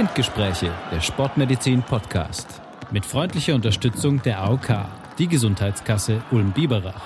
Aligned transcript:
Spindgespräche, 0.00 0.72
der 0.90 1.02
Sportmedizin 1.02 1.82
Podcast. 1.82 2.62
Mit 2.90 3.04
freundlicher 3.04 3.54
Unterstützung 3.54 4.22
der 4.22 4.40
AOK, 4.40 4.86
die 5.18 5.28
Gesundheitskasse 5.28 6.22
Ulm-Biberach. 6.30 7.02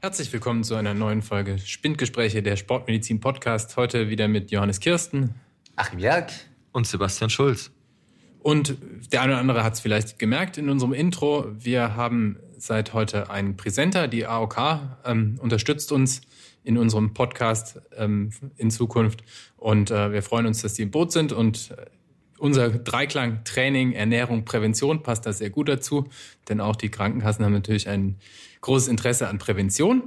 Herzlich 0.00 0.32
willkommen 0.32 0.64
zu 0.64 0.74
einer 0.74 0.94
neuen 0.94 1.20
Folge 1.20 1.58
Spindgespräche, 1.58 2.42
der 2.42 2.56
Sportmedizin 2.56 3.20
Podcast. 3.20 3.76
Heute 3.76 4.08
wieder 4.08 4.28
mit 4.28 4.50
Johannes 4.50 4.80
Kirsten, 4.80 5.34
Achim 5.76 5.98
Jörg 5.98 6.32
und 6.72 6.86
Sebastian 6.86 7.28
Schulz. 7.28 7.70
Und 8.38 8.78
der 9.12 9.20
eine 9.20 9.32
oder 9.32 9.40
andere 9.40 9.64
hat 9.64 9.74
es 9.74 9.80
vielleicht 9.80 10.18
gemerkt 10.18 10.56
in 10.56 10.70
unserem 10.70 10.94
Intro. 10.94 11.48
Wir 11.52 11.96
haben 11.96 12.38
seit 12.56 12.94
heute 12.94 13.28
einen 13.28 13.58
Präsenter. 13.58 14.08
Die 14.08 14.26
AOK 14.26 14.80
ähm, 15.04 15.38
unterstützt 15.38 15.92
uns 15.92 16.22
in 16.64 16.78
unserem 16.78 17.14
Podcast 17.14 17.80
ähm, 17.96 18.30
in 18.56 18.70
Zukunft. 18.70 19.24
Und 19.56 19.90
äh, 19.90 20.12
wir 20.12 20.22
freuen 20.22 20.46
uns, 20.46 20.62
dass 20.62 20.74
die 20.74 20.82
im 20.82 20.90
Boot 20.90 21.12
sind. 21.12 21.32
Und 21.32 21.72
äh, 21.72 21.86
unser 22.38 22.70
Dreiklang 22.70 23.44
Training, 23.44 23.92
Ernährung, 23.92 24.44
Prävention 24.44 25.02
passt 25.02 25.26
da 25.26 25.32
sehr 25.32 25.50
gut 25.50 25.68
dazu. 25.68 26.08
Denn 26.48 26.60
auch 26.60 26.76
die 26.76 26.88
Krankenkassen 26.88 27.44
haben 27.44 27.52
natürlich 27.52 27.88
ein 27.88 28.16
großes 28.60 28.88
Interesse 28.88 29.28
an 29.28 29.38
Prävention. 29.38 30.04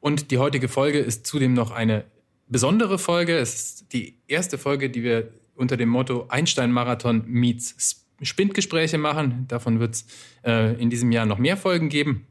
Und 0.00 0.30
die 0.30 0.38
heutige 0.38 0.68
Folge 0.68 0.98
ist 0.98 1.26
zudem 1.26 1.54
noch 1.54 1.70
eine 1.70 2.04
besondere 2.48 2.98
Folge. 2.98 3.36
Es 3.36 3.54
ist 3.54 3.92
die 3.92 4.18
erste 4.26 4.58
Folge, 4.58 4.90
die 4.90 5.02
wir 5.02 5.30
unter 5.54 5.76
dem 5.76 5.88
Motto 5.88 6.26
Einstein-Marathon 6.28 7.24
meets 7.26 8.04
Spindgespräche 8.22 8.98
machen. 8.98 9.46
Davon 9.48 9.80
wird 9.80 9.94
es 9.94 10.06
äh, 10.44 10.80
in 10.80 10.90
diesem 10.90 11.12
Jahr 11.12 11.26
noch 11.26 11.38
mehr 11.38 11.56
Folgen 11.56 11.88
geben. 11.88 12.26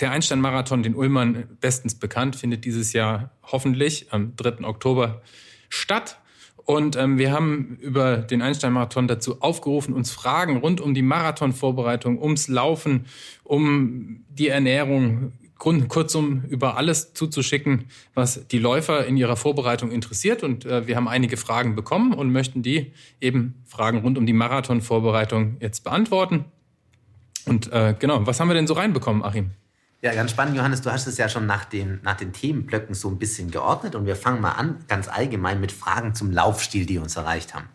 Der 0.00 0.10
Einstein-Marathon, 0.10 0.82
den 0.82 0.94
Ullmann 0.94 1.48
bestens 1.60 1.94
bekannt, 1.94 2.36
findet 2.36 2.64
dieses 2.64 2.92
Jahr 2.92 3.30
hoffentlich 3.42 4.12
am 4.12 4.34
3. 4.36 4.64
Oktober 4.64 5.22
statt. 5.68 6.20
Und 6.66 6.96
ähm, 6.96 7.16
wir 7.16 7.30
haben 7.30 7.78
über 7.80 8.16
den 8.16 8.42
Einstein-Marathon 8.42 9.06
dazu 9.06 9.40
aufgerufen, 9.40 9.94
uns 9.94 10.10
Fragen 10.10 10.56
rund 10.56 10.80
um 10.80 10.94
die 10.94 11.02
Marathonvorbereitung, 11.02 12.20
ums 12.20 12.48
Laufen, 12.48 13.06
um 13.44 14.24
die 14.28 14.48
Ernährung, 14.48 15.32
kurzum 15.58 16.42
über 16.48 16.76
alles 16.76 17.14
zuzuschicken, 17.14 17.86
was 18.14 18.46
die 18.48 18.58
Läufer 18.58 19.06
in 19.06 19.16
ihrer 19.16 19.36
Vorbereitung 19.36 19.90
interessiert. 19.90 20.42
Und 20.42 20.66
äh, 20.66 20.86
wir 20.86 20.96
haben 20.96 21.08
einige 21.08 21.36
Fragen 21.36 21.76
bekommen 21.76 22.12
und 22.12 22.32
möchten 22.32 22.62
die 22.62 22.92
eben 23.20 23.62
Fragen 23.64 23.98
rund 23.98 24.18
um 24.18 24.26
die 24.26 24.32
Marathonvorbereitung 24.32 25.56
jetzt 25.60 25.84
beantworten. 25.84 26.46
Und 27.46 27.72
äh, 27.72 27.94
genau, 27.98 28.26
was 28.26 28.40
haben 28.40 28.48
wir 28.48 28.54
denn 28.54 28.66
so 28.66 28.74
reinbekommen, 28.74 29.22
Achim? 29.22 29.52
Ja, 30.02 30.14
ganz 30.14 30.30
spannend, 30.30 30.56
Johannes. 30.56 30.82
Du 30.82 30.92
hast 30.92 31.06
es 31.06 31.16
ja 31.16 31.28
schon 31.28 31.46
nach 31.46 31.64
den, 31.64 32.00
nach 32.02 32.16
den 32.16 32.32
Themenblöcken 32.32 32.94
so 32.94 33.08
ein 33.08 33.18
bisschen 33.18 33.50
geordnet 33.50 33.94
und 33.94 34.04
wir 34.04 34.14
fangen 34.14 34.42
mal 34.42 34.52
an, 34.52 34.84
ganz 34.88 35.08
allgemein 35.08 35.60
mit 35.60 35.72
Fragen 35.72 36.14
zum 36.14 36.30
Laufstil, 36.30 36.84
die 36.84 36.98
uns 36.98 37.16
erreicht 37.16 37.54
haben. 37.54 37.68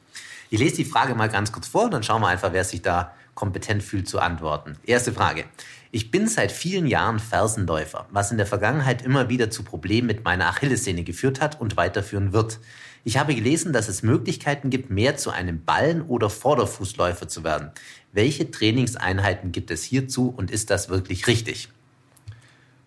Ich 0.51 0.59
lese 0.59 0.75
die 0.75 0.85
Frage 0.85 1.15
mal 1.15 1.29
ganz 1.29 1.51
kurz 1.51 1.67
vor 1.67 1.85
und 1.85 1.91
dann 1.91 2.03
schauen 2.03 2.21
wir 2.21 2.27
einfach, 2.27 2.53
wer 2.53 2.63
sich 2.63 2.81
da 2.81 3.13
kompetent 3.33 3.81
fühlt 3.81 4.07
zu 4.07 4.19
antworten. 4.19 4.77
Erste 4.85 5.13
Frage. 5.13 5.45
Ich 5.91 6.11
bin 6.11 6.27
seit 6.27 6.51
vielen 6.51 6.85
Jahren 6.85 7.19
Fersenläufer, 7.19 8.05
was 8.11 8.31
in 8.31 8.37
der 8.37 8.45
Vergangenheit 8.45 9.01
immer 9.01 9.27
wieder 9.29 9.49
zu 9.49 9.63
Problemen 9.63 10.07
mit 10.07 10.23
meiner 10.23 10.47
Achillessehne 10.47 11.03
geführt 11.03 11.41
hat 11.41 11.59
und 11.59 11.75
weiterführen 11.75 12.33
wird. 12.33 12.59
Ich 13.03 13.17
habe 13.17 13.33
gelesen, 13.33 13.73
dass 13.73 13.89
es 13.89 14.03
Möglichkeiten 14.03 14.69
gibt, 14.69 14.91
mehr 14.91 15.17
zu 15.17 15.31
einem 15.31 15.65
Ballen- 15.65 16.03
oder 16.03 16.29
Vorderfußläufer 16.29 17.27
zu 17.27 17.43
werden. 17.43 17.71
Welche 18.11 18.51
Trainingseinheiten 18.51 19.51
gibt 19.51 19.71
es 19.71 19.83
hierzu 19.83 20.29
und 20.29 20.51
ist 20.51 20.69
das 20.69 20.87
wirklich 20.87 21.25
richtig? 21.27 21.69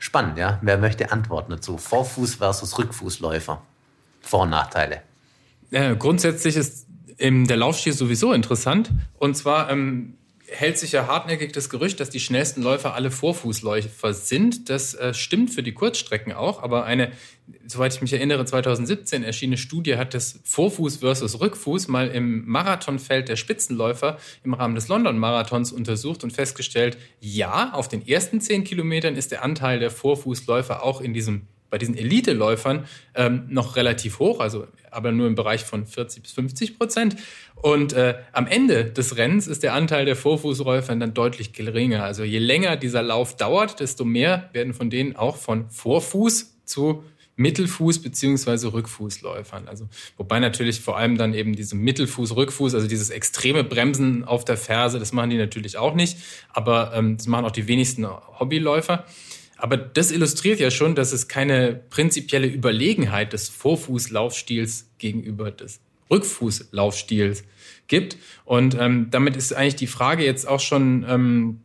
Spannend, 0.05 0.37
ja. 0.37 0.59
Wer 0.61 0.77
möchte 0.77 1.11
antworten 1.13 1.53
dazu? 1.53 1.79
Vorfuß 1.79 2.35
versus 2.35 2.79
Rückfußläufer. 2.79 3.63
Vor- 4.21 4.43
und 4.43 4.51
Nachteile. 4.51 5.01
Äh, 5.71 5.97
grundsätzlich 5.97 6.57
ist 6.57 6.87
ähm, 7.19 7.47
der 7.47 7.57
Laufstil 7.57 7.95
sowieso 7.95 8.35
interessant. 8.35 8.91
Und 9.19 9.35
zwar 9.35 9.71
ähm, 9.71 10.19
hält 10.49 10.79
sich 10.79 10.93
ja 10.93 11.07
hartnäckig 11.07 11.53
das 11.53 11.71
Gerücht, 11.71 12.01
dass 12.01 12.11
die 12.11 12.21
schnellsten 12.21 12.63
Läufer 12.63 12.95
alle 12.95 13.11
Vorfußläufer 13.11 14.13
sind. 14.13 14.69
Das 14.69 14.95
äh, 14.95 15.15
stimmt 15.15 15.51
für 15.51 15.63
die 15.63 15.73
Kurzstrecken 15.73 16.33
auch, 16.33 16.63
aber 16.63 16.85
eine, 16.85 17.13
soweit 17.67 17.95
ich 17.95 18.03
mich 18.03 18.13
erinnere, 18.13 18.45
2017 18.45 19.25
erschienene 19.25 19.57
Studie 19.57 19.97
hat 19.97 20.13
das 20.13 20.41
Vorfuß 20.45 20.99
versus 20.99 21.41
Rückfuß 21.41 21.89
mal 21.89 22.09
im 22.09 22.47
Marathonfeld 22.47 23.29
der 23.29 23.37
Spitzenläufer 23.37 24.19
im 24.45 24.55
Rahmen 24.55 24.75
des 24.75 24.89
London-Marathons 24.89 25.73
untersucht 25.73 26.25
und 26.25 26.33
festgestellt, 26.33 26.99
ja, 27.21 27.73
auf 27.73 27.89
den 27.89 28.07
ersten 28.07 28.41
zehn 28.41 28.65
Kilometern 28.65 29.17
ist 29.17 29.33
der 29.33 29.43
Anteil 29.43 29.79
der 29.79 29.91
Vorfußläufer 29.91 30.83
auch 30.83 31.01
in 31.01 31.15
diesem 31.15 31.47
bei 31.75 31.79
diesen 31.79 31.97
Elite-Läufern 31.97 32.85
ähm, 33.17 33.47
noch 33.49 33.75
relativ 33.75 34.21
hoch, 34.21 34.39
also 34.39 34.69
aber 34.93 35.11
nur 35.11 35.27
im 35.27 35.35
Bereich 35.35 35.65
von 35.65 35.87
40 35.87 36.23
bis 36.23 36.31
50 36.31 36.79
Prozent. 36.79 37.17
Und 37.65 37.95
äh, 37.95 38.17
am 38.33 38.47
Ende 38.47 38.85
des 38.85 39.17
Rennens 39.17 39.47
ist 39.47 39.63
der 39.63 39.73
Anteil 39.73 40.05
der 40.05 40.17
Vorfußläufer 40.17 40.95
dann 40.97 41.15
deutlich 41.15 41.55
geringer. 41.55 42.05
Also 42.05 42.23
je 42.23 42.39
länger 42.39 42.77
dieser 42.77 43.03
Lauf 43.03 43.39
dauert, 43.39 43.81
desto 43.81 44.05
mehr 44.05 44.51
werden 44.53 44.75
von 44.75 44.91
denen 44.91 45.17
auch 45.17 45.39
von 45.39 45.71
Vorfuß 45.71 46.59
zu 46.67 47.05
Mittelfuß 47.37 48.03
beziehungsweise 48.03 48.75
Rückfußläufern. 48.75 49.67
Also 49.67 49.89
wobei 50.19 50.41
natürlich 50.41 50.83
vor 50.83 50.99
allem 50.99 51.17
dann 51.17 51.33
eben 51.33 51.57
diese 51.57 51.75
Mittelfuß, 51.75 52.37
Rückfuß, 52.37 52.75
also 52.75 52.87
dieses 52.87 53.09
extreme 53.09 53.65
Bremsen 53.65 54.25
auf 54.25 54.45
der 54.45 54.59
Ferse, 54.59 54.99
das 54.99 55.15
machen 55.15 55.31
die 55.31 55.39
natürlich 55.39 55.79
auch 55.79 55.95
nicht, 55.95 56.19
aber 56.51 56.93
ähm, 56.95 57.17
das 57.17 57.27
machen 57.29 57.47
auch 57.47 57.51
die 57.51 57.67
wenigsten 57.67 58.07
Hobbyläufer. 58.07 59.07
Aber 59.57 59.79
das 59.79 60.11
illustriert 60.11 60.61
ja 60.61 60.71
schon, 60.71 60.95
dass 60.95 61.13
es 61.13 61.29
keine 61.29 61.81
prinzipielle 61.89 62.47
Überlegenheit 62.47 63.33
des 63.33 63.49
Vorfußlaufstils 63.49 64.91
gegenüber 64.99 65.51
des 65.51 65.81
Rückfußlaufstils 66.11 67.45
gibt. 67.89 68.17
Und 68.45 68.77
ähm, 68.79 69.09
damit 69.11 69.37
ist 69.37 69.53
eigentlich 69.53 69.77
die 69.77 69.87
Frage 69.87 70.25
jetzt 70.25 70.47
auch 70.47 70.61
schon 70.61 71.05
ähm, 71.09 71.61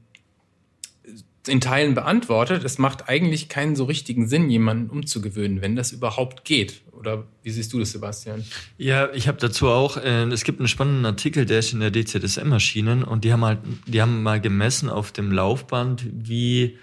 in 1.48 1.62
Teilen 1.62 1.96
beantwortet. 1.96 2.64
Es 2.64 2.78
macht 2.78 3.10
eigentlich 3.10 3.50
keinen 3.50 3.76
so 3.76 3.86
richtigen 3.86 4.28
Sinn, 4.28 4.50
jemanden 4.50 4.90
umzugewöhnen, 4.90 5.62
wenn 5.62 5.76
das 5.76 5.92
überhaupt 5.92 6.46
geht. 6.46 6.82
Oder 6.92 7.24
wie 7.44 7.50
siehst 7.50 7.72
du 7.74 7.80
das, 7.80 7.92
Sebastian? 7.92 8.44
Ja, 8.78 9.10
ich 9.14 9.28
habe 9.28 9.38
dazu 9.40 9.70
auch, 9.70 9.98
äh, 9.98 10.24
es 10.26 10.44
gibt 10.44 10.60
einen 10.60 10.68
spannenden 10.68 11.06
Artikel, 11.06 11.46
der 11.46 11.60
ist 11.60 11.74
in 11.74 11.80
der 11.80 11.92
DZSM 11.92 12.52
erschienen 12.52 13.04
und 13.04 13.24
die 13.24 13.32
haben 13.32 13.46
halt, 13.46 13.60
die 13.88 14.02
haben 14.02 14.22
mal 14.22 14.42
gemessen 14.42 14.90
auf 14.90 15.12
dem 15.12 15.32
Laufband, 15.32 16.06
wie 16.12 16.78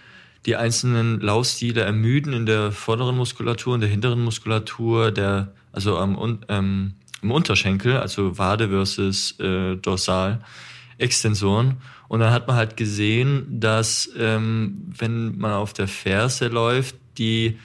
die 0.46 0.56
einzelnen 0.56 1.20
Laufstile 1.20 1.82
ermüden 1.82 2.32
in 2.32 2.46
der 2.46 2.72
vorderen 2.72 3.16
Muskulatur, 3.16 3.74
in 3.74 3.80
der 3.80 3.90
hinteren 3.90 4.22
Muskulatur, 4.22 5.10
der, 5.10 5.52
also 5.72 5.98
am, 5.98 6.38
ähm, 6.48 6.94
im 7.26 7.32
Unterschenkel, 7.32 7.96
also 7.96 8.38
Wade 8.38 8.68
versus 8.68 9.38
äh, 9.40 9.76
Dorsal, 9.76 10.40
Extensoren. 10.98 11.78
Und 12.08 12.20
dann 12.20 12.32
hat 12.32 12.46
man 12.46 12.56
halt 12.56 12.76
gesehen, 12.76 13.46
dass 13.60 14.08
ähm, 14.16 14.92
wenn 14.96 15.36
man 15.36 15.52
auf 15.52 15.72
der 15.72 15.88
Ferse 15.88 16.46
läuft, 16.46 16.94
die 17.18 17.58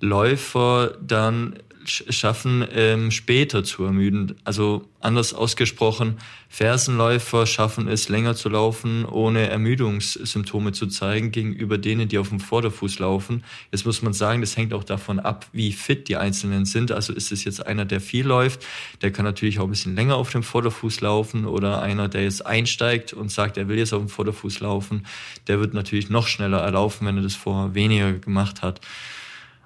Läufer 0.00 0.96
dann 1.00 1.58
schaffen, 1.84 2.66
ähm, 2.74 3.10
später 3.10 3.64
zu 3.64 3.84
ermüden. 3.84 4.36
Also 4.44 4.88
anders 5.00 5.34
ausgesprochen, 5.34 6.18
Fersenläufer 6.48 7.46
schaffen 7.46 7.88
es, 7.88 8.08
länger 8.08 8.34
zu 8.34 8.48
laufen, 8.48 9.04
ohne 9.04 9.48
Ermüdungssymptome 9.48 10.72
zu 10.72 10.86
zeigen 10.86 11.32
gegenüber 11.32 11.78
denen, 11.78 12.08
die 12.08 12.18
auf 12.18 12.28
dem 12.28 12.40
Vorderfuß 12.40 12.98
laufen. 12.98 13.42
Jetzt 13.70 13.86
muss 13.86 14.02
man 14.02 14.12
sagen, 14.12 14.40
das 14.40 14.56
hängt 14.56 14.74
auch 14.74 14.84
davon 14.84 15.18
ab, 15.18 15.46
wie 15.52 15.72
fit 15.72 16.08
die 16.08 16.16
Einzelnen 16.16 16.64
sind. 16.64 16.92
Also 16.92 17.12
ist 17.12 17.32
es 17.32 17.44
jetzt 17.44 17.66
einer, 17.66 17.84
der 17.84 18.00
viel 18.00 18.26
läuft, 18.26 18.64
der 19.00 19.10
kann 19.12 19.24
natürlich 19.24 19.58
auch 19.58 19.64
ein 19.64 19.70
bisschen 19.70 19.94
länger 19.96 20.16
auf 20.16 20.30
dem 20.30 20.42
Vorderfuß 20.42 21.00
laufen 21.00 21.46
oder 21.46 21.82
einer, 21.82 22.08
der 22.08 22.24
jetzt 22.24 22.44
einsteigt 22.44 23.12
und 23.12 23.30
sagt, 23.30 23.56
er 23.56 23.68
will 23.68 23.78
jetzt 23.78 23.92
auf 23.92 24.00
dem 24.00 24.08
Vorderfuß 24.08 24.60
laufen, 24.60 25.06
der 25.48 25.58
wird 25.58 25.74
natürlich 25.74 26.10
noch 26.10 26.26
schneller 26.26 26.58
erlaufen, 26.58 27.06
wenn 27.06 27.16
er 27.16 27.22
das 27.22 27.34
vorher 27.34 27.74
weniger 27.74 28.12
gemacht 28.12 28.62
hat. 28.62 28.80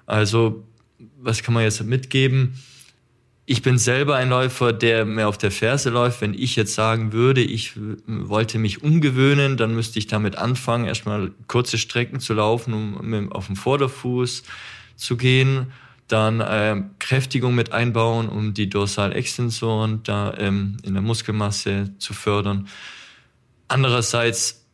Also 0.05 0.63
was 1.19 1.43
kann 1.43 1.53
man 1.53 1.63
jetzt 1.63 1.83
mitgeben? 1.83 2.55
Ich 3.49 3.61
bin 3.61 3.77
selber 3.77 4.17
ein 4.17 4.29
Läufer, 4.29 4.73
der 4.73 5.05
mehr 5.05 5.29
auf 5.29 5.37
der 5.37 5.51
Ferse 5.51 5.89
läuft. 5.89 6.19
Wenn 6.19 6.33
ich 6.33 6.57
jetzt 6.57 6.73
sagen 6.73 7.13
würde, 7.13 7.41
ich 7.41 7.73
wollte 8.05 8.59
mich 8.59 8.83
umgewöhnen, 8.83 9.55
dann 9.55 9.73
müsste 9.73 9.99
ich 9.99 10.07
damit 10.07 10.37
anfangen, 10.37 10.85
erstmal 10.85 11.31
kurze 11.47 11.77
Strecken 11.77 12.19
zu 12.19 12.33
laufen, 12.33 12.73
um 12.73 13.31
auf 13.31 13.47
dem 13.47 13.55
Vorderfuß 13.55 14.43
zu 14.97 15.15
gehen. 15.15 15.71
Dann 16.09 16.41
äh, 16.41 16.83
Kräftigung 16.99 17.55
mit 17.55 17.71
einbauen, 17.71 18.27
um 18.27 18.53
die 18.53 18.69
Dorsalextensoren 18.69 20.03
da 20.03 20.33
ähm, 20.37 20.77
in 20.83 20.93
der 20.93 21.01
Muskelmasse 21.01 21.93
zu 21.99 22.13
fördern. 22.13 22.67
Andererseits 23.69 24.66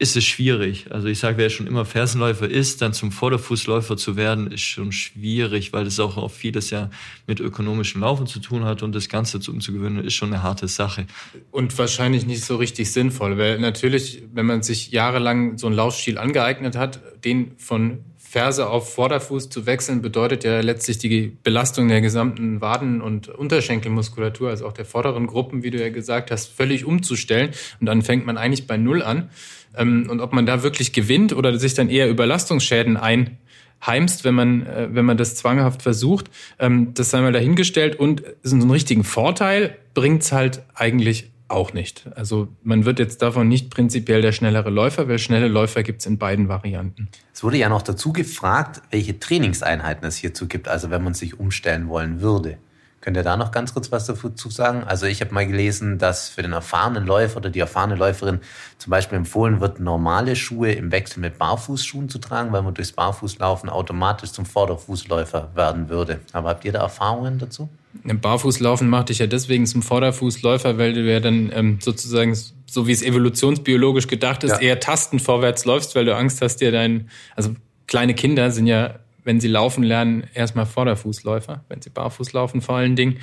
ist 0.00 0.16
es 0.16 0.24
schwierig. 0.24 0.86
Also 0.90 1.08
ich 1.08 1.18
sage, 1.18 1.36
wer 1.36 1.50
schon 1.50 1.66
immer 1.66 1.84
Fersenläufer 1.84 2.48
ist, 2.48 2.80
dann 2.80 2.94
zum 2.94 3.12
Vorderfußläufer 3.12 3.98
zu 3.98 4.16
werden, 4.16 4.50
ist 4.50 4.62
schon 4.62 4.92
schwierig, 4.92 5.74
weil 5.74 5.84
das 5.84 6.00
auch 6.00 6.16
auf 6.16 6.34
vieles 6.34 6.70
ja 6.70 6.88
mit 7.26 7.38
ökonomischem 7.38 8.00
Laufen 8.00 8.26
zu 8.26 8.40
tun 8.40 8.64
hat 8.64 8.82
und 8.82 8.94
das 8.94 9.10
Ganze 9.10 9.40
zu 9.40 9.52
umzugewöhnen, 9.52 10.02
ist 10.02 10.14
schon 10.14 10.32
eine 10.32 10.42
harte 10.42 10.68
Sache. 10.68 11.06
Und 11.50 11.76
wahrscheinlich 11.76 12.24
nicht 12.24 12.42
so 12.42 12.56
richtig 12.56 12.90
sinnvoll, 12.90 13.36
weil 13.36 13.58
natürlich, 13.58 14.22
wenn 14.32 14.46
man 14.46 14.62
sich 14.62 14.90
jahrelang 14.90 15.58
so 15.58 15.66
einen 15.66 15.76
Laufstil 15.76 16.16
angeeignet 16.16 16.76
hat, 16.76 17.00
den 17.22 17.52
von 17.58 17.98
Ferse 18.30 18.68
auf 18.68 18.94
Vorderfuß 18.94 19.48
zu 19.50 19.66
wechseln, 19.66 20.02
bedeutet 20.02 20.44
ja 20.44 20.60
letztlich 20.60 20.98
die 20.98 21.36
Belastung 21.42 21.88
der 21.88 22.00
gesamten 22.00 22.60
Waden- 22.60 23.00
und 23.00 23.28
Unterschenkelmuskulatur, 23.28 24.50
also 24.50 24.68
auch 24.68 24.72
der 24.72 24.84
vorderen 24.84 25.26
Gruppen, 25.26 25.64
wie 25.64 25.72
du 25.72 25.80
ja 25.80 25.88
gesagt 25.88 26.30
hast, 26.30 26.46
völlig 26.46 26.84
umzustellen. 26.84 27.50
Und 27.80 27.86
dann 27.86 28.02
fängt 28.02 28.26
man 28.26 28.38
eigentlich 28.38 28.68
bei 28.68 28.76
Null 28.76 29.02
an. 29.02 29.30
Ähm, 29.76 30.06
und 30.08 30.20
ob 30.20 30.32
man 30.32 30.46
da 30.46 30.62
wirklich 30.62 30.92
gewinnt 30.92 31.32
oder 31.32 31.58
sich 31.58 31.74
dann 31.74 31.88
eher 31.90 32.08
Überlastungsschäden 32.08 32.96
einheimst, 32.96 34.22
wenn 34.22 34.34
man, 34.36 34.64
äh, 34.64 34.88
wenn 34.92 35.06
man 35.06 35.16
das 35.16 35.34
zwanghaft 35.34 35.82
versucht, 35.82 36.30
ähm, 36.60 36.94
das 36.94 37.10
sei 37.10 37.22
mal 37.22 37.32
dahingestellt. 37.32 37.98
Und 37.98 38.22
so 38.44 38.54
einen 38.54 38.70
richtigen 38.70 39.02
Vorteil 39.02 39.76
bringt's 39.92 40.30
halt 40.30 40.62
eigentlich 40.74 41.32
auch 41.50 41.72
nicht. 41.72 42.08
Also 42.14 42.48
man 42.62 42.84
wird 42.84 42.98
jetzt 42.98 43.22
davon 43.22 43.48
nicht 43.48 43.70
prinzipiell 43.70 44.22
der 44.22 44.32
schnellere 44.32 44.70
Läufer, 44.70 45.08
weil 45.08 45.18
schnelle 45.18 45.48
Läufer 45.48 45.82
gibt's 45.82 46.06
in 46.06 46.18
beiden 46.18 46.48
Varianten. 46.48 47.08
Es 47.32 47.42
wurde 47.42 47.56
ja 47.56 47.68
noch 47.68 47.82
dazu 47.82 48.12
gefragt, 48.12 48.82
welche 48.90 49.18
Trainingseinheiten 49.18 50.06
es 50.06 50.16
hierzu 50.16 50.48
gibt, 50.48 50.68
also 50.68 50.90
wenn 50.90 51.02
man 51.02 51.14
sich 51.14 51.38
umstellen 51.38 51.88
wollen 51.88 52.20
würde. 52.20 52.58
Könnt 53.00 53.16
ihr 53.16 53.22
da 53.22 53.38
noch 53.38 53.50
ganz 53.50 53.72
kurz 53.72 53.90
was 53.90 54.04
dazu 54.04 54.50
sagen? 54.50 54.84
Also 54.84 55.06
ich 55.06 55.22
habe 55.22 55.32
mal 55.32 55.46
gelesen, 55.46 55.96
dass 55.96 56.28
für 56.28 56.42
den 56.42 56.52
erfahrenen 56.52 57.06
Läufer 57.06 57.38
oder 57.38 57.48
die 57.48 57.60
erfahrene 57.60 57.94
Läuferin 57.94 58.40
zum 58.76 58.90
Beispiel 58.90 59.16
empfohlen 59.16 59.60
wird, 59.60 59.80
normale 59.80 60.36
Schuhe 60.36 60.72
im 60.72 60.92
Wechsel 60.92 61.20
mit 61.20 61.38
Barfußschuhen 61.38 62.10
zu 62.10 62.18
tragen, 62.18 62.52
weil 62.52 62.60
man 62.60 62.74
durchs 62.74 62.92
Barfußlaufen 62.92 63.70
automatisch 63.70 64.32
zum 64.32 64.44
Vorderfußläufer 64.44 65.50
werden 65.54 65.88
würde. 65.88 66.20
Aber 66.32 66.50
habt 66.50 66.64
ihr 66.66 66.72
da 66.72 66.80
Erfahrungen 66.80 67.38
dazu? 67.38 67.70
Barfußlaufen 68.04 68.88
macht 68.88 69.08
dich 69.08 69.18
ja 69.18 69.26
deswegen 69.26 69.66
zum 69.66 69.82
Vorderfußläufer, 69.82 70.76
weil 70.76 70.92
du 70.92 71.00
ja 71.00 71.20
dann 71.20 71.50
ähm, 71.54 71.78
sozusagen, 71.80 72.36
so 72.66 72.86
wie 72.86 72.92
es 72.92 73.02
evolutionsbiologisch 73.02 74.08
gedacht 74.08 74.44
ist, 74.44 74.52
ja. 74.52 74.58
eher 74.58 74.80
tastend 74.80 75.22
vorwärts 75.22 75.64
läufst, 75.64 75.94
weil 75.96 76.04
du 76.04 76.14
Angst 76.14 76.42
hast, 76.42 76.58
dir 76.58 76.70
dein, 76.70 77.08
also 77.34 77.54
kleine 77.86 78.14
Kinder 78.14 78.50
sind 78.50 78.66
ja 78.66 78.96
wenn 79.24 79.40
sie 79.40 79.48
laufen 79.48 79.82
lernen, 79.82 80.24
erstmal 80.34 80.66
Vorderfußläufer, 80.66 81.64
wenn 81.68 81.82
sie 81.82 81.90
barfuß 81.90 82.32
laufen 82.32 82.60
vor 82.60 82.76
allen 82.76 82.96
Dingen. 82.96 83.18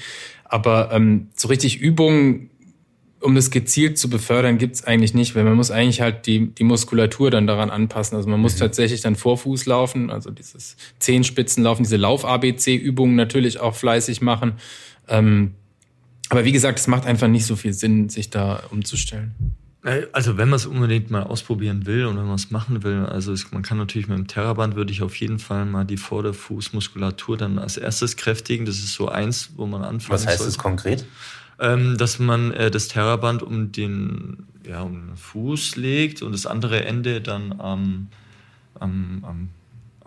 Aber 0.46 0.92
ähm, 0.92 1.30
so 1.36 1.48
richtig 1.48 1.80
Übungen, 1.80 2.50
um 3.20 3.36
das 3.36 3.52
gezielt 3.52 3.98
zu 3.98 4.10
befördern, 4.10 4.58
gibt's 4.58 4.84
eigentlich 4.84 5.14
nicht, 5.14 5.36
weil 5.36 5.44
man 5.44 5.56
muss 5.56 5.72
eigentlich 5.72 6.02
halt 6.02 6.28
die, 6.28 6.54
die 6.54 6.64
Muskulatur 6.64 7.32
dann 7.32 7.48
daran 7.48 7.70
anpassen. 7.70 8.16
Also 8.16 8.30
man 8.30 8.40
muss 8.40 8.56
mhm. 8.56 8.60
tatsächlich 8.60 9.02
dann 9.02 9.16
Vorfuß 9.16 9.66
laufen, 9.66 10.10
also 10.10 10.30
dieses 10.30 10.78
Zehenspitzenlaufen, 11.00 11.84
diese 11.84 11.98
Lauf-ABC-Übungen 11.98 13.16
natürlich 13.16 13.60
auch 13.60 13.76
fleißig 13.76 14.22
machen. 14.22 14.54
Ähm, 15.08 15.56
aber 16.30 16.46
wie 16.46 16.52
gesagt, 16.52 16.80
es 16.80 16.88
macht 16.88 17.06
einfach 17.06 17.28
nicht 17.28 17.46
so 17.46 17.56
viel 17.56 17.74
Sinn, 17.74 18.10
sich 18.10 18.30
da 18.30 18.64
umzustellen. 18.70 19.34
Äh, 19.84 20.08
also 20.12 20.38
wenn 20.38 20.50
man 20.50 20.58
es 20.58 20.66
unbedingt 20.66 21.12
mal 21.12 21.24
ausprobieren 21.24 21.86
will 21.86 22.06
und 22.06 22.18
wenn 22.18 22.26
man 22.26 22.36
es 22.36 22.52
machen 22.52 22.84
will, 22.84 23.06
also 23.06 23.32
es, 23.32 23.52
man 23.52 23.62
kann 23.62 23.78
natürlich 23.78 24.08
mit 24.08 24.18
dem 24.18 24.28
Terraband 24.28 24.76
würde 24.76 24.92
ich 24.92 25.02
auf 25.02 25.16
jeden 25.16 25.40
Fall 25.40 25.66
mal 25.66 25.86
die 25.86 25.98
Vorderfußmuskulatur 25.98 27.38
dann 27.38 27.60
als 27.60 27.78
erstes 27.78 28.18
kräftigen. 28.18 28.66
Das 28.66 28.78
ist 28.78 28.94
so 28.94 29.10
eins, 29.10 29.52
wo 29.56 29.66
man 29.66 29.84
anfangen 29.84 30.14
Was 30.14 30.28
heißt 30.28 30.46
das 30.46 30.58
konkret? 30.58 31.06
Ähm, 31.60 31.98
dass 31.98 32.20
man 32.20 32.52
äh, 32.52 32.70
das 32.70 32.88
Terraband 32.88 33.42
um 33.42 33.72
den, 33.72 34.46
ja, 34.68 34.82
um 34.82 35.08
den 35.08 35.18
Fuß 35.18 35.76
legt 35.76 36.22
und 36.22 36.32
das 36.32 36.46
andere 36.46 36.86
Ende 36.86 37.20
dann 37.20 37.60
am, 37.60 38.10
am, 38.80 39.24
am 39.24 39.50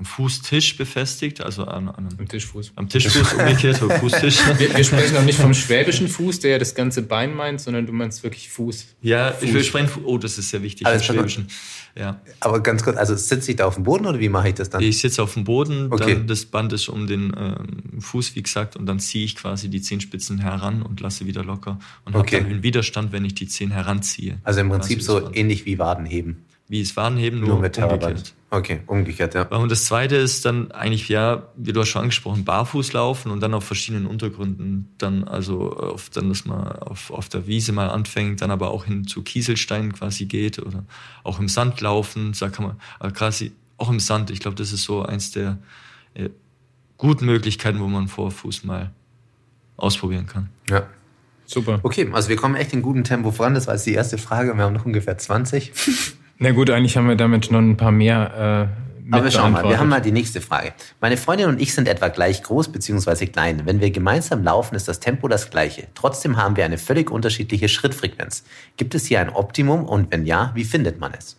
am 0.00 0.06
Fußtisch 0.06 0.78
befestigt, 0.78 1.42
also 1.42 1.64
an, 1.64 1.88
an 1.88 2.08
am 2.18 2.26
Tischfuß. 2.26 2.72
Am 2.74 2.88
Tischfuß 2.88 3.34
umgekehrt, 3.38 3.82
am 3.82 3.90
Fußtisch. 3.90 4.38
Wir, 4.56 4.74
wir, 4.74 4.82
sprechen 4.84 5.14
auch 5.18 5.24
nicht 5.24 5.38
vom 5.38 5.52
schwäbischen 5.52 6.08
Fuß, 6.08 6.40
der 6.40 6.52
ja 6.52 6.58
das 6.58 6.74
ganze 6.74 7.02
Bein 7.02 7.34
meint, 7.34 7.60
sondern 7.60 7.84
du 7.84 7.92
meinst 7.92 8.22
wirklich 8.22 8.48
Fuß. 8.48 8.86
Ja, 9.02 9.32
Fuß. 9.32 9.42
ich 9.42 9.52
will 9.52 9.62
sprechen, 9.62 9.90
oh, 10.04 10.16
das 10.16 10.38
ist 10.38 10.48
sehr 10.48 10.62
wichtig, 10.62 10.86
also 10.86 11.04
schwäbischen. 11.04 11.48
Ja. 11.94 12.18
Aber 12.40 12.60
ganz 12.60 12.82
kurz, 12.82 12.96
also 12.96 13.14
sitze 13.14 13.50
ich 13.50 13.58
da 13.58 13.66
auf 13.66 13.74
dem 13.74 13.84
Boden 13.84 14.06
oder 14.06 14.18
wie 14.20 14.30
mache 14.30 14.48
ich 14.48 14.54
das 14.54 14.70
dann? 14.70 14.82
Ich 14.82 15.00
sitze 15.00 15.22
auf 15.22 15.34
dem 15.34 15.44
Boden, 15.44 15.88
okay. 15.90 16.14
dann 16.14 16.26
das 16.26 16.46
Band 16.46 16.72
ist 16.72 16.88
um 16.88 17.06
den 17.06 17.34
ähm, 17.36 18.00
Fuß, 18.00 18.34
wie 18.36 18.42
gesagt, 18.42 18.76
und 18.76 18.86
dann 18.86 19.00
ziehe 19.00 19.26
ich 19.26 19.36
quasi 19.36 19.68
die 19.68 19.82
Zehenspitzen 19.82 20.38
heran 20.38 20.80
und 20.80 21.00
lasse 21.00 21.26
wieder 21.26 21.44
locker 21.44 21.78
und 22.06 22.16
okay. 22.16 22.36
habe 22.36 22.44
dann 22.44 22.54
den 22.54 22.62
Widerstand, 22.62 23.12
wenn 23.12 23.26
ich 23.26 23.34
die 23.34 23.48
Zehen 23.48 23.70
heranziehe. 23.70 24.38
Also 24.44 24.60
im 24.60 24.70
Prinzip 24.70 25.02
so 25.02 25.30
ähnlich 25.34 25.66
wie 25.66 25.78
Wadenheben 25.78 26.46
wie 26.70 26.80
es 26.80 26.96
Wadenheben, 26.96 27.40
nur, 27.40 27.48
nur 27.48 27.58
mit 27.58 27.76
umgekehrt. 27.76 28.32
Okay, 28.52 28.80
umgekehrt, 28.88 29.34
ja. 29.34 29.42
Und 29.42 29.70
das 29.70 29.84
zweite 29.84 30.16
ist 30.16 30.44
dann 30.44 30.72
eigentlich, 30.72 31.08
ja, 31.08 31.44
wie 31.54 31.72
du 31.72 31.80
hast 31.80 31.88
schon 31.88 32.02
angesprochen, 32.02 32.44
barfuß 32.44 32.92
laufen 32.92 33.30
und 33.30 33.40
dann 33.40 33.54
auf 33.54 33.62
verschiedenen 33.62 34.06
Untergründen. 34.06 34.92
Dann 34.98 35.22
also, 35.22 35.72
auf, 35.76 36.10
dann, 36.10 36.28
dass 36.28 36.44
man 36.46 36.66
auf, 36.66 37.12
auf 37.12 37.28
der 37.28 37.46
Wiese 37.46 37.70
mal 37.70 37.88
anfängt, 37.90 38.40
dann 38.40 38.50
aber 38.50 38.72
auch 38.72 38.86
hin 38.86 39.06
zu 39.06 39.22
Kieselsteinen 39.22 39.92
quasi 39.92 40.26
geht 40.26 40.58
oder 40.58 40.84
auch 41.22 41.38
im 41.38 41.48
Sand 41.48 41.80
laufen, 41.80 42.34
da 42.40 42.48
kann 42.48 42.76
man, 42.98 43.12
quasi 43.12 43.52
auch 43.76 43.88
im 43.88 44.00
Sand. 44.00 44.30
Ich 44.30 44.40
glaube, 44.40 44.56
das 44.56 44.72
ist 44.72 44.82
so 44.82 45.02
eins 45.02 45.30
der 45.30 45.58
äh, 46.14 46.30
guten 46.98 47.26
Möglichkeiten, 47.26 47.78
wo 47.78 47.86
man 47.86 48.08
Vorfuß 48.08 48.64
mal 48.64 48.90
ausprobieren 49.76 50.26
kann. 50.26 50.50
Ja. 50.68 50.88
Super. 51.46 51.80
Okay, 51.82 52.08
also 52.12 52.28
wir 52.28 52.36
kommen 52.36 52.54
echt 52.54 52.72
in 52.72 52.82
gutem 52.82 53.02
Tempo 53.02 53.32
voran. 53.32 53.54
Das 53.54 53.66
war 53.66 53.74
jetzt 53.74 53.86
die 53.86 53.94
erste 53.94 54.18
Frage. 54.18 54.56
Wir 54.56 54.64
haben 54.64 54.72
noch 54.72 54.86
ungefähr 54.86 55.18
20. 55.18 55.72
Na 56.42 56.52
gut, 56.52 56.70
eigentlich 56.70 56.96
haben 56.96 57.06
wir 57.06 57.16
damit 57.16 57.50
noch 57.50 57.58
ein 57.58 57.76
paar 57.76 57.92
mehr. 57.92 58.70
Äh, 59.12 59.14
Aber 59.14 59.30
schau 59.30 59.50
mal, 59.50 59.62
wir 59.68 59.78
haben 59.78 59.90
mal 59.90 60.00
die 60.00 60.10
nächste 60.10 60.40
Frage. 60.40 60.72
Meine 60.98 61.18
Freundin 61.18 61.50
und 61.50 61.60
ich 61.60 61.74
sind 61.74 61.86
etwa 61.86 62.08
gleich 62.08 62.42
groß 62.42 62.72
bzw. 62.72 63.26
klein. 63.26 63.66
Wenn 63.66 63.82
wir 63.82 63.90
gemeinsam 63.90 64.42
laufen, 64.42 64.74
ist 64.74 64.88
das 64.88 65.00
Tempo 65.00 65.28
das 65.28 65.50
gleiche. 65.50 65.88
Trotzdem 65.94 66.38
haben 66.38 66.56
wir 66.56 66.64
eine 66.64 66.78
völlig 66.78 67.10
unterschiedliche 67.10 67.68
Schrittfrequenz. 67.68 68.44
Gibt 68.78 68.94
es 68.94 69.04
hier 69.04 69.20
ein 69.20 69.28
Optimum 69.28 69.84
und 69.84 70.10
wenn 70.12 70.24
ja, 70.24 70.52
wie 70.54 70.64
findet 70.64 70.98
man 70.98 71.12
es? 71.12 71.36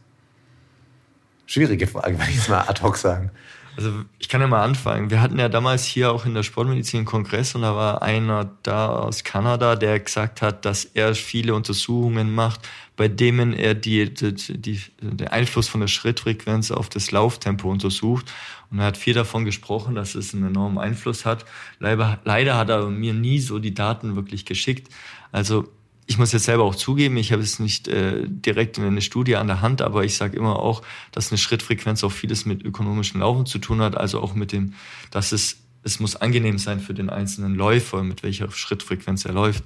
Schwierige 1.47 1.88
Frage, 1.88 2.13
würde 2.19 2.30
ich 2.30 2.36
jetzt 2.36 2.50
mal 2.50 2.62
ad 2.68 2.83
hoc 2.83 2.95
sagen. 2.95 3.31
Also 3.77 4.03
ich 4.19 4.27
kann 4.27 4.41
ja 4.41 4.47
mal 4.47 4.63
anfangen. 4.63 5.09
Wir 5.09 5.21
hatten 5.21 5.39
ja 5.39 5.47
damals 5.47 5.85
hier 5.85 6.12
auch 6.12 6.25
in 6.25 6.33
der 6.33 6.44
Sportmedizin 6.44 7.06
Kongress 7.06 7.56
und 7.56 7.62
da 7.62 7.75
war 7.75 8.01
einer 8.01 8.51
da 8.63 8.89
aus 8.89 9.23
Kanada, 9.23 9.75
der 9.75 10.00
gesagt 10.00 10.41
hat, 10.41 10.65
dass 10.65 10.83
er 10.85 11.15
viele 11.15 11.56
Untersuchungen 11.56 12.35
macht, 12.35 12.68
bei 12.97 13.07
denen 13.07 13.53
er 13.53 13.73
die, 13.73 14.13
die, 14.13 14.33
die, 14.33 14.81
den 15.01 15.27
Einfluss 15.29 15.68
von 15.68 15.81
der 15.81 15.88
Schrittfrequenz 15.88 16.71
auf 16.71 16.89
das 16.89 17.12
Lauftempo 17.12 17.69
untersucht. 17.71 18.31
Und 18.69 18.79
er 18.79 18.85
hat 18.85 18.97
viel 18.97 19.13
davon 19.13 19.45
gesprochen, 19.45 19.95
dass 19.95 20.15
es 20.15 20.33
einen 20.33 20.47
enormen 20.47 20.77
Einfluss 20.77 21.25
hat. 21.25 21.45
Leider, 21.79 22.19
leider 22.23 22.57
hat 22.57 22.69
er 22.69 22.88
mir 22.88 23.13
nie 23.13 23.39
so 23.39 23.59
die 23.59 23.73
Daten 23.73 24.15
wirklich 24.15 24.45
geschickt. 24.45 24.94
Also 25.31 25.69
ich 26.07 26.18
muss 26.18 26.31
jetzt 26.31 26.45
selber 26.45 26.63
auch 26.63 26.75
zugeben, 26.75 27.18
ich 27.18 27.31
habe 27.31 27.42
es 27.42 27.59
nicht 27.59 27.88
äh, 27.88 28.24
direkt 28.27 28.77
in 28.77 28.83
eine 28.83 29.01
Studie 29.01 29.36
an 29.36 29.48
der 29.48 29.62
Hand, 29.62 29.81
aber 29.81 30.03
ich 30.03 30.15
sage 30.15 30.36
immer 30.36 30.59
auch, 30.59 30.81
dass 31.12 31.31
eine 31.31 31.38
Schrittfrequenz 31.38 32.03
auch 32.03 32.12
vieles 32.12 32.45
mit 32.45 32.63
ökonomischem 32.63 33.21
Laufen 33.21 33.45
zu 33.45 33.59
tun 33.59 33.81
hat, 33.81 33.95
also 33.95 34.19
auch 34.21 34.33
mit 34.33 34.52
dem, 34.52 34.73
dass 35.11 35.31
es 35.31 35.57
es 35.83 35.99
muss 35.99 36.16
angenehm 36.16 36.57
sein 36.57 36.80
für 36.80 36.94
den 36.94 37.09
einzelnen 37.09 37.56
Läufer, 37.56 38.04
mit 38.04 38.23
welcher 38.23 38.52
Schrittfrequenz 38.52 39.25
er 39.25 39.33
läuft. 39.33 39.64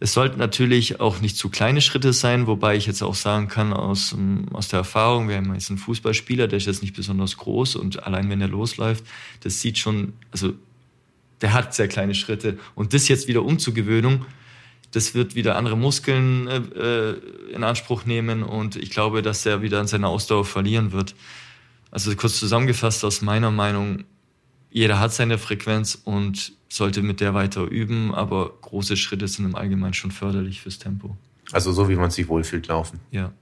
Es 0.00 0.14
sollten 0.14 0.38
natürlich 0.38 1.00
auch 1.00 1.20
nicht 1.20 1.36
zu 1.36 1.48
kleine 1.48 1.80
Schritte 1.80 2.12
sein, 2.12 2.48
wobei 2.48 2.76
ich 2.76 2.86
jetzt 2.86 3.02
auch 3.02 3.14
sagen 3.14 3.46
kann 3.46 3.72
aus, 3.72 4.12
ähm, 4.12 4.46
aus 4.52 4.68
der 4.68 4.80
Erfahrung, 4.80 5.28
wir 5.28 5.36
haben 5.36 5.54
jetzt 5.54 5.70
einen 5.70 5.78
Fußballspieler, 5.78 6.48
der 6.48 6.56
ist 6.56 6.66
jetzt 6.66 6.82
nicht 6.82 6.96
besonders 6.96 7.36
groß 7.36 7.76
und 7.76 8.02
allein 8.02 8.28
wenn 8.28 8.40
er 8.40 8.48
losläuft, 8.48 9.04
das 9.40 9.60
sieht 9.60 9.78
schon, 9.78 10.14
also 10.32 10.54
der 11.40 11.52
hat 11.52 11.74
sehr 11.74 11.88
kleine 11.88 12.14
Schritte 12.14 12.58
und 12.74 12.94
das 12.94 13.06
jetzt 13.08 13.28
wieder 13.28 13.44
umzugewöhnung, 13.44 14.26
das 14.92 15.14
wird 15.14 15.34
wieder 15.34 15.56
andere 15.56 15.76
Muskeln 15.76 16.46
äh, 16.46 16.56
äh, 16.56 17.20
in 17.52 17.64
Anspruch 17.64 18.04
nehmen 18.04 18.42
und 18.42 18.76
ich 18.76 18.90
glaube, 18.90 19.22
dass 19.22 19.44
er 19.44 19.62
wieder 19.62 19.80
an 19.80 19.86
seiner 19.86 20.08
Ausdauer 20.08 20.44
verlieren 20.44 20.92
wird. 20.92 21.14
Also 21.90 22.14
kurz 22.14 22.38
zusammengefasst 22.38 23.04
aus 23.04 23.20
meiner 23.20 23.50
Meinung, 23.50 24.04
jeder 24.70 25.00
hat 25.00 25.12
seine 25.12 25.36
Frequenz 25.38 25.98
und 26.04 26.52
sollte 26.68 27.02
mit 27.02 27.20
der 27.20 27.34
weiter 27.34 27.64
üben, 27.64 28.14
aber 28.14 28.50
große 28.62 28.96
Schritte 28.96 29.28
sind 29.28 29.44
im 29.44 29.54
Allgemeinen 29.54 29.92
schon 29.92 30.10
förderlich 30.10 30.62
fürs 30.62 30.78
Tempo. 30.78 31.16
Also 31.52 31.72
so 31.72 31.88
wie 31.88 31.96
man 31.96 32.10
sich 32.10 32.28
wohlfühlt 32.28 32.68
laufen. 32.68 33.00
Ja. 33.10 33.32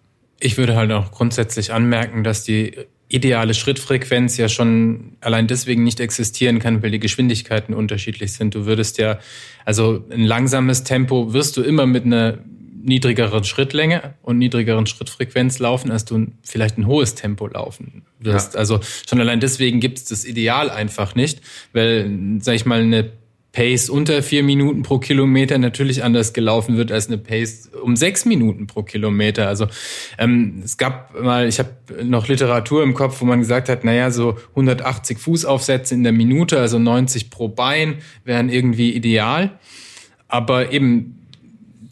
Ich 0.41 0.57
würde 0.57 0.75
halt 0.75 0.91
auch 0.91 1.13
grundsätzlich 1.13 1.73
anmerken, 1.73 2.25
dass 2.25 2.45
die 2.45 2.77
ideale 3.11 3.55
Schrittfrequenz 3.55 4.37
ja 4.37 4.49
schon 4.49 5.17
allein 5.21 5.49
deswegen 5.49 5.83
nicht 5.83 6.01
existieren 6.01 6.61
kann, 6.61 6.83
weil 6.83 6.93
die 6.93 7.01
Geschwindigkeiten 7.01 7.75
unterschiedlich 7.75 8.33
sind. 8.33 8.55
Du 8.55 8.67
würdest 8.67 8.99
ja, 8.99 9.19
also 9.65 10.05
ein 10.11 10.25
langsames 10.25 10.85
Tempo 10.85 11.33
wirst 11.33 11.57
du 11.57 11.63
immer 11.63 11.87
mit 11.87 12.05
einer 12.05 12.39
niedrigeren 12.83 13.45
Schrittlänge 13.45 14.15
und 14.23 14.39
niedrigeren 14.39 14.87
Schrittfrequenz 14.87 15.59
laufen, 15.59 15.91
als 15.91 16.05
du 16.05 16.29
vielleicht 16.43 16.79
ein 16.79 16.87
hohes 16.87 17.15
Tempo 17.15 17.47
laufen 17.47 18.03
wirst. 18.21 18.55
Ja. 18.55 18.61
Also 18.61 18.81
schon 19.09 19.21
allein 19.21 19.41
deswegen 19.41 19.81
gibt 19.81 19.99
es 19.99 20.05
das 20.05 20.25
Ideal 20.25 20.71
einfach 20.71 21.15
nicht, 21.15 21.41
weil, 21.73 22.39
sag 22.41 22.55
ich 22.55 22.65
mal, 22.65 22.81
eine 22.81 23.11
Pace 23.53 23.91
unter 23.91 24.23
vier 24.23 24.43
Minuten 24.43 24.83
pro 24.83 24.99
Kilometer 24.99 25.59
natürlich 25.59 26.05
anders 26.05 26.33
gelaufen 26.33 26.77
wird 26.77 26.93
als 26.93 27.09
eine 27.09 27.19
Pace 27.19 27.71
um 27.83 27.97
sechs 27.97 28.25
Minuten 28.25 28.67
pro 28.67 28.83
Kilometer. 28.83 29.49
Also 29.49 29.67
ähm, 30.19 30.63
es 30.65 30.79
gab 30.79 31.21
mal, 31.21 31.49
ich 31.49 31.59
habe 31.59 31.71
noch 32.05 32.29
Literatur 32.29 32.83
im 32.83 32.95
Kopf, 32.95 33.21
wo 33.21 33.25
man 33.25 33.41
gesagt 33.41 33.69
hat, 33.69 33.83
naja, 33.83 34.11
so 34.11 34.37
180 34.51 35.19
Fußaufsätze 35.19 35.95
in 35.95 36.05
der 36.05 36.13
Minute, 36.13 36.61
also 36.61 36.79
90 36.79 37.31
pro 37.31 37.49
Bein, 37.49 37.99
wären 38.25 38.49
irgendwie 38.49 38.93
ideal. 38.93 39.59
Aber 40.29 40.73
eben 40.73 41.20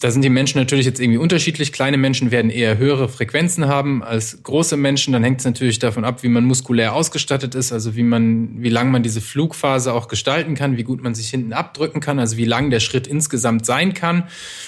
da 0.00 0.12
sind 0.12 0.22
die 0.22 0.28
Menschen 0.28 0.58
natürlich 0.58 0.86
jetzt 0.86 1.00
irgendwie 1.00 1.18
unterschiedlich. 1.18 1.72
Kleine 1.72 1.96
Menschen 1.96 2.30
werden 2.30 2.50
eher 2.50 2.78
höhere 2.78 3.08
Frequenzen 3.08 3.66
haben 3.66 4.04
als 4.04 4.42
große 4.44 4.76
Menschen. 4.76 5.12
Dann 5.12 5.24
hängt 5.24 5.40
es 5.40 5.44
natürlich 5.44 5.80
davon 5.80 6.04
ab, 6.04 6.22
wie 6.22 6.28
man 6.28 6.44
muskulär 6.44 6.94
ausgestattet 6.94 7.56
ist, 7.56 7.72
also 7.72 7.96
wie 7.96 8.04
man, 8.04 8.62
wie 8.62 8.68
lang 8.68 8.92
man 8.92 9.02
diese 9.02 9.20
Flugphase 9.20 9.92
auch 9.92 10.06
gestalten 10.06 10.54
kann, 10.54 10.76
wie 10.76 10.84
gut 10.84 11.02
man 11.02 11.16
sich 11.16 11.30
hinten 11.30 11.52
abdrücken 11.52 12.00
kann, 12.00 12.20
also 12.20 12.36
wie 12.36 12.44
lang 12.44 12.70
der 12.70 12.78
Schritt 12.78 13.08
insgesamt 13.08 13.66
sein 13.66 13.92
kann. 13.92 14.24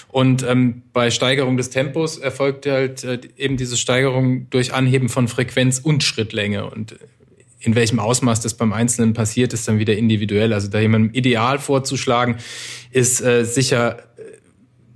Und 0.09 0.43
ähm, 0.43 0.83
bei 0.93 1.13
Steigerung 1.13 1.57
des 1.57 1.71
Tempos 1.71 2.19
erfolgt 2.19 2.67
halt 2.67 3.05
äh, 3.05 3.21
eben 3.37 3.57
diese 3.57 3.77
Steigerung 3.77 4.51
durch 4.51 4.75
Anheben 4.75 5.09
von 5.09 5.29
Frequenz 5.29 5.79
und 5.79 6.03
Schrittlänge. 6.03 6.69
Und 6.69 6.97
in 7.61 7.75
welchem 7.75 8.01
Ausmaß 8.01 8.41
das 8.41 8.55
beim 8.55 8.73
Einzelnen 8.73 9.13
passiert, 9.13 9.53
ist 9.53 9.69
dann 9.69 9.79
wieder 9.79 9.95
individuell. 9.97 10.53
Also 10.53 10.69
da 10.69 10.81
jemandem 10.81 11.13
ideal 11.13 11.59
vorzuschlagen, 11.59 12.39
ist 12.91 13.21
äh, 13.21 13.45
sicher 13.45 14.10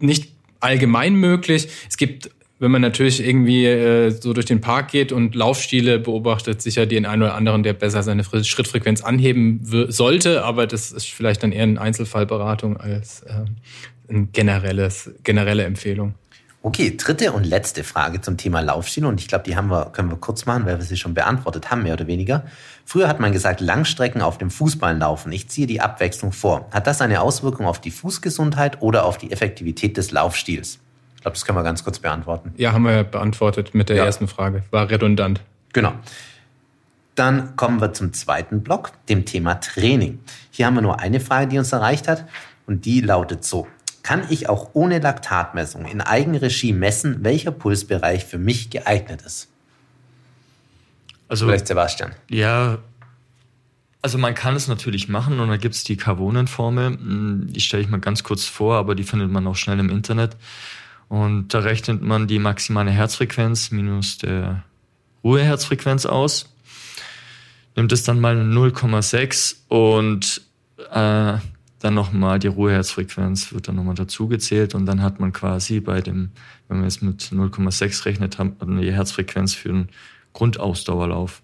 nicht 0.04 0.32
allgemein 0.60 1.14
möglich. 1.14 1.68
Es 1.88 1.96
gibt, 1.96 2.30
wenn 2.58 2.70
man 2.70 2.82
natürlich 2.82 3.24
irgendwie 3.24 3.66
äh, 3.66 4.10
so 4.10 4.32
durch 4.32 4.46
den 4.46 4.60
Park 4.60 4.90
geht 4.90 5.12
und 5.12 5.34
Laufstile 5.34 5.98
beobachtet, 5.98 6.62
sicher 6.62 6.86
den 6.86 7.06
einen 7.06 7.22
oder 7.22 7.34
anderen, 7.34 7.62
der 7.62 7.74
besser 7.74 8.02
seine 8.02 8.24
Schrittfrequenz 8.24 9.02
anheben 9.02 9.60
sollte, 9.62 10.44
aber 10.44 10.66
das 10.66 10.92
ist 10.92 11.10
vielleicht 11.10 11.42
dann 11.42 11.52
eher 11.52 11.64
eine 11.64 11.80
Einzelfallberatung 11.80 12.76
als 12.76 13.22
äh, 13.22 13.44
eine 14.08 14.26
generelles, 14.26 15.10
generelle 15.22 15.64
Empfehlung. 15.64 16.14
Okay, 16.64 16.96
dritte 16.96 17.32
und 17.32 17.44
letzte 17.44 17.84
Frage 17.84 18.22
zum 18.22 18.38
Thema 18.38 18.60
Laufstil 18.60 19.04
und 19.04 19.20
ich 19.20 19.28
glaube, 19.28 19.44
die 19.44 19.54
haben 19.54 19.68
wir, 19.68 19.90
können 19.92 20.08
wir 20.08 20.16
kurz 20.16 20.46
machen, 20.46 20.64
weil 20.64 20.78
wir 20.78 20.84
sie 20.86 20.96
schon 20.96 21.12
beantwortet 21.12 21.70
haben, 21.70 21.82
mehr 21.82 21.92
oder 21.92 22.06
weniger. 22.06 22.46
Früher 22.86 23.06
hat 23.06 23.20
man 23.20 23.32
gesagt, 23.32 23.60
Langstrecken 23.60 24.22
auf 24.22 24.38
dem 24.38 24.50
Fußball 24.50 24.96
laufen. 24.96 25.30
Ich 25.30 25.50
ziehe 25.50 25.66
die 25.66 25.82
Abwechslung 25.82 26.32
vor. 26.32 26.66
Hat 26.70 26.86
das 26.86 27.02
eine 27.02 27.20
Auswirkung 27.20 27.66
auf 27.66 27.82
die 27.82 27.90
Fußgesundheit 27.90 28.80
oder 28.80 29.04
auf 29.04 29.18
die 29.18 29.30
Effektivität 29.30 29.98
des 29.98 30.10
Laufstils? 30.10 30.78
Ich 31.16 31.20
glaube, 31.20 31.34
das 31.34 31.44
können 31.44 31.58
wir 31.58 31.64
ganz 31.64 31.84
kurz 31.84 31.98
beantworten. 31.98 32.54
Ja, 32.56 32.72
haben 32.72 32.84
wir 32.84 32.92
ja 32.92 33.02
beantwortet 33.02 33.74
mit 33.74 33.90
der 33.90 33.96
ja. 33.96 34.06
ersten 34.06 34.26
Frage. 34.26 34.62
War 34.70 34.88
redundant. 34.88 35.42
Genau. 35.74 35.92
Dann 37.14 37.56
kommen 37.56 37.82
wir 37.82 37.92
zum 37.92 38.14
zweiten 38.14 38.62
Block, 38.62 38.92
dem 39.10 39.26
Thema 39.26 39.56
Training. 39.56 40.18
Hier 40.50 40.64
haben 40.64 40.76
wir 40.76 40.82
nur 40.82 40.98
eine 40.98 41.20
Frage, 41.20 41.48
die 41.48 41.58
uns 41.58 41.72
erreicht 41.72 42.08
hat 42.08 42.24
und 42.66 42.86
die 42.86 43.02
lautet 43.02 43.44
so 43.44 43.66
kann 44.04 44.26
ich 44.28 44.48
auch 44.48 44.70
ohne 44.74 45.00
Laktatmessung 45.00 45.86
in 45.86 46.00
Eigenregie 46.00 46.74
messen, 46.74 47.24
welcher 47.24 47.50
Pulsbereich 47.50 48.24
für 48.24 48.38
mich 48.38 48.70
geeignet 48.70 49.22
ist. 49.22 49.48
Also, 51.26 51.46
Vielleicht 51.46 51.66
Sebastian. 51.66 52.12
Ja, 52.28 52.78
also 54.02 54.18
man 54.18 54.34
kann 54.34 54.54
es 54.54 54.68
natürlich 54.68 55.08
machen 55.08 55.40
und 55.40 55.48
da 55.48 55.56
gibt 55.56 55.74
es 55.74 55.82
die 55.82 55.96
Carbonen-Formel. 55.96 56.88
Hm, 56.88 57.46
die 57.48 57.60
stelle 57.60 57.82
ich 57.82 57.88
mal 57.88 57.98
ganz 57.98 58.22
kurz 58.22 58.44
vor, 58.44 58.76
aber 58.76 58.94
die 58.94 59.04
findet 59.04 59.30
man 59.30 59.46
auch 59.46 59.56
schnell 59.56 59.80
im 59.80 59.88
Internet. 59.88 60.36
Und 61.08 61.54
da 61.54 61.60
rechnet 61.60 62.02
man 62.02 62.26
die 62.26 62.38
maximale 62.38 62.90
Herzfrequenz 62.90 63.70
minus 63.70 64.18
der 64.18 64.64
Ruheherzfrequenz 65.24 66.04
aus, 66.04 66.54
nimmt 67.74 67.92
es 67.92 68.02
dann 68.02 68.20
mal 68.20 68.36
0,6 68.36 69.56
und 69.68 70.42
äh, 70.92 71.38
dann 71.84 71.94
nochmal 71.94 72.38
die 72.38 72.46
Ruheherzfrequenz 72.46 73.52
wird 73.52 73.68
dann 73.68 73.76
nochmal 73.76 73.94
dazugezählt 73.94 74.74
und 74.74 74.86
dann 74.86 75.02
hat 75.02 75.20
man 75.20 75.34
quasi 75.34 75.80
bei 75.80 76.00
dem, 76.00 76.30
wenn 76.68 76.78
man 76.78 76.86
jetzt 76.88 77.02
mit 77.02 77.20
0,6 77.24 78.06
rechnet, 78.06 78.38
hat 78.38 78.58
man 78.58 78.80
die 78.80 78.90
Herzfrequenz 78.90 79.52
für 79.54 79.68
einen 79.68 79.88
Grundausdauerlauf. 80.32 81.42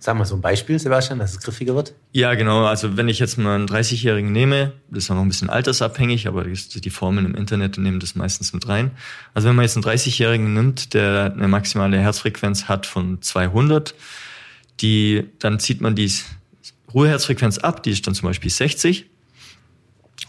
Sag 0.00 0.18
mal 0.18 0.24
so 0.24 0.34
ein 0.34 0.40
Beispiel, 0.40 0.78
Sebastian, 0.78 1.20
dass 1.20 1.32
es 1.32 1.40
griffiger 1.40 1.76
wird. 1.76 1.94
Ja, 2.12 2.34
genau. 2.34 2.64
Also 2.66 2.96
wenn 2.96 3.08
ich 3.08 3.20
jetzt 3.20 3.38
mal 3.38 3.54
einen 3.54 3.66
30-Jährigen 3.66 4.32
nehme, 4.32 4.72
das 4.90 5.04
ist 5.04 5.10
auch 5.10 5.14
noch 5.14 5.22
ein 5.22 5.28
bisschen 5.28 5.50
altersabhängig, 5.50 6.26
aber 6.26 6.44
die 6.44 6.90
Formeln 6.90 7.24
im 7.24 7.34
Internet 7.36 7.78
nehmen 7.78 8.00
das 8.00 8.16
meistens 8.16 8.52
mit 8.52 8.68
rein. 8.68 8.90
Also 9.34 9.48
wenn 9.48 9.56
man 9.56 9.64
jetzt 9.64 9.76
einen 9.76 9.84
30-Jährigen 9.84 10.52
nimmt, 10.52 10.94
der 10.94 11.32
eine 11.32 11.48
maximale 11.48 11.98
Herzfrequenz 11.98 12.64
hat 12.64 12.86
von 12.86 13.22
200, 13.22 13.94
die, 14.80 15.28
dann 15.38 15.60
zieht 15.60 15.80
man 15.80 15.94
die 15.94 16.12
Ruheherzfrequenz 16.92 17.58
ab, 17.58 17.84
die 17.84 17.90
ist 17.90 18.06
dann 18.06 18.14
zum 18.14 18.28
Beispiel 18.28 18.50
60 18.50 19.06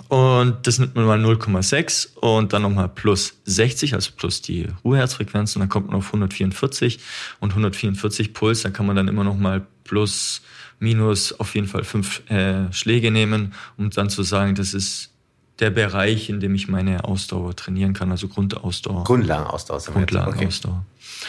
und 0.09 0.65
das 0.65 0.79
nimmt 0.79 0.95
man 0.95 1.05
mal 1.05 1.19
0,6 1.19 2.15
und 2.15 2.53
dann 2.53 2.61
nochmal 2.61 2.89
plus 2.89 3.35
60, 3.45 3.93
also 3.93 4.11
plus 4.15 4.41
die 4.41 4.67
Ruheherzfrequenz 4.83 5.55
und 5.55 5.61
dann 5.61 5.69
kommt 5.69 5.87
man 5.87 5.97
auf 5.97 6.07
144 6.07 6.99
und 7.39 7.49
144 7.49 8.33
Puls, 8.33 8.61
dann 8.61 8.73
kann 8.73 8.85
man 8.85 8.95
dann 8.95 9.07
immer 9.07 9.23
nochmal 9.23 9.65
plus, 9.83 10.41
minus 10.79 11.33
auf 11.39 11.55
jeden 11.55 11.67
Fall 11.67 11.83
fünf 11.83 12.29
äh, 12.29 12.71
Schläge 12.71 13.11
nehmen, 13.11 13.53
um 13.77 13.89
dann 13.89 14.09
zu 14.09 14.23
sagen, 14.23 14.55
das 14.55 14.73
ist 14.73 15.11
der 15.59 15.71
Bereich, 15.71 16.29
in 16.29 16.39
dem 16.39 16.53
ich 16.53 16.67
meine 16.67 17.03
Ausdauer 17.03 17.55
trainieren 17.55 17.93
kann, 17.93 18.11
also 18.11 18.27
Grundausdauer. 18.27 19.03
Grundlagenausdauer. 19.05 19.79
Grundlagenausdauer. 19.79 20.85
Okay. 20.85 21.25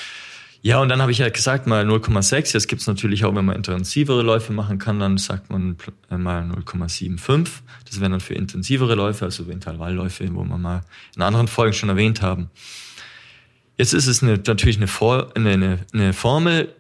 Ja, 0.61 0.81
und 0.81 0.89
dann 0.89 1.01
habe 1.01 1.13
ich 1.13 1.19
ja 1.19 1.29
gesagt, 1.29 1.67
mal 1.67 1.87
0,6. 1.87 2.55
Jetzt 2.55 2.69
gibt's 2.69 2.87
natürlich 2.87 3.25
auch, 3.25 3.35
wenn 3.35 3.45
man 3.45 3.57
intensivere 3.57 4.23
Läufe 4.23 4.53
machen 4.53 4.79
kann, 4.79 4.99
dann 4.99 5.17
sagt 5.17 5.51
man 5.51 5.77
äh, 6.11 6.17
mal 6.17 6.43
0,75. 6.43 7.49
Das 7.87 8.01
wären 8.01 8.13
dann 8.13 8.21
für 8.21 8.35
intensivere 8.35 8.95
Läufe, 8.95 9.25
also 9.25 9.45
Intervallläufe, 9.45 10.29
wo 10.35 10.45
wir 10.45 10.59
mal 10.59 10.83
in 11.15 11.23
anderen 11.23 11.47
Folgen 11.47 11.75
schon 11.75 11.89
erwähnt 11.89 12.23
haben. 12.23 12.51
Jetzt 13.77 13.93
ist 13.93 14.09
es 14.09 14.23
eine, 14.23 14.41
natürlich 14.45 14.77
eine, 14.79 14.89
For 14.89 15.31
eine, 15.37 15.79
eine 15.93 16.13
Formel, 16.13 16.75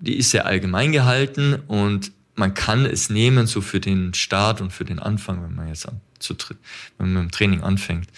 die 0.00 0.16
ist 0.16 0.30
sehr 0.30 0.46
allgemein 0.46 0.92
gehalten 0.92 1.54
und 1.66 2.12
man 2.34 2.54
kann 2.54 2.86
es 2.86 3.10
nehmen 3.10 3.46
so 3.46 3.60
für 3.60 3.80
den 3.80 4.14
Start 4.14 4.60
und 4.60 4.72
für 4.72 4.84
den 4.84 4.98
Anfang, 4.98 5.42
wenn 5.42 5.54
man 5.54 5.68
jetzt 5.68 5.86
an, 5.86 6.00
zu, 6.18 6.34
wenn 6.96 7.12
man 7.12 7.24
mit 7.24 7.32
dem 7.32 7.32
Training 7.32 7.62
anfängt. 7.62 8.08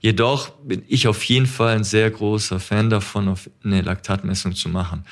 Jedoch 0.00 0.50
bin 0.62 0.84
ich 0.86 1.08
auf 1.08 1.22
jeden 1.24 1.46
Fall 1.46 1.76
ein 1.76 1.84
sehr 1.84 2.10
großer 2.10 2.60
Fan 2.60 2.90
davon, 2.90 3.34
eine 3.64 3.82
Laktatmessung 3.82 4.54
zu 4.54 4.68
machen. 4.68 5.04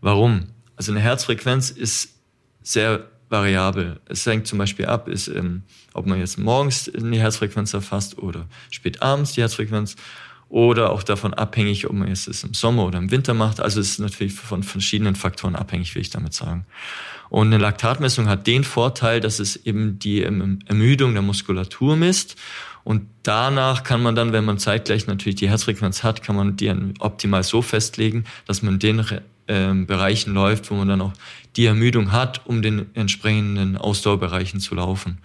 Warum? 0.00 0.48
Also 0.76 0.92
eine 0.92 1.00
Herzfrequenz 1.00 1.70
ist 1.70 2.14
sehr 2.62 3.08
variabel. 3.30 4.00
Es 4.06 4.26
hängt 4.26 4.46
zum 4.46 4.58
Beispiel 4.58 4.86
ab, 4.86 5.08
ist, 5.08 5.28
ähm, 5.28 5.62
ob 5.92 6.06
man 6.06 6.18
jetzt 6.18 6.38
morgens 6.38 6.90
die 6.94 7.18
Herzfrequenz 7.18 7.72
erfasst 7.72 8.18
oder 8.18 8.46
spät 8.70 9.02
abends 9.02 9.32
die 9.32 9.40
Herzfrequenz 9.40 9.96
oder 10.48 10.90
auch 10.90 11.02
davon 11.02 11.34
abhängig, 11.34 11.88
ob 11.88 11.94
man 11.94 12.08
jetzt 12.08 12.28
es 12.28 12.44
im 12.44 12.54
Sommer 12.54 12.84
oder 12.84 12.98
im 12.98 13.10
Winter 13.10 13.34
macht. 13.34 13.60
Also 13.60 13.80
es 13.80 13.92
ist 13.92 13.98
natürlich 13.98 14.34
von 14.34 14.62
verschiedenen 14.62 15.16
Faktoren 15.16 15.56
abhängig, 15.56 15.94
will 15.94 16.02
ich 16.02 16.10
damit 16.10 16.34
sagen. 16.34 16.66
Und 17.30 17.48
eine 17.48 17.58
Laktatmessung 17.58 18.28
hat 18.28 18.46
den 18.46 18.62
Vorteil, 18.62 19.20
dass 19.20 19.40
es 19.40 19.56
eben 19.56 19.98
die 19.98 20.22
Ermüdung 20.22 21.14
der 21.14 21.22
Muskulatur 21.22 21.96
misst 21.96 22.36
und 22.84 23.06
danach 23.22 23.82
kann 23.82 24.02
man 24.02 24.14
dann, 24.14 24.32
wenn 24.32 24.44
man 24.44 24.58
zeitgleich 24.58 25.06
natürlich 25.06 25.36
die 25.36 25.48
Herzfrequenz 25.48 26.02
hat, 26.02 26.22
kann 26.22 26.36
man 26.36 26.56
die 26.56 26.72
optimal 27.00 27.42
so 27.42 27.62
festlegen, 27.62 28.24
dass 28.46 28.62
man 28.62 28.74
in 28.74 28.80
den 28.80 29.04
äh, 29.46 29.72
Bereichen 29.72 30.34
läuft, 30.34 30.70
wo 30.70 30.74
man 30.74 30.88
dann 30.88 31.00
auch 31.00 31.14
die 31.56 31.64
Ermüdung 31.64 32.12
hat, 32.12 32.46
um 32.46 32.60
den 32.60 32.94
entsprechenden 32.94 33.78
Ausdauerbereichen 33.78 34.60
zu 34.60 34.74
laufen. 34.74 35.18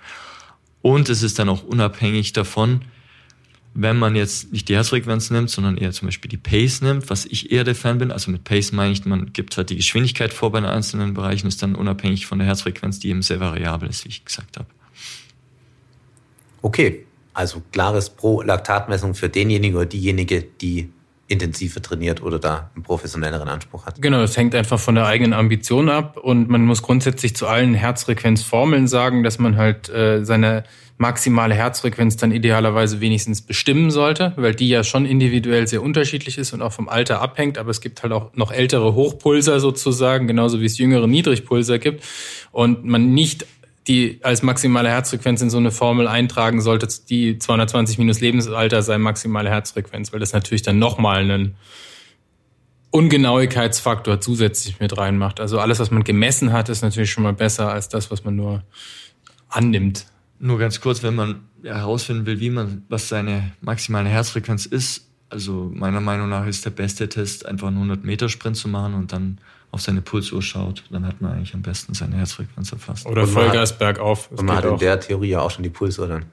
Und 0.82 1.10
es 1.10 1.22
ist 1.22 1.38
dann 1.38 1.50
auch 1.50 1.64
unabhängig 1.64 2.32
davon, 2.32 2.82
wenn 3.74 3.98
man 3.98 4.16
jetzt 4.16 4.52
nicht 4.54 4.70
die 4.70 4.76
Herzfrequenz 4.76 5.30
nimmt, 5.30 5.50
sondern 5.50 5.78
eher 5.78 5.92
zum 5.92 6.08
Beispiel 6.08 6.30
die 6.30 6.38
Pace 6.38 6.82
nimmt, 6.82 7.10
was 7.10 7.26
ich 7.26 7.52
eher 7.52 7.66
der 7.66 7.76
Fan 7.76 7.98
bin. 7.98 8.12
Also 8.12 8.32
mit 8.32 8.46
Pace 8.46 8.72
meine 8.72 8.94
ich, 8.94 9.06
man 9.06 9.34
gibt 9.34 9.58
halt 9.58 9.70
die 9.70 9.76
Geschwindigkeit 9.76 10.34
vor 10.34 10.52
bei 10.52 10.62
den 10.62 10.70
einzelnen 10.70 11.14
Bereichen, 11.14 11.48
ist 11.48 11.62
dann 11.62 11.76
unabhängig 11.76 12.26
von 12.26 12.40
der 12.40 12.48
Herzfrequenz, 12.48 13.00
die 13.00 13.10
eben 13.10 13.22
sehr 13.22 13.40
variabel 13.40 13.90
ist, 13.90 14.06
wie 14.06 14.10
ich 14.10 14.26
gesagt 14.26 14.58
habe. 14.58 14.68
Okay, 16.62 17.06
also 17.40 17.62
klares 17.72 18.10
Pro-Laktatmessung 18.10 19.16
für 19.16 19.30
denjenigen 19.30 19.78
oder 19.78 19.86
diejenige, 19.86 20.44
die 20.44 20.90
intensiver 21.30 21.82
trainiert 21.82 22.22
oder 22.22 22.38
da 22.38 22.70
einen 22.76 22.84
professionelleren 22.84 23.48
Anspruch 23.48 23.86
hat. 23.86 24.02
Genau, 24.02 24.20
das 24.20 24.36
hängt 24.36 24.54
einfach 24.56 24.80
von 24.80 24.96
der 24.96 25.06
eigenen 25.06 25.32
Ambition 25.32 25.88
ab 25.88 26.18
und 26.18 26.50
man 26.50 26.66
muss 26.66 26.82
grundsätzlich 26.82 27.36
zu 27.36 27.48
allen 27.48 27.76
Herzfrequenzformeln 27.76 28.88
sagen, 28.88 29.24
dass 29.24 29.40
man 29.40 29.56
halt 29.56 29.88
äh, 29.88 30.26
seine 30.26 30.64
maximale 30.98 31.56
Herzfrequenz 31.56 32.18
dann 32.18 32.34
idealerweise 32.34 33.00
wenigstens 33.00 33.42
bestimmen 33.42 33.90
sollte, 33.90 34.34
weil 34.36 34.54
die 34.54 34.68
ja 34.68 34.84
schon 34.84 35.06
individuell 35.06 35.66
sehr 35.66 35.82
unterschiedlich 35.82 36.38
ist 36.38 36.52
und 36.52 36.62
auch 36.62 36.74
vom 36.74 36.90
Alter 36.90 37.22
abhängt, 37.22 37.58
aber 37.58 37.70
es 37.70 37.80
gibt 37.80 38.04
halt 38.04 38.12
auch 38.12 38.34
noch 38.36 38.52
ältere 38.52 38.96
Hochpulser 38.96 39.62
sozusagen, 39.62 40.28
genauso 40.28 40.60
wie 40.60 40.66
es 40.66 40.78
jüngere 40.78 41.08
Niedrigpulser 41.08 41.80
gibt 41.80 42.04
und 42.52 42.84
man 42.84 43.14
nicht 43.14 43.46
die 43.88 44.20
als 44.24 44.44
maximale 44.44 44.90
Herzfrequenz 44.90 45.42
in 45.42 45.50
so 45.50 45.58
eine 45.58 45.72
Formel 45.72 46.08
eintragen 46.08 46.62
sollte, 46.62 46.88
die 47.10 47.40
220 47.40 47.98
minus 47.98 48.20
Lebensalter 48.20 48.82
sei 48.82 48.98
maximale 48.98 49.50
Herzfrequenz, 49.50 50.14
weil 50.14 50.20
das 50.20 50.34
natürlich 50.34 50.62
dann 50.62 50.80
nochmal 50.80 51.22
einen 51.22 51.56
Ungenauigkeitsfaktor 52.92 54.20
zusätzlich 54.20 54.80
mit 54.80 54.98
reinmacht. 54.98 55.40
Also 55.40 55.60
alles, 55.60 55.80
was 55.80 55.92
man 55.92 56.04
gemessen 56.04 56.52
hat, 56.52 56.70
ist 56.70 56.82
natürlich 56.82 57.12
schon 57.12 57.24
mal 57.24 57.34
besser 57.34 57.72
als 57.72 57.90
das, 57.90 58.10
was 58.12 58.24
man 58.24 58.36
nur 58.36 58.64
annimmt. 59.48 60.06
Nur 60.40 60.58
ganz 60.58 60.82
kurz, 60.82 61.04
wenn 61.04 61.16
man 61.16 61.48
herausfinden 61.64 62.26
will, 62.26 62.40
wie 62.40 62.50
man, 62.50 62.86
was 62.90 63.10
seine 63.10 63.52
maximale 63.62 64.10
Herzfrequenz 64.10 64.66
ist. 64.66 65.09
Also 65.30 65.72
meiner 65.74 66.02
Meinung 66.02 66.30
nach 66.30 66.46
ist 66.48 66.66
der 66.66 66.72
beste 66.72 67.08
Test, 67.08 67.46
einfach 67.46 67.68
einen 67.68 67.78
100 67.78 68.04
Meter 68.04 68.30
Sprint 68.30 68.58
zu 68.58 68.68
machen 68.68 68.96
und 68.96 69.14
dann 69.14 69.38
auf 69.72 69.82
seine 69.82 70.02
Pulsuhr 70.02 70.42
schaut, 70.42 70.84
dann 70.90 71.06
hat 71.06 71.22
man 71.22 71.34
eigentlich 71.34 71.54
am 71.54 71.62
besten 71.62 71.94
seine 71.94 72.18
Herzfrequenz 72.18 72.72
erfasst. 72.72 73.06
Oder 73.06 73.28
Vollgas 73.28 73.78
bergauf. 73.78 74.32
Und 74.32 74.44
man 74.44 74.58
hat 74.58 74.66
in 74.66 74.78
der 74.78 75.00
Theorie 75.00 75.30
ja 75.30 75.42
auch 75.42 75.52
schon 75.52 75.64
die 75.64 75.70
Pulsuhr 75.70 76.08
dann. 76.08 76.26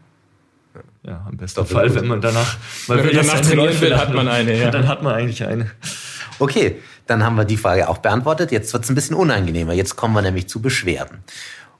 ja, 1.02 1.24
am 1.28 1.36
besten 1.36 1.66
Fall, 1.66 1.94
wenn 1.94 2.06
man 2.06 2.20
danach 2.20 2.56
mal 2.88 3.04
wenn 3.04 3.14
danach 3.14 3.40
trainieren 3.40 3.78
will, 3.80 3.96
hat 3.96 4.14
man 4.14 4.28
eine. 4.28 4.58
Ja. 4.58 4.70
Dann 4.70 4.88
hat 4.88 5.02
man 5.02 5.14
eigentlich 5.14 5.44
eine. 5.44 5.70
Okay, 6.38 6.76
dann 7.06 7.22
haben 7.22 7.36
wir 7.36 7.44
die 7.44 7.56
Frage 7.56 7.88
auch 7.88 7.98
beantwortet. 7.98 8.52
Jetzt 8.52 8.72
wird 8.72 8.84
es 8.84 8.90
ein 8.90 8.94
bisschen 8.94 9.16
unangenehmer. 9.16 9.74
Jetzt 9.74 9.96
kommen 9.96 10.14
wir 10.14 10.22
nämlich 10.22 10.48
zu 10.48 10.60
Beschwerden. 10.60 11.18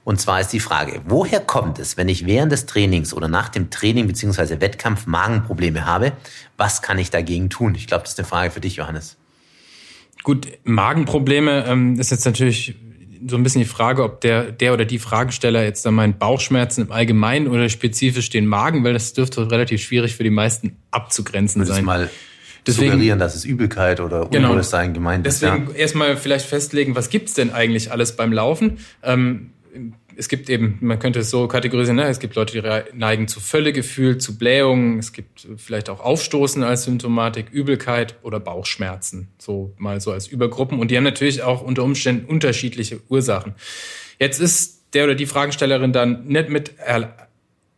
Und 0.07 0.21
zwar 0.21 0.39
ist 0.39 0.53
die 0.53 0.61
Frage, 0.61 1.01
woher 1.05 1.41
kommt 1.41 1.79
es, 1.79 1.97
wenn 1.97 2.07
ich 2.07 2.25
während 2.25 2.53
des 2.53 2.65
Trainings 2.65 3.13
oder 3.13 3.27
nach 3.27 3.49
dem 3.49 3.69
Training 3.69 4.07
bzw. 4.07 4.61
Wettkampf 4.61 5.05
Magenprobleme 5.05 5.85
habe? 5.85 6.13
Was 6.55 6.81
kann 6.81 6.97
ich 6.97 7.09
dagegen 7.09 7.49
tun? 7.49 7.75
Ich 7.75 7.87
glaube, 7.87 8.03
das 8.03 8.13
ist 8.13 8.19
eine 8.19 8.25
Frage 8.25 8.51
für 8.51 8.61
dich, 8.61 8.77
Johannes. 8.77 9.17
Gut, 10.23 10.47
Magenprobleme 10.63 11.65
ähm, 11.67 11.99
ist 11.99 12.11
jetzt 12.11 12.23
natürlich 12.23 12.75
so 13.27 13.35
ein 13.35 13.43
bisschen 13.43 13.59
die 13.59 13.67
Frage, 13.67 14.01
ob 14.01 14.21
der, 14.21 14.53
der 14.53 14.71
oder 14.71 14.85
die 14.85 14.97
Fragesteller 14.97 15.65
jetzt 15.65 15.85
da 15.85 15.91
meinen 15.91 16.17
Bauchschmerzen 16.17 16.85
im 16.85 16.91
Allgemeinen 16.93 17.49
oder 17.49 17.67
spezifisch 17.67 18.29
den 18.29 18.47
Magen, 18.47 18.85
weil 18.85 18.93
das 18.93 19.11
dürfte 19.11 19.51
relativ 19.51 19.81
schwierig 19.81 20.15
für 20.15 20.23
die 20.23 20.29
meisten 20.29 20.77
abzugrenzen 20.89 21.63
Würdest 21.63 21.75
sein. 21.75 21.83
mal 21.83 22.09
deswegen, 22.65 22.91
suggerieren, 22.91 23.19
dass 23.19 23.35
es 23.35 23.43
Übelkeit 23.43 23.99
oder 23.99 24.29
genau, 24.29 24.51
Unwohlsein 24.51 24.93
gemeint 24.93 25.27
ist. 25.27 25.41
Deswegen 25.41 25.67
ja. 25.71 25.75
erstmal 25.75 26.15
vielleicht 26.15 26.45
festlegen, 26.45 26.95
was 26.95 27.09
gibt's 27.09 27.33
denn 27.33 27.51
eigentlich 27.51 27.91
alles 27.91 28.15
beim 28.15 28.31
Laufen? 28.31 28.77
Ähm, 29.03 29.51
es 30.15 30.29
gibt 30.29 30.49
eben, 30.49 30.77
man 30.81 30.99
könnte 30.99 31.19
es 31.19 31.29
so 31.29 31.47
kategorisieren, 31.47 31.97
ne? 31.97 32.07
es 32.07 32.19
gibt 32.19 32.35
Leute, 32.35 32.59
die 32.59 32.97
neigen 32.97 33.27
zu 33.27 33.39
Völlegefühl, 33.39 34.17
zu 34.17 34.37
Blähungen, 34.37 34.99
es 34.99 35.13
gibt 35.13 35.47
vielleicht 35.57 35.89
auch 35.89 35.99
Aufstoßen 35.99 36.63
als 36.63 36.83
Symptomatik, 36.83 37.49
Übelkeit 37.51 38.15
oder 38.23 38.39
Bauchschmerzen, 38.39 39.29
so 39.37 39.73
mal 39.77 40.01
so 40.01 40.11
als 40.11 40.27
Übergruppen. 40.27 40.79
Und 40.79 40.91
die 40.91 40.97
haben 40.97 41.03
natürlich 41.03 41.43
auch 41.43 41.61
unter 41.61 41.83
Umständen 41.83 42.25
unterschiedliche 42.25 43.01
Ursachen. 43.09 43.55
Jetzt 44.19 44.39
ist 44.39 44.93
der 44.93 45.03
oder 45.03 45.15
die 45.15 45.25
Fragestellerin 45.25 45.93
dann 45.93 46.25
nicht 46.27 46.49
mit 46.49 46.73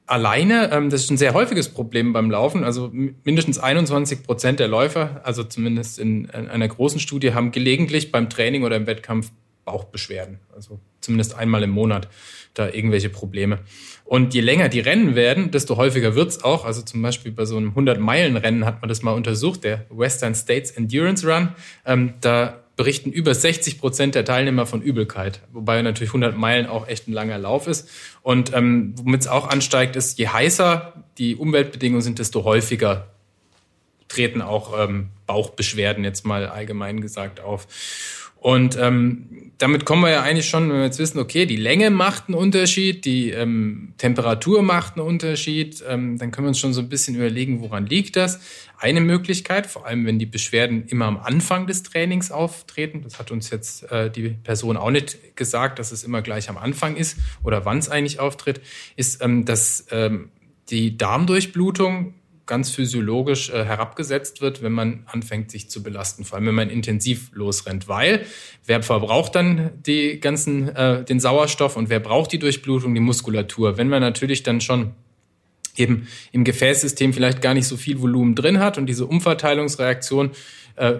alleine. 0.10 0.72
Ähm, 0.72 0.90
das 0.90 1.04
ist 1.04 1.12
ein 1.12 1.18
sehr 1.18 1.34
häufiges 1.34 1.70
Problem 1.70 2.14
beim 2.14 2.32
Laufen. 2.32 2.64
Also 2.64 2.92
mindestens 3.24 3.60
21 3.60 4.24
Prozent 4.24 4.60
der 4.60 4.68
Läufer, 4.68 5.22
also 5.24 5.44
zumindest 5.44 6.00
in 6.00 6.30
einer 6.30 6.68
großen 6.68 7.00
Studie, 7.00 7.34
haben 7.34 7.52
gelegentlich 7.52 8.12
beim 8.12 8.30
Training 8.30 8.64
oder 8.64 8.76
im 8.76 8.88
Wettkampf 8.88 9.32
Bauchbeschwerden. 9.70 10.40
Also 10.56 10.80
zumindest 11.00 11.36
einmal 11.36 11.62
im 11.62 11.70
Monat 11.70 12.08
da 12.56 12.68
irgendwelche 12.68 13.10
Probleme. 13.10 13.60
Und 14.04 14.34
je 14.34 14.42
länger 14.42 14.68
die 14.68 14.80
Rennen 14.80 15.14
werden, 15.14 15.52
desto 15.52 15.78
häufiger 15.78 16.16
wird's 16.16 16.44
auch. 16.44 16.66
Also 16.66 16.82
zum 16.82 17.04
Beispiel 17.04 17.32
bei 17.32 17.46
so 17.46 17.56
einem 17.56 17.74
100-Meilen-Rennen 17.74 18.66
hat 18.66 18.82
man 18.82 18.90
das 18.90 19.04
mal 19.04 19.12
untersucht, 19.12 19.64
der 19.64 19.86
Western 19.92 20.34
States 20.34 20.72
Endurance 20.72 21.28
Run. 21.28 21.50
Ähm, 21.86 22.16
da 22.22 22.64
berichten 22.78 23.12
über 23.12 23.36
60 23.36 23.80
Prozent 23.80 24.16
der 24.16 24.26
Teilnehmer 24.26 24.66
von 24.66 24.82
Übelkeit, 24.82 25.42
wobei 25.52 25.80
natürlich 25.84 26.10
100 26.10 26.36
Meilen 26.36 26.66
auch 26.66 26.88
echt 26.88 27.08
ein 27.08 27.14
langer 27.14 27.38
Lauf 27.38 27.68
ist. 27.68 27.88
Und 28.24 28.54
ähm, 28.56 28.96
womit 28.98 29.22
es 29.22 29.28
auch 29.28 29.48
ansteigt, 29.50 29.96
ist, 29.96 30.18
je 30.18 30.30
heißer 30.30 30.94
die 31.20 31.36
Umweltbedingungen 31.36 32.02
sind, 32.02 32.18
desto 32.18 32.44
häufiger 32.44 33.10
treten 34.08 34.42
auch 34.42 34.74
ähm, 34.78 35.10
Bauchbeschwerden 35.28 36.04
jetzt 36.04 36.26
mal 36.26 36.48
allgemein 36.48 37.00
gesagt 37.00 37.40
auf. 37.40 37.68
Und 38.40 38.78
ähm, 38.78 39.52
damit 39.58 39.84
kommen 39.84 40.04
wir 40.04 40.10
ja 40.10 40.22
eigentlich 40.22 40.48
schon, 40.48 40.70
wenn 40.70 40.78
wir 40.78 40.86
jetzt 40.86 41.00
wissen, 41.00 41.20
okay, 41.20 41.46
die 41.46 41.58
Länge 41.58 41.90
macht 41.90 42.30
einen 42.30 42.38
Unterschied, 42.38 43.04
die 43.04 43.32
ähm, 43.32 43.94
Temperatur 43.98 44.62
macht 44.62 44.96
einen 44.96 45.06
Unterschied, 45.06 45.84
ähm, 45.86 46.18
dann 46.18 46.32
können 46.32 46.46
wir 46.46 46.50
uns 46.50 46.60
schon 46.60 46.72
so 46.74 46.80
ein 46.80 46.88
bisschen 46.88 47.16
überlegen, 47.16 47.60
woran 47.60 47.86
liegt 47.86 48.16
das. 48.16 48.40
Eine 48.78 49.02
Möglichkeit, 49.02 49.68
vor 49.68 49.86
allem 49.86 50.06
wenn 50.06 50.18
die 50.18 50.26
Beschwerden 50.26 50.86
immer 50.88 51.06
am 51.06 51.18
Anfang 51.18 51.68
des 51.68 51.84
Trainings 51.84 52.32
auftreten, 52.32 53.02
das 53.04 53.20
hat 53.20 53.32
uns 53.32 53.50
jetzt 53.50 53.92
äh, 53.92 54.10
die 54.10 54.30
Person 54.30 54.78
auch 54.78 54.92
nicht 54.92 55.36
gesagt, 55.36 55.78
dass 55.78 55.92
es 55.92 56.06
immer 56.06 56.22
gleich 56.22 56.50
am 56.50 56.58
Anfang 56.58 56.96
ist 56.96 57.18
oder 57.44 57.66
wann 57.66 57.80
es 57.80 57.90
eigentlich 57.90 58.22
auftritt, 58.22 58.62
ist, 58.96 59.22
ähm, 59.22 59.44
dass 59.44 59.88
ähm, 59.92 60.30
die 60.70 60.98
Darmdurchblutung 60.98 62.14
ganz 62.50 62.72
physiologisch 62.72 63.52
äh, 63.52 63.64
herabgesetzt 63.64 64.42
wird, 64.42 64.62
wenn 64.64 64.74
man 64.74 65.04
anfängt, 65.06 65.52
sich 65.52 65.70
zu 65.70 65.84
belasten, 65.84 66.26
vor 66.26 66.38
allem 66.38 66.48
wenn 66.48 66.56
man 66.56 66.70
intensiv 66.70 67.30
losrennt. 67.32 67.88
Weil 67.88 68.26
wer 68.66 68.82
verbraucht 68.82 69.36
dann 69.36 69.70
die 69.86 70.20
ganzen, 70.20 70.76
äh, 70.76 71.06
den 71.06 71.20
Sauerstoff 71.20 71.78
und 71.78 71.90
wer 71.90 72.00
braucht 72.00 72.32
die 72.32 72.40
Durchblutung? 72.40 72.94
Die 72.96 73.00
Muskulatur. 73.00 73.78
Wenn 73.78 73.88
man 73.88 74.02
natürlich 74.02 74.42
dann 74.44 74.60
schon 74.60 74.92
eben 75.78 76.08
im 76.32 76.44
Gefäßsystem 76.44 77.14
vielleicht 77.14 77.42
gar 77.42 77.54
nicht 77.54 77.68
so 77.68 77.78
viel 77.78 78.02
Volumen 78.02 78.34
drin 78.34 78.60
hat 78.60 78.80
und 78.80 78.88
diese 78.88 79.06
Umverteilungsreaktion 79.06 80.32
äh, 80.76 80.96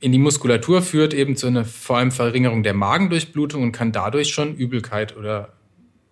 in 0.00 0.12
die 0.12 0.18
Muskulatur 0.18 0.82
führt 0.82 1.14
eben 1.14 1.36
zu 1.36 1.46
einer 1.46 1.64
vor 1.64 1.96
allem 1.96 2.12
Verringerung 2.12 2.62
der 2.62 2.74
Magendurchblutung 2.74 3.62
und 3.62 3.72
kann 3.72 3.92
dadurch 3.92 4.28
schon 4.28 4.54
Übelkeit 4.54 5.16
oder 5.16 5.54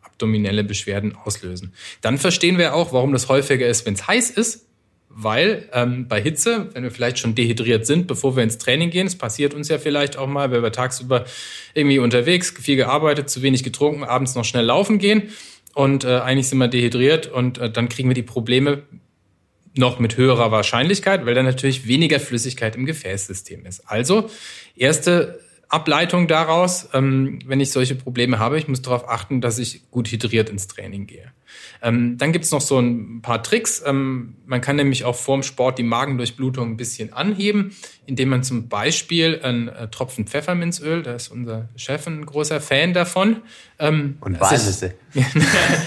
abdominelle 0.01 0.65
Beschwerden 0.65 1.15
auslösen. 1.17 1.75
Dann 2.01 2.17
verstehen 2.17 2.57
wir 2.57 2.75
auch, 2.75 2.95
warum 2.95 3.13
das 3.13 3.29
häufiger 3.29 3.67
ist, 3.67 3.85
wenn 3.85 3.95
es 3.95 4.07
heiß 4.07 4.31
ist, 4.31 4.70
weil 5.13 5.69
ähm, 5.73 6.07
bei 6.09 6.23
Hitze, 6.23 6.69
wenn 6.73 6.85
wir 6.85 6.91
vielleicht 6.93 7.19
schon 7.19 7.35
dehydriert 7.35 7.85
sind, 7.85 8.07
bevor 8.07 8.37
wir 8.37 8.45
ins 8.45 8.59
Training 8.59 8.91
gehen, 8.91 9.09
es 9.09 9.19
passiert 9.19 9.55
uns 9.55 9.69
ja 9.69 9.79
vielleicht 9.79 10.17
auch 10.17 10.29
mal, 10.29 10.53
wenn 10.53 10.63
wir 10.63 10.73
tagsüber 10.73 11.25
irgendwie 11.75 11.99
unterwegs, 11.99 12.51
viel 12.51 12.77
gearbeitet, 12.77 13.29
zu 13.29 13.43
wenig 13.43 13.65
getrunken, 13.65 14.05
abends 14.05 14.37
noch 14.37 14.45
schnell 14.45 14.65
laufen 14.65 14.99
gehen 14.99 15.31
und 15.75 16.05
äh, 16.05 16.21
eigentlich 16.21 16.49
sind 16.49 16.59
wir 16.59 16.69
dehydriert 16.69 17.27
und 17.27 17.59
äh, 17.59 17.71
dann 17.71 17.89
kriegen 17.89 18.09
wir 18.09 18.15
die 18.15 18.23
Probleme 18.23 18.83
noch 19.77 19.99
mit 19.99 20.17
höherer 20.17 20.51
Wahrscheinlichkeit, 20.53 21.27
weil 21.27 21.35
dann 21.35 21.45
natürlich 21.45 21.87
weniger 21.87 22.21
Flüssigkeit 22.21 22.77
im 22.77 22.87
Gefäßsystem 22.87 23.67
ist. 23.67 23.89
Also 23.89 24.31
erste 24.77 25.41
Ableitung 25.69 26.29
daraus, 26.29 26.89
ähm, 26.93 27.41
wenn 27.47 27.61
ich 27.61 27.73
solche 27.73 27.95
Probleme 27.95 28.39
habe, 28.39 28.59
ich 28.59 28.69
muss 28.69 28.83
darauf 28.83 29.09
achten, 29.09 29.41
dass 29.41 29.59
ich 29.59 29.91
gut 29.91 30.09
hydriert 30.11 30.51
ins 30.51 30.67
Training 30.67 31.07
gehe. 31.07 31.33
Ähm, 31.83 32.19
dann 32.19 32.33
gibt's 32.33 32.51
noch 32.51 32.61
so 32.61 32.79
ein 32.79 33.21
paar 33.23 33.43
Tricks. 33.43 33.83
Ähm, 33.85 34.35
man 34.47 34.61
kann 34.61 34.77
nämlich 34.77 35.05
auch 35.05 35.17
vorm 35.17 35.43
Sport 35.43 35.79
die 35.79 35.83
Magendurchblutung 35.83 36.73
ein 36.73 36.77
bisschen 36.77 37.13
anheben, 37.13 37.75
indem 38.07 38.29
man 38.29 38.43
zum 38.43 38.69
Beispiel 38.69 39.41
einen 39.43 39.69
äh, 39.69 39.89
Tropfen 39.89 40.27
Pfefferminzöl, 40.27 41.03
da 41.03 41.15
ist 41.15 41.29
unser 41.29 41.69
Chef 41.77 42.07
ein 42.07 42.27
großer 42.27 42.61
Fan 42.61 42.93
davon. 42.93 43.37
Ähm, 43.79 44.19
Und 44.21 44.41
Walnüsse. 44.41 44.95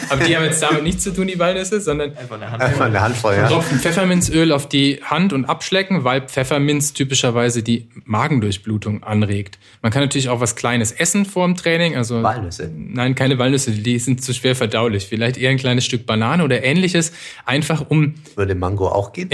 aber 0.10 0.24
die 0.24 0.36
haben 0.36 0.44
jetzt 0.44 0.64
damit 0.64 0.84
nichts 0.84 1.04
zu 1.04 1.14
tun, 1.14 1.28
die 1.28 1.38
Walnüsse, 1.38 1.80
sondern 1.80 2.18
einfach 2.18 2.36
eine 2.36 2.50
Handvoll. 2.50 2.70
Einfach 2.70 2.86
eine 2.86 3.02
Handvoll 3.02 3.36
ja. 3.36 3.48
Tropfen 3.48 3.80
Pfefferminzöl 3.80 4.52
auf 4.52 4.68
die 4.68 5.00
Hand 5.04 5.32
und 5.32 5.46
abschlecken, 5.46 6.04
weil 6.04 6.22
Pfefferminz 6.22 6.94
typischerweise 6.94 7.62
die 7.62 7.88
Magendurchblutung 8.06 9.04
anregt. 9.04 9.60
Man 9.82 9.92
kann 9.92 10.02
natürlich 10.02 10.30
auch 10.30 10.40
was 10.40 10.56
Kleines 10.56 10.92
essen 10.92 11.26
vor 11.26 11.46
dem 11.46 11.56
Training. 11.56 11.96
Also, 11.96 12.24
Walnüsse. 12.24 12.70
Nein, 12.76 13.16
keine 13.16 13.38
Walnüsse, 13.38 13.72
die 13.72 14.00
sind 14.00 14.24
zu 14.24 14.34
schwer 14.34 14.56
verdaulich. 14.56 15.08
Vielleicht 15.08 15.38
eher 15.38 15.52
ein 15.54 15.60
kleines 15.60 15.86
Stück 15.86 16.06
Banane 16.06 16.44
oder 16.44 16.64
ähnliches, 16.64 17.14
einfach 17.46 17.90
um. 17.90 18.16
Würde 18.36 18.56
Mango 18.56 18.88
auch 18.88 19.14
gehen? 19.14 19.30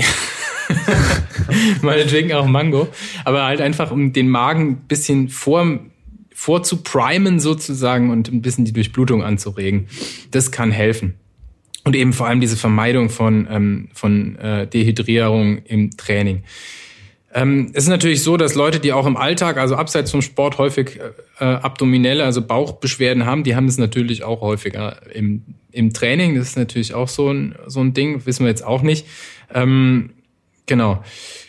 Meinetwegen 1.82 2.34
auch 2.34 2.46
Mango. 2.46 2.88
Aber 3.26 3.46
halt 3.46 3.62
einfach, 3.62 3.92
um 3.92 4.14
den 4.14 4.30
Magen 4.30 4.70
ein 4.70 4.76
bisschen 4.88 5.30
vor, 5.30 5.80
vorzuprimen 6.34 7.40
sozusagen 7.40 8.12
und 8.12 8.32
ein 8.32 8.42
bisschen 8.42 8.66
die 8.66 8.74
Durchblutung 8.74 9.24
anzuregen. 9.24 9.88
Das 10.32 10.52
kann 10.52 10.72
helfen. 10.72 11.16
Und 11.84 11.96
eben 11.96 12.14
vor 12.14 12.28
allem 12.28 12.42
diese 12.42 12.58
Vermeidung 12.58 13.10
von, 13.10 13.48
ähm, 13.50 13.90
von 13.94 14.38
äh, 14.38 14.68
Dehydrierung 14.68 15.60
im 15.66 15.92
Training. 15.98 16.44
Ähm, 17.34 17.72
es 17.74 17.84
ist 17.84 17.90
natürlich 17.90 18.24
so, 18.24 18.38
dass 18.38 18.56
Leute, 18.56 18.80
die 18.80 18.92
auch 18.92 19.06
im 19.06 19.16
Alltag, 19.16 19.58
also 19.58 19.76
abseits 19.76 20.10
vom 20.12 20.22
Sport, 20.22 20.58
häufig 20.58 21.00
äh, 21.40 21.44
abdominelle, 21.44 22.24
also 22.24 22.42
Bauchbeschwerden 22.42 23.26
haben, 23.26 23.44
die 23.44 23.56
haben 23.56 23.68
es 23.68 23.78
natürlich 23.78 24.24
auch 24.24 24.42
häufiger 24.42 25.00
im, 25.14 25.44
im 25.72 25.94
Training. 25.94 26.36
Das 26.36 26.50
ist 26.50 26.58
natürlich 26.58 26.94
auch 26.94 27.08
so 27.08 27.32
ein, 27.32 27.56
so 27.68 27.82
ein 27.82 27.94
Ding, 27.94 28.26
wissen 28.26 28.46
wir 28.46 28.50
jetzt 28.50 28.66
auch 28.66 28.82
nicht. 28.82 29.06
Ähm, 29.54 30.12
genau. 30.66 31.04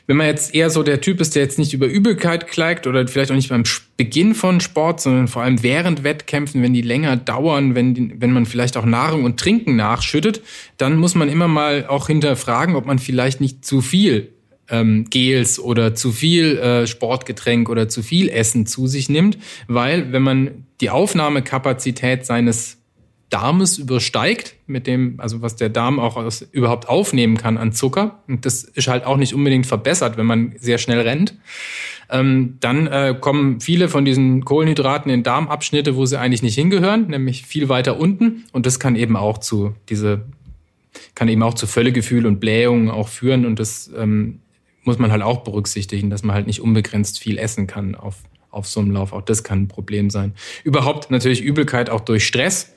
Wenn 0.06 0.16
man 0.16 0.26
jetzt 0.26 0.54
eher 0.54 0.70
so 0.70 0.82
der 0.82 1.00
Typ 1.00 1.20
ist, 1.20 1.34
der 1.36 1.42
jetzt 1.42 1.58
nicht 1.58 1.72
über 1.72 1.86
Übelkeit 1.86 2.48
klagt 2.48 2.86
oder 2.86 3.06
vielleicht 3.06 3.30
auch 3.30 3.36
nicht 3.36 3.48
beim 3.48 3.62
Beginn 3.96 4.34
von 4.34 4.60
Sport, 4.60 5.00
sondern 5.00 5.28
vor 5.28 5.42
allem 5.42 5.62
während 5.62 6.02
Wettkämpfen, 6.02 6.62
wenn 6.62 6.74
die 6.74 6.82
länger 6.82 7.16
dauern, 7.16 7.74
wenn, 7.74 7.94
die, 7.94 8.20
wenn 8.20 8.32
man 8.32 8.44
vielleicht 8.44 8.76
auch 8.76 8.84
Nahrung 8.84 9.24
und 9.24 9.38
Trinken 9.38 9.76
nachschüttet, 9.76 10.42
dann 10.78 10.96
muss 10.96 11.14
man 11.14 11.28
immer 11.28 11.48
mal 11.48 11.86
auch 11.86 12.08
hinterfragen, 12.08 12.74
ob 12.74 12.86
man 12.86 12.98
vielleicht 12.98 13.40
nicht 13.40 13.64
zu 13.64 13.80
viel 13.80 14.32
ähm, 14.70 15.06
Gels 15.10 15.58
oder 15.58 15.94
zu 15.94 16.12
viel 16.12 16.58
äh, 16.58 16.86
Sportgetränk 16.86 17.68
oder 17.68 17.88
zu 17.88 18.02
viel 18.02 18.28
Essen 18.28 18.66
zu 18.66 18.86
sich 18.86 19.08
nimmt, 19.08 19.38
weil 19.68 20.12
wenn 20.12 20.22
man 20.22 20.66
die 20.80 20.90
Aufnahmekapazität 20.90 22.24
seines 22.24 22.78
Darmes 23.28 23.78
übersteigt, 23.78 24.56
mit 24.66 24.88
dem, 24.88 25.14
also 25.18 25.40
was 25.40 25.54
der 25.54 25.68
Darm 25.68 26.00
auch 26.00 26.16
aus, 26.16 26.42
überhaupt 26.50 26.88
aufnehmen 26.88 27.36
kann 27.36 27.58
an 27.58 27.72
Zucker, 27.72 28.20
und 28.26 28.44
das 28.44 28.64
ist 28.64 28.88
halt 28.88 29.04
auch 29.04 29.16
nicht 29.16 29.34
unbedingt 29.34 29.66
verbessert, 29.66 30.16
wenn 30.16 30.26
man 30.26 30.54
sehr 30.58 30.78
schnell 30.78 31.00
rennt, 31.00 31.36
ähm, 32.10 32.56
dann 32.58 32.88
äh, 32.88 33.14
kommen 33.20 33.60
viele 33.60 33.88
von 33.88 34.04
diesen 34.04 34.44
Kohlenhydraten 34.44 35.12
in 35.12 35.22
Darmabschnitte, 35.22 35.94
wo 35.94 36.06
sie 36.06 36.18
eigentlich 36.18 36.42
nicht 36.42 36.56
hingehören, 36.56 37.06
nämlich 37.06 37.46
viel 37.46 37.68
weiter 37.68 38.00
unten, 38.00 38.46
und 38.52 38.66
das 38.66 38.80
kann 38.80 38.96
eben 38.96 39.16
auch 39.16 39.38
zu 39.38 39.74
diese 39.88 40.22
kann 41.14 41.28
eben 41.28 41.42
auch 41.42 41.54
zu 41.54 41.66
Völlegefühl 41.66 42.26
und 42.26 42.40
Blähungen 42.40 42.90
auch 42.90 43.08
führen. 43.08 43.46
Und 43.46 43.58
das 43.58 43.90
ähm, 43.96 44.40
muss 44.90 44.98
man 44.98 45.12
halt 45.12 45.22
auch 45.22 45.44
berücksichtigen, 45.44 46.10
dass 46.10 46.24
man 46.24 46.34
halt 46.34 46.48
nicht 46.48 46.60
unbegrenzt 46.60 47.20
viel 47.20 47.38
essen 47.38 47.68
kann 47.68 47.94
auf, 47.94 48.16
auf 48.50 48.66
so 48.66 48.80
einem 48.80 48.90
Lauf. 48.90 49.12
Auch 49.12 49.22
das 49.22 49.44
kann 49.44 49.62
ein 49.62 49.68
Problem 49.68 50.10
sein. 50.10 50.34
Überhaupt 50.64 51.12
natürlich 51.12 51.42
Übelkeit 51.42 51.90
auch 51.90 52.00
durch 52.00 52.26
Stress. 52.26 52.74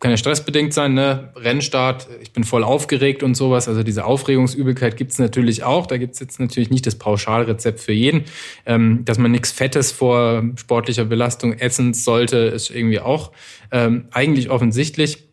kann 0.00 0.10
ja 0.10 0.16
stressbedingt 0.16 0.74
sein, 0.74 0.94
ne? 0.94 1.32
Rennstart, 1.36 2.08
ich 2.20 2.32
bin 2.32 2.42
voll 2.42 2.64
aufgeregt 2.64 3.22
und 3.22 3.36
sowas. 3.36 3.68
Also 3.68 3.84
diese 3.84 4.04
Aufregungsübelkeit 4.06 4.96
gibt's 4.96 5.20
natürlich 5.20 5.62
auch. 5.62 5.86
Da 5.86 5.98
gibt's 5.98 6.18
jetzt 6.18 6.40
natürlich 6.40 6.70
nicht 6.70 6.84
das 6.84 6.96
Pauschalrezept 6.96 7.78
für 7.78 7.92
jeden. 7.92 8.24
Ähm, 8.66 9.04
dass 9.04 9.16
man 9.16 9.30
nichts 9.30 9.52
Fettes 9.52 9.92
vor 9.92 10.42
sportlicher 10.56 11.04
Belastung 11.04 11.52
essen 11.52 11.94
sollte, 11.94 12.38
ist 12.38 12.70
irgendwie 12.70 12.98
auch 12.98 13.30
ähm, 13.70 14.06
eigentlich 14.10 14.50
offensichtlich. 14.50 15.28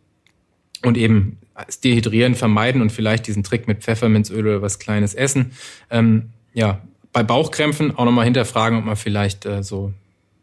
Und 0.86 0.95
eben 0.95 1.39
das 1.55 1.79
Dehydrieren 1.79 2.35
vermeiden 2.35 2.81
und 2.81 2.91
vielleicht 2.91 3.27
diesen 3.27 3.43
Trick 3.43 3.67
mit 3.67 3.83
Pfefferminzöl 3.83 4.47
oder 4.47 4.61
was 4.61 4.79
Kleines 4.79 5.13
essen. 5.13 5.51
Ähm, 5.89 6.31
ja, 6.53 6.81
bei 7.11 7.23
Bauchkrämpfen 7.23 7.95
auch 7.95 8.05
nochmal 8.05 8.25
hinterfragen, 8.25 8.79
ob 8.79 8.85
man 8.85 8.95
vielleicht 8.95 9.45
äh, 9.45 9.63
so 9.63 9.93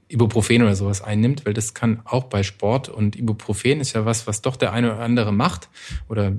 Ibuprofen 0.09 0.63
oder 0.63 0.75
sowas 0.75 1.03
einnimmt, 1.03 1.47
weil 1.47 1.55
das 1.55 1.75
kann 1.75 2.01
auch 2.05 2.25
bei 2.25 2.43
Sport 2.43 2.89
und 2.89 3.17
Ibuprofen 3.17 3.81
ist 3.81 3.93
ja 3.93 4.05
was, 4.05 4.27
was 4.27 4.43
doch 4.43 4.57
der 4.57 4.73
eine 4.73 4.93
oder 4.93 5.03
andere 5.03 5.33
macht 5.33 5.69
oder 6.09 6.33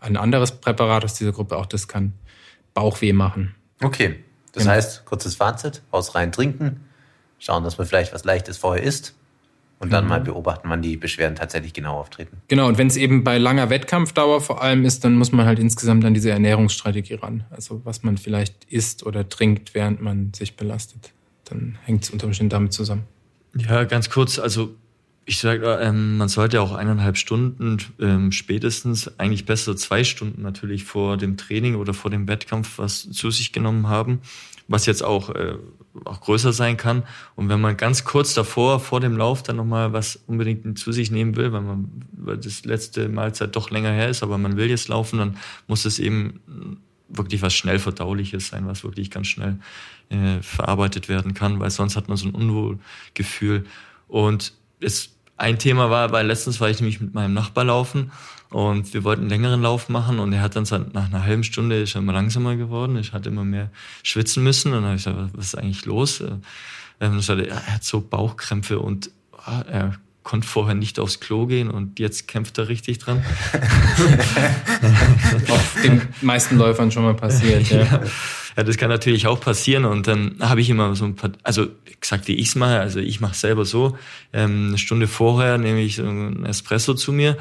ein 0.00 0.16
anderes 0.16 0.52
Präparat 0.52 1.04
aus 1.04 1.14
dieser 1.14 1.32
Gruppe 1.32 1.56
auch 1.56 1.66
das 1.66 1.88
kann 1.88 2.14
Bauchweh 2.72 3.12
machen. 3.12 3.54
Okay, 3.82 4.16
das 4.52 4.64
genau. 4.64 4.74
heißt, 4.74 5.04
kurzes 5.04 5.34
Fazit, 5.34 5.82
aus 5.90 6.14
rein 6.14 6.32
trinken, 6.32 6.84
schauen, 7.38 7.64
dass 7.64 7.78
man 7.78 7.86
vielleicht 7.86 8.14
was 8.14 8.24
Leichtes 8.24 8.58
vorher 8.58 8.82
isst 8.82 9.14
und 9.80 9.92
dann 9.92 10.04
mhm. 10.04 10.10
mal 10.10 10.20
beobachten, 10.20 10.70
wann 10.70 10.82
die 10.82 10.96
Beschwerden 10.96 11.34
tatsächlich 11.34 11.72
genau 11.72 11.98
auftreten. 11.98 12.36
Genau, 12.48 12.68
und 12.68 12.78
wenn 12.78 12.86
es 12.86 12.96
eben 12.96 13.24
bei 13.24 13.38
langer 13.38 13.68
Wettkampfdauer 13.68 14.40
vor 14.40 14.62
allem 14.62 14.84
ist, 14.84 15.04
dann 15.04 15.16
muss 15.16 15.32
man 15.32 15.46
halt 15.46 15.58
insgesamt 15.58 16.04
an 16.04 16.14
diese 16.14 16.30
Ernährungsstrategie 16.30 17.14
ran. 17.14 17.44
Also 17.50 17.80
was 17.84 18.02
man 18.04 18.16
vielleicht 18.16 18.64
isst 18.66 19.04
oder 19.04 19.28
trinkt, 19.28 19.74
während 19.74 20.00
man 20.00 20.32
sich 20.32 20.56
belastet 20.56 21.12
dann 21.50 21.78
hängt 21.84 22.04
es 22.04 22.10
unter 22.10 22.26
Umständen 22.26 22.50
damit 22.50 22.72
zusammen. 22.72 23.04
Ja, 23.56 23.84
ganz 23.84 24.10
kurz, 24.10 24.38
also 24.38 24.74
ich 25.24 25.38
sage, 25.38 25.78
ähm, 25.80 26.16
man 26.16 26.28
sollte 26.28 26.60
auch 26.60 26.72
eineinhalb 26.72 27.16
Stunden 27.16 27.78
ähm, 28.00 28.32
spätestens, 28.32 29.18
eigentlich 29.18 29.44
besser 29.44 29.76
zwei 29.76 30.02
Stunden 30.04 30.42
natürlich 30.42 30.84
vor 30.84 31.16
dem 31.16 31.36
Training 31.36 31.74
oder 31.74 31.94
vor 31.94 32.10
dem 32.10 32.26
Wettkampf 32.26 32.78
was 32.78 33.10
zu 33.10 33.30
sich 33.30 33.52
genommen 33.52 33.88
haben, 33.88 34.20
was 34.68 34.86
jetzt 34.86 35.02
auch, 35.02 35.30
äh, 35.30 35.56
auch 36.04 36.20
größer 36.20 36.52
sein 36.52 36.76
kann. 36.76 37.02
Und 37.34 37.48
wenn 37.48 37.60
man 37.60 37.76
ganz 37.76 38.04
kurz 38.04 38.34
davor, 38.34 38.80
vor 38.80 39.00
dem 39.00 39.16
Lauf, 39.16 39.42
dann 39.42 39.56
nochmal 39.56 39.92
was 39.92 40.20
unbedingt 40.26 40.78
zu 40.78 40.92
sich 40.92 41.10
nehmen 41.10 41.36
will, 41.36 41.52
weil 41.52 41.62
man 41.62 41.90
weil 42.12 42.36
das 42.36 42.64
letzte 42.64 43.08
Mahlzeit 43.08 43.56
doch 43.56 43.70
länger 43.70 43.90
her 43.90 44.08
ist, 44.08 44.22
aber 44.22 44.38
man 44.38 44.56
will 44.56 44.70
jetzt 44.70 44.88
laufen, 44.88 45.18
dann 45.18 45.36
muss 45.66 45.84
es 45.84 45.98
eben 45.98 46.40
wirklich 47.08 47.42
was 47.42 47.54
schnell 47.54 47.78
verdauliches 47.78 48.48
sein, 48.48 48.66
was 48.66 48.84
wirklich 48.84 49.10
ganz 49.10 49.26
schnell 49.26 49.58
äh, 50.10 50.40
verarbeitet 50.42 51.08
werden 51.08 51.34
kann, 51.34 51.58
weil 51.60 51.70
sonst 51.70 51.96
hat 51.96 52.08
man 52.08 52.16
so 52.16 52.28
ein 52.28 52.34
Unwohlgefühl. 52.34 53.64
Und 54.06 54.52
es, 54.80 55.10
ein 55.40 55.58
Thema 55.58 55.90
war, 55.90 56.12
weil 56.12 56.26
letztens 56.26 56.60
war 56.60 56.68
ich 56.68 56.80
nämlich 56.80 57.00
mit 57.00 57.14
meinem 57.14 57.34
Nachbar 57.34 57.64
laufen 57.64 58.12
und 58.50 58.92
wir 58.92 59.04
wollten 59.04 59.22
einen 59.22 59.30
längeren 59.30 59.62
Lauf 59.62 59.88
machen 59.88 60.18
und 60.18 60.32
er 60.32 60.42
hat 60.42 60.56
dann 60.56 60.66
nach 60.92 61.06
einer 61.06 61.24
halben 61.24 61.44
Stunde 61.44 61.80
ist 61.80 61.94
er 61.94 62.02
immer 62.02 62.12
langsamer 62.12 62.56
geworden. 62.56 62.96
Ich 62.96 63.12
hatte 63.12 63.30
immer 63.30 63.44
mehr 63.44 63.70
schwitzen 64.02 64.42
müssen 64.42 64.68
und 64.72 64.82
dann 64.82 64.84
habe 64.84 64.96
ich 64.96 65.04
gesagt, 65.04 65.30
was 65.34 65.46
ist 65.46 65.54
eigentlich 65.54 65.86
los? 65.86 66.20
Ähm, 67.00 67.20
er 67.20 67.74
hat 67.74 67.84
so 67.84 68.00
Bauchkrämpfe 68.00 68.78
und 68.78 69.10
ah, 69.44 69.62
er 69.62 69.94
konnte 70.22 70.46
vorher 70.46 70.74
nicht 70.74 70.98
aufs 70.98 71.20
Klo 71.20 71.46
gehen 71.46 71.70
und 71.70 71.98
jetzt 71.98 72.28
kämpft 72.28 72.58
er 72.58 72.68
richtig 72.68 72.98
dran. 72.98 73.24
Auf 75.48 75.76
den 75.82 76.02
meisten 76.20 76.58
Läufern 76.58 76.90
schon 76.90 77.04
mal 77.04 77.14
passiert, 77.14 77.70
ja. 77.70 77.78
ja. 77.84 78.02
ja. 78.56 78.62
das 78.62 78.76
kann 78.76 78.90
natürlich 78.90 79.26
auch 79.26 79.40
passieren 79.40 79.86
und 79.86 80.06
dann 80.06 80.36
habe 80.40 80.60
ich 80.60 80.68
immer 80.68 80.94
so 80.94 81.06
ein 81.06 81.16
paar, 81.16 81.32
also 81.42 81.68
gesagt, 82.00 82.28
wie 82.28 82.34
ich 82.34 82.48
es 82.48 82.54
mache, 82.54 82.80
also 82.80 83.00
ich 83.00 83.20
mache 83.20 83.34
selber 83.34 83.64
so, 83.64 83.96
ähm, 84.32 84.68
eine 84.68 84.78
Stunde 84.78 85.08
vorher 85.08 85.58
nehme 85.58 85.80
ich 85.80 85.96
so 85.96 86.02
einen 86.02 86.44
Espresso 86.44 86.94
zu 86.94 87.12
mir, 87.12 87.36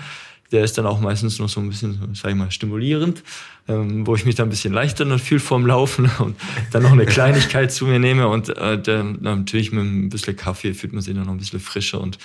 der 0.51 0.63
ist 0.63 0.77
dann 0.77 0.85
auch 0.85 0.99
meistens 0.99 1.39
noch 1.39 1.49
so 1.49 1.59
ein 1.59 1.69
bisschen, 1.69 1.99
sag 2.13 2.31
ich 2.31 2.37
mal, 2.37 2.49
stimulierend, 2.49 3.23
ähm, 3.67 4.07
wo 4.07 4.15
ich 4.15 4.25
mich 4.25 4.35
dann 4.35 4.47
ein 4.47 4.49
bisschen 4.49 4.73
leichter 4.73 5.05
noch 5.05 5.19
fühle 5.19 5.39
vorm 5.39 5.65
Laufen 5.65 6.09
und 6.19 6.35
dann 6.71 6.83
noch 6.83 6.91
eine 6.93 7.05
Kleinigkeit 7.05 7.71
zu 7.71 7.85
mir 7.85 7.99
nehme 7.99 8.27
und 8.27 8.49
äh, 8.49 8.81
dann, 8.81 9.17
natürlich 9.21 9.71
mit 9.71 9.83
ein 9.83 10.09
bisschen 10.09 10.35
Kaffee 10.35 10.73
fühlt 10.73 10.93
man 10.93 11.01
sich 11.01 11.13
dann 11.13 11.25
noch 11.25 11.33
ein 11.33 11.37
bisschen 11.37 11.59
frischer 11.59 12.01
und 12.01 12.17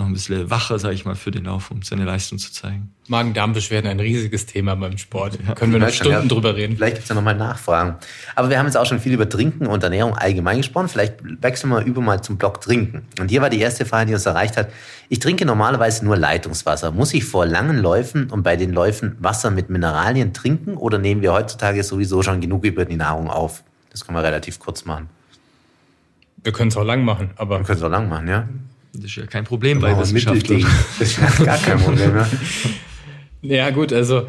noch 0.00 0.06
ein 0.06 0.12
bisschen 0.12 0.50
wacher, 0.50 0.78
sage 0.78 0.94
ich 0.94 1.04
mal, 1.04 1.14
für 1.14 1.30
den 1.30 1.44
Lauf, 1.44 1.70
um 1.70 1.82
seine 1.82 2.04
Leistung 2.04 2.38
zu 2.38 2.52
zeigen. 2.52 2.92
Magen-Darm-Beschwerden 3.06 3.88
ein 3.88 4.00
riesiges 4.00 4.46
Thema 4.46 4.74
beim 4.74 4.98
Sport. 4.98 5.38
Ja. 5.46 5.54
Können 5.54 5.72
wir 5.72 5.78
noch 5.78 5.90
Stunden 5.90 6.22
ja, 6.22 6.24
drüber 6.24 6.56
reden. 6.56 6.76
Vielleicht 6.76 6.96
gibt 6.96 7.04
es 7.04 7.08
ja 7.08 7.14
nochmal 7.14 7.36
Nachfragen. 7.36 7.96
Aber 8.34 8.50
wir 8.50 8.58
haben 8.58 8.66
jetzt 8.66 8.76
auch 8.76 8.86
schon 8.86 8.98
viel 8.98 9.12
über 9.12 9.28
Trinken 9.28 9.66
und 9.66 9.82
Ernährung 9.82 10.14
allgemein 10.14 10.58
gesprochen. 10.58 10.88
Vielleicht 10.88 11.16
wechseln 11.42 11.70
wir 11.70 11.84
über 11.84 12.00
mal 12.00 12.22
zum 12.22 12.38
Block 12.38 12.60
Trinken. 12.60 13.02
Und 13.20 13.30
hier 13.30 13.42
war 13.42 13.50
die 13.50 13.60
erste 13.60 13.86
Frage, 13.86 14.06
die 14.06 14.14
uns 14.14 14.26
erreicht 14.26 14.56
hat. 14.56 14.70
Ich 15.08 15.18
trinke 15.20 15.44
normalerweise 15.44 16.04
nur 16.04 16.16
Leitungswasser. 16.16 16.90
Muss 16.90 17.14
ich 17.14 17.24
vor 17.24 17.46
langen 17.46 17.78
Läufen 17.78 18.30
und 18.30 18.42
bei 18.42 18.56
den 18.56 18.72
Läufen 18.72 19.16
Wasser 19.20 19.50
mit 19.50 19.70
Mineralien 19.70 20.32
trinken 20.32 20.76
oder 20.76 20.98
nehmen 20.98 21.22
wir 21.22 21.32
heutzutage 21.32 21.82
sowieso 21.84 22.22
schon 22.22 22.40
genug 22.40 22.64
über 22.64 22.84
die 22.84 22.96
Nahrung 22.96 23.30
auf? 23.30 23.62
Das 23.90 24.04
können 24.06 24.16
wir 24.16 24.24
relativ 24.24 24.58
kurz 24.58 24.84
machen. 24.84 25.08
Wir 26.42 26.52
können 26.52 26.68
es 26.68 26.76
auch 26.76 26.84
lang 26.84 27.04
machen, 27.04 27.30
aber. 27.36 27.58
Wir 27.58 27.66
können 27.66 27.78
es 27.78 27.84
auch 27.84 27.90
lang 27.90 28.08
machen, 28.08 28.28
ja. 28.28 28.48
Das 28.92 29.04
ist 29.04 29.16
ja 29.16 29.26
kein 29.26 29.44
Problem 29.44 29.80
bei 29.80 29.96
Wissenschaftlern. 29.98 30.66
Das 30.98 31.08
ist 31.08 31.18
ja 31.18 31.44
gar 31.44 31.58
kein 31.58 31.78
Problem. 31.78 32.16
Ja. 32.16 32.28
ja, 33.42 33.70
gut, 33.70 33.92
also 33.92 34.26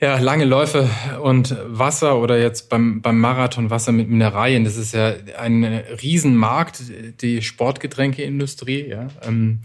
ja, 0.00 0.18
lange 0.18 0.46
Läufe 0.46 0.88
und 1.22 1.54
Wasser 1.66 2.18
oder 2.18 2.40
jetzt 2.40 2.70
beim, 2.70 3.02
beim 3.02 3.18
Marathon 3.18 3.68
Wasser 3.68 3.92
mit 3.92 4.08
Mineralien, 4.08 4.64
das 4.64 4.76
ist 4.76 4.94
ja 4.94 5.12
ein 5.38 5.62
Riesenmarkt, 5.64 6.82
die 7.20 7.42
Sportgetränkeindustrie. 7.42 8.88
Ja. 8.88 9.08
Ähm, 9.22 9.60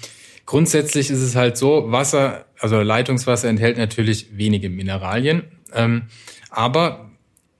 grundsätzlich 0.45 1.09
ist 1.09 1.21
es 1.21 1.35
halt 1.35 1.55
so, 1.55 1.91
Wasser, 1.91 2.45
also 2.59 2.81
Leitungswasser 2.81 3.47
enthält 3.47 3.77
natürlich 3.77 4.37
wenige 4.37 4.69
Mineralien, 4.69 5.43
ähm, 5.73 6.03
aber 6.49 7.11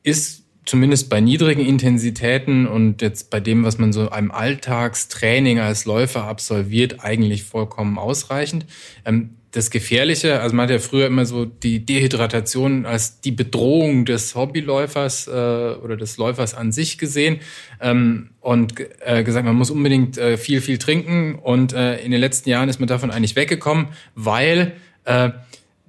ist 0.04 0.45
zumindest 0.66 1.10
bei 1.10 1.22
niedrigen 1.22 1.66
Intensitäten 1.66 2.68
und 2.68 3.02
jetzt 3.02 3.30
bei 3.30 3.40
dem, 3.40 3.64
was 3.64 3.78
man 3.78 3.94
so 3.94 4.10
einem 4.10 4.32
Alltagstraining 4.32 5.60
als 5.60 5.86
Läufer 5.86 6.24
absolviert, 6.26 7.04
eigentlich 7.04 7.44
vollkommen 7.44 7.98
ausreichend. 7.98 8.66
Ähm, 9.06 9.32
das 9.52 9.70
Gefährliche, 9.70 10.42
also 10.42 10.54
man 10.54 10.64
hat 10.64 10.72
ja 10.72 10.80
früher 10.80 11.08
immer 11.08 11.26
so 11.26 11.46
die 11.46 11.86
Dehydratation 11.86 12.86
als 12.86 13.22
die 13.22 13.32
Bedrohung 13.32 14.04
des 14.04 14.36
Hobbyläufers 14.36 15.28
äh, 15.28 15.32
oder 15.32 15.96
des 15.96 16.18
Läufers 16.18 16.56
an 16.56 16.74
sich 16.74 16.98
gesehen 16.98 17.40
ähm, 17.80 18.32
und 18.42 18.74
äh, 19.00 19.24
gesagt, 19.24 19.46
man 19.46 19.56
muss 19.56 19.72
unbedingt 19.72 20.18
äh, 20.18 20.36
viel, 20.36 20.60
viel 20.60 20.78
trinken 20.78 21.36
und 21.36 21.72
in 21.72 22.12
den 22.12 22.20
letzten 22.20 22.50
Jahren 22.50 22.68
ist 22.68 22.80
man 22.80 22.88
davon 22.88 23.12
eigentlich 23.12 23.36
weggekommen, 23.36 23.88
weil 24.16 24.74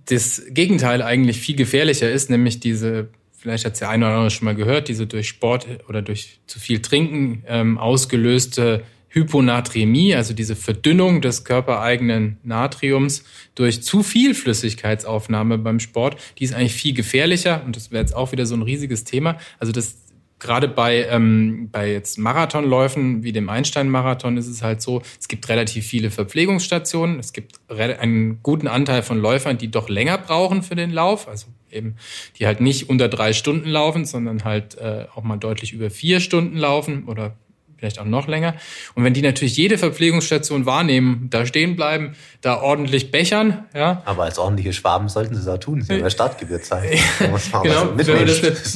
das 0.05 0.43
Gegenteil 0.51 1.01
eigentlich 1.01 1.39
viel 1.39 1.57
gefährlicher 1.57 2.11
ist, 2.11 2.29
nämlich 2.29 2.61
diese 2.61 3.09
vielleicht 3.47 3.65
hat 3.65 3.75
es 3.75 3.79
der 3.79 3.91
eine 3.91 4.07
oder 4.07 4.15
andere 4.15 4.31
schon 4.33 4.45
mal 4.45 4.57
gehört, 4.57 4.89
diese 4.89 5.07
durch 5.07 5.29
Sport 5.29 5.69
oder 5.89 6.03
durch 6.03 6.41
zu 6.49 6.59
viel 6.59 6.83
Trinken 6.83 7.45
ähm, 7.47 7.79
ausgelöste 7.79 8.83
Hyponatremie, 9.11 10.17
also 10.17 10.35
diese 10.35 10.57
Verdünnung 10.57 11.21
des 11.21 11.45
körpereigenen 11.45 12.39
Natriums 12.43 13.23
durch 13.55 13.85
zu 13.85 14.03
viel 14.03 14.35
Flüssigkeitsaufnahme 14.35 15.59
beim 15.59 15.79
Sport, 15.79 16.17
die 16.39 16.45
ist 16.45 16.55
eigentlich 16.55 16.75
viel 16.75 16.93
gefährlicher 16.93 17.63
und 17.65 17.77
das 17.77 17.93
wäre 17.93 18.03
jetzt 18.03 18.17
auch 18.17 18.33
wieder 18.33 18.47
so 18.47 18.57
ein 18.57 18.63
riesiges 18.63 19.05
Thema. 19.05 19.39
Also 19.61 19.73
das 19.73 19.95
gerade 20.39 20.69
bei, 20.69 21.07
ähm, 21.09 21.69
bei 21.71 21.91
jetzt 21.91 22.19
Marathonläufen 22.19 23.23
wie 23.23 23.33
dem 23.33 23.49
Einstein-Marathon 23.49 24.37
ist 24.37 24.49
es 24.49 24.63
halt 24.63 24.83
so, 24.83 25.03
es 25.19 25.29
gibt 25.29 25.49
relativ 25.49 25.87
viele 25.87 26.11
Verpflegungsstationen, 26.11 27.19
es 27.19 27.33
gibt 27.33 27.59
einen 27.71 28.43
guten 28.43 28.69
Anteil 28.69 29.03
von 29.03 29.19
Läufern, 29.19 29.59
die 29.59 29.71
doch 29.71 29.89
länger 29.89 30.19
brauchen 30.19 30.63
für 30.63 30.75
den 30.75 30.91
Lauf, 30.91 31.29
also 31.29 31.47
eben, 31.71 31.97
die 32.39 32.47
halt 32.47 32.61
nicht 32.61 32.89
unter 32.89 33.09
drei 33.09 33.33
Stunden 33.33 33.69
laufen, 33.69 34.05
sondern 34.05 34.45
halt 34.45 34.77
äh, 34.79 35.07
auch 35.15 35.23
mal 35.23 35.37
deutlich 35.37 35.73
über 35.73 35.91
vier 35.91 36.21
Stunden 36.21 36.57
laufen 36.57 37.05
oder 37.05 37.37
vielleicht 37.77 37.99
auch 37.99 38.05
noch 38.05 38.27
länger. 38.27 38.55
Und 38.95 39.05
wenn 39.05 39.15
die 39.15 39.23
natürlich 39.23 39.57
jede 39.57 39.79
Verpflegungsstation 39.79 40.67
wahrnehmen, 40.67 41.29
da 41.31 41.47
stehen 41.47 41.77
bleiben, 41.77 42.17
da 42.41 42.61
ordentlich 42.61 43.11
bechern, 43.11 43.67
ja. 43.75 44.03
Aber 44.05 44.25
als 44.25 44.39
ordentliche 44.39 44.73
Schwaben 44.73 45.09
sollten 45.09 45.35
sie 45.35 45.53
auch 45.53 45.59
tun. 45.59 45.83
Sie 45.83 45.93
haben 45.93 46.01
ja 46.01 46.11
Startgebühr 46.11 46.63
zahlen. 46.63 46.99
genau, 47.63 47.91
wenn 47.95 48.07
man 48.07 48.27
das, 48.27 48.41
das 48.41 48.75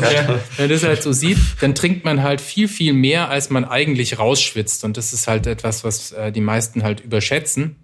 ja. 0.00 0.12
Ja, 0.12 0.28
wenn 0.28 0.64
man 0.64 0.68
das 0.68 0.82
halt 0.82 1.02
so 1.02 1.12
sieht, 1.12 1.38
dann 1.60 1.74
trinkt 1.74 2.04
man 2.04 2.22
halt 2.22 2.40
viel, 2.40 2.68
viel 2.68 2.92
mehr, 2.92 3.28
als 3.28 3.50
man 3.50 3.64
eigentlich 3.64 4.18
rausschwitzt. 4.18 4.84
Und 4.84 4.96
das 4.96 5.12
ist 5.12 5.28
halt 5.28 5.46
etwas, 5.46 5.84
was 5.84 6.12
äh, 6.12 6.32
die 6.32 6.40
meisten 6.40 6.82
halt 6.82 7.00
überschätzen. 7.00 7.76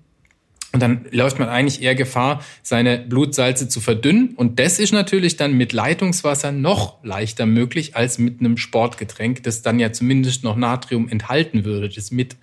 Und 0.74 0.80
dann 0.80 1.06
läuft 1.12 1.38
man 1.38 1.48
eigentlich 1.48 1.82
eher 1.82 1.94
Gefahr, 1.94 2.44
seine 2.64 2.98
Blutsalze 2.98 3.68
zu 3.68 3.80
verdünnen. 3.80 4.34
Und 4.34 4.58
das 4.58 4.80
ist 4.80 4.92
natürlich 4.92 5.36
dann 5.36 5.56
mit 5.56 5.72
Leitungswasser 5.72 6.50
noch 6.50 6.98
leichter 7.04 7.46
möglich 7.46 7.94
als 7.94 8.18
mit 8.18 8.40
einem 8.40 8.56
Sportgetränk, 8.56 9.44
das 9.44 9.62
dann 9.62 9.78
ja 9.78 9.92
zumindest 9.92 10.42
noch 10.42 10.56
Natrium 10.56 11.08
enthalten 11.08 11.64
würde, 11.64 11.88
das 11.88 12.10
mit 12.10 12.34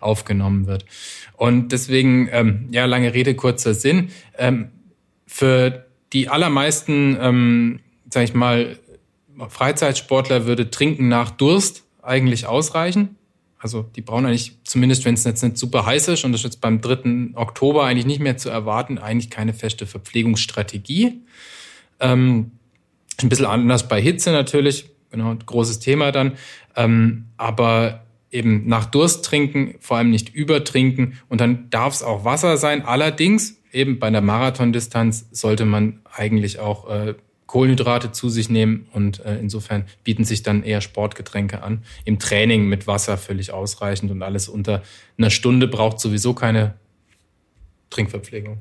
aufgenommen 0.00 0.66
wird. 0.66 0.86
Und 1.36 1.72
deswegen, 1.72 2.30
ähm, 2.32 2.68
ja, 2.70 2.86
lange 2.86 3.12
Rede, 3.12 3.34
kurzer 3.34 3.74
Sinn. 3.74 4.08
Ähm, 4.38 4.70
für 5.26 5.84
die 6.14 6.30
allermeisten, 6.30 7.18
ähm, 7.20 7.80
sag 8.08 8.24
ich 8.24 8.32
mal, 8.32 8.78
Freizeitsportler 9.46 10.46
würde 10.46 10.70
Trinken 10.70 11.08
nach 11.08 11.28
Durst 11.28 11.84
eigentlich 12.00 12.46
ausreichen. 12.46 13.16
Also 13.64 13.82
die 13.96 14.02
brauchen 14.02 14.26
eigentlich, 14.26 14.58
zumindest 14.64 15.06
wenn 15.06 15.14
es 15.14 15.24
jetzt 15.24 15.42
nicht 15.42 15.56
super 15.56 15.86
heiß 15.86 16.08
ist 16.08 16.22
und 16.26 16.32
das 16.32 16.42
ist 16.42 16.44
jetzt 16.44 16.60
beim 16.60 16.82
3. 16.82 17.30
Oktober 17.34 17.84
eigentlich 17.86 18.04
nicht 18.04 18.20
mehr 18.20 18.36
zu 18.36 18.50
erwarten, 18.50 18.98
eigentlich 18.98 19.30
keine 19.30 19.54
feste 19.54 19.86
Verpflegungsstrategie. 19.86 21.22
Ähm, 21.98 22.50
ein 23.22 23.28
bisschen 23.30 23.46
anders 23.46 23.88
bei 23.88 24.02
Hitze 24.02 24.32
natürlich, 24.32 24.90
genau, 25.10 25.34
großes 25.34 25.78
Thema 25.78 26.12
dann. 26.12 26.32
Ähm, 26.76 27.28
aber 27.38 28.04
eben 28.30 28.66
nach 28.66 28.84
Durst 28.84 29.24
trinken, 29.24 29.76
vor 29.80 29.96
allem 29.96 30.10
nicht 30.10 30.34
übertrinken 30.34 31.18
und 31.30 31.40
dann 31.40 31.70
darf 31.70 31.94
es 31.94 32.02
auch 32.02 32.26
Wasser 32.26 32.58
sein. 32.58 32.84
Allerdings 32.84 33.62
eben 33.72 33.98
bei 33.98 34.08
einer 34.08 34.20
Marathondistanz 34.20 35.28
sollte 35.30 35.64
man 35.64 36.02
eigentlich 36.14 36.58
auch 36.58 36.90
äh, 36.90 37.14
Kohlenhydrate 37.46 38.12
zu 38.12 38.28
sich 38.28 38.48
nehmen 38.48 38.86
und 38.92 39.24
äh, 39.24 39.38
insofern 39.38 39.84
bieten 40.02 40.24
sich 40.24 40.42
dann 40.42 40.62
eher 40.62 40.80
Sportgetränke 40.80 41.62
an. 41.62 41.82
Im 42.04 42.18
Training 42.18 42.68
mit 42.68 42.86
Wasser 42.86 43.18
völlig 43.18 43.52
ausreichend 43.52 44.10
und 44.10 44.22
alles 44.22 44.48
unter 44.48 44.82
einer 45.18 45.30
Stunde 45.30 45.68
braucht 45.68 46.00
sowieso 46.00 46.34
keine 46.34 46.74
Trinkverpflegung. 47.90 48.58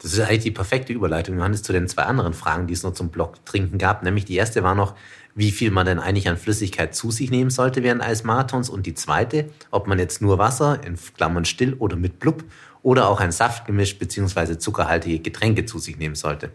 Das 0.00 0.12
ist 0.12 0.20
eigentlich 0.20 0.42
die 0.42 0.50
perfekte 0.50 0.92
Überleitung, 0.92 1.38
Johannes, 1.38 1.62
zu 1.62 1.72
den 1.72 1.88
zwei 1.88 2.02
anderen 2.02 2.34
Fragen, 2.34 2.66
die 2.66 2.74
es 2.74 2.82
noch 2.82 2.92
zum 2.92 3.08
Block 3.08 3.44
Trinken 3.46 3.78
gab. 3.78 4.02
Nämlich 4.02 4.26
die 4.26 4.34
erste 4.34 4.62
war 4.62 4.74
noch, 4.74 4.94
wie 5.34 5.50
viel 5.50 5.70
man 5.70 5.86
denn 5.86 5.98
eigentlich 5.98 6.28
an 6.28 6.36
Flüssigkeit 6.36 6.94
zu 6.94 7.10
sich 7.10 7.30
nehmen 7.30 7.50
sollte 7.50 7.82
während 7.82 8.02
eines 8.02 8.24
Marathons. 8.24 8.68
Und 8.68 8.84
die 8.84 8.94
zweite, 8.94 9.48
ob 9.70 9.86
man 9.86 9.98
jetzt 9.98 10.20
nur 10.20 10.36
Wasser, 10.38 10.80
in 10.84 10.98
Klammern 11.16 11.46
still 11.46 11.74
oder 11.74 11.96
mit 11.96 12.18
Blub, 12.18 12.44
oder 12.82 13.08
auch 13.08 13.20
ein 13.20 13.32
Saftgemisch 13.32 13.98
bzw. 13.98 14.58
zuckerhaltige 14.58 15.20
Getränke 15.20 15.64
zu 15.64 15.78
sich 15.78 15.96
nehmen 15.96 16.16
sollte 16.16 16.50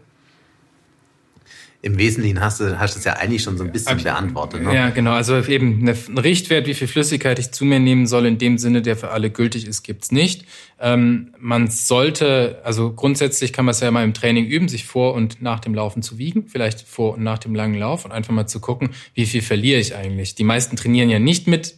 im 1.82 1.96
Wesentlichen 1.98 2.40
hast 2.40 2.60
du 2.60 2.78
hast 2.78 2.96
es 2.96 3.04
ja 3.04 3.14
eigentlich 3.14 3.42
schon 3.42 3.56
so 3.56 3.64
ein 3.64 3.72
bisschen 3.72 4.02
beantwortet. 4.02 4.62
Ne? 4.62 4.74
Ja, 4.74 4.90
genau. 4.90 5.12
Also 5.12 5.38
eben 5.38 5.88
ein 5.88 6.18
Richtwert, 6.18 6.66
wie 6.66 6.74
viel 6.74 6.88
Flüssigkeit 6.88 7.38
ich 7.38 7.52
zu 7.52 7.64
mir 7.64 7.80
nehmen 7.80 8.06
soll, 8.06 8.26
in 8.26 8.36
dem 8.36 8.58
Sinne, 8.58 8.82
der 8.82 8.96
für 8.96 9.10
alle 9.10 9.30
gültig 9.30 9.66
ist, 9.66 9.82
gibt's 9.82 10.12
nicht. 10.12 10.44
Ähm, 10.78 11.34
man 11.38 11.68
sollte, 11.68 12.60
also 12.64 12.92
grundsätzlich 12.92 13.54
kann 13.54 13.64
man 13.64 13.72
es 13.72 13.80
ja 13.80 13.90
mal 13.90 14.04
im 14.04 14.12
Training 14.12 14.44
üben, 14.44 14.68
sich 14.68 14.84
vor 14.84 15.14
und 15.14 15.40
nach 15.40 15.60
dem 15.60 15.74
Laufen 15.74 16.02
zu 16.02 16.18
wiegen, 16.18 16.48
vielleicht 16.48 16.82
vor 16.82 17.14
und 17.14 17.22
nach 17.22 17.38
dem 17.38 17.54
langen 17.54 17.78
Lauf 17.78 18.04
und 18.04 18.12
einfach 18.12 18.34
mal 18.34 18.46
zu 18.46 18.60
gucken, 18.60 18.90
wie 19.14 19.24
viel 19.24 19.40
verliere 19.40 19.80
ich 19.80 19.96
eigentlich. 19.96 20.34
Die 20.34 20.44
meisten 20.44 20.76
trainieren 20.76 21.08
ja 21.08 21.18
nicht 21.18 21.46
mit, 21.46 21.76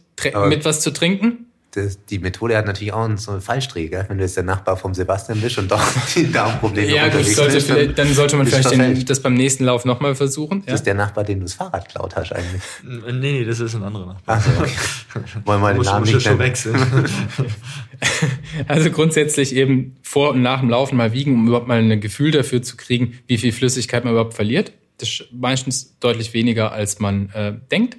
mit 0.49 0.65
was 0.65 0.81
zu 0.81 0.91
trinken, 0.91 1.45
das, 1.75 2.05
die 2.05 2.19
Methode 2.19 2.55
hat 2.55 2.67
natürlich 2.67 2.93
auch 2.93 3.09
so 3.17 3.31
einen 3.31 3.41
Fallstrick, 3.41 3.91
gell? 3.91 4.05
wenn 4.07 4.17
du 4.17 4.23
jetzt 4.23 4.37
der 4.37 4.43
Nachbar 4.43 4.77
vom 4.77 4.93
Sebastian 4.93 5.41
bist 5.41 5.57
und 5.57 5.71
doch 5.71 5.81
die 6.15 6.31
Darmprobleme 6.31 6.95
ja, 6.95 7.05
unterwegs 7.05 7.35
sollte 7.35 7.53
bist. 7.55 7.69
Dann, 7.69 7.95
dann 7.95 8.13
sollte 8.13 8.35
man 8.37 8.45
vielleicht 8.45 8.71
den, 8.71 9.05
das 9.05 9.21
beim 9.21 9.33
nächsten 9.33 9.65
Lauf 9.65 9.83
nochmal 9.83 10.13
versuchen. 10.13 10.59
Ja? 10.59 10.65
Das 10.67 10.81
ist 10.81 10.85
der 10.85 10.93
Nachbar, 10.93 11.23
den 11.23 11.39
du 11.39 11.45
das 11.45 11.55
Fahrrad 11.55 11.89
klaut 11.89 12.15
hast 12.15 12.31
eigentlich. 12.31 12.61
Nee, 12.83 13.11
nee, 13.11 13.45
das 13.45 13.59
ist 13.59 13.73
ein 13.75 13.83
anderer 13.83 14.05
Nachbar. 14.05 14.37
Ach 14.37 14.45
so, 14.45 14.51
okay. 14.59 15.35
Wollen 15.45 15.61
wir 15.61 15.73
den 15.73 15.81
Namen 15.81 16.05
nicht 16.05 16.21
schon 16.21 16.39
wechseln. 16.39 16.75
also 18.67 18.91
grundsätzlich 18.91 19.55
eben 19.55 19.95
vor 20.03 20.31
und 20.31 20.43
nach 20.43 20.59
dem 20.59 20.69
Laufen 20.69 20.95
mal 20.95 21.11
wiegen, 21.11 21.33
um 21.33 21.47
überhaupt 21.47 21.67
mal 21.67 21.79
ein 21.79 22.01
Gefühl 22.01 22.29
dafür 22.29 22.61
zu 22.61 22.77
kriegen, 22.77 23.19
wie 23.25 23.39
viel 23.39 23.51
Flüssigkeit 23.51 24.03
man 24.03 24.13
überhaupt 24.13 24.35
verliert. 24.35 24.73
Das 24.97 25.09
ist 25.09 25.25
meistens 25.33 25.97
deutlich 25.99 26.33
weniger, 26.35 26.71
als 26.71 26.99
man 26.99 27.29
äh, 27.31 27.53
denkt. 27.71 27.97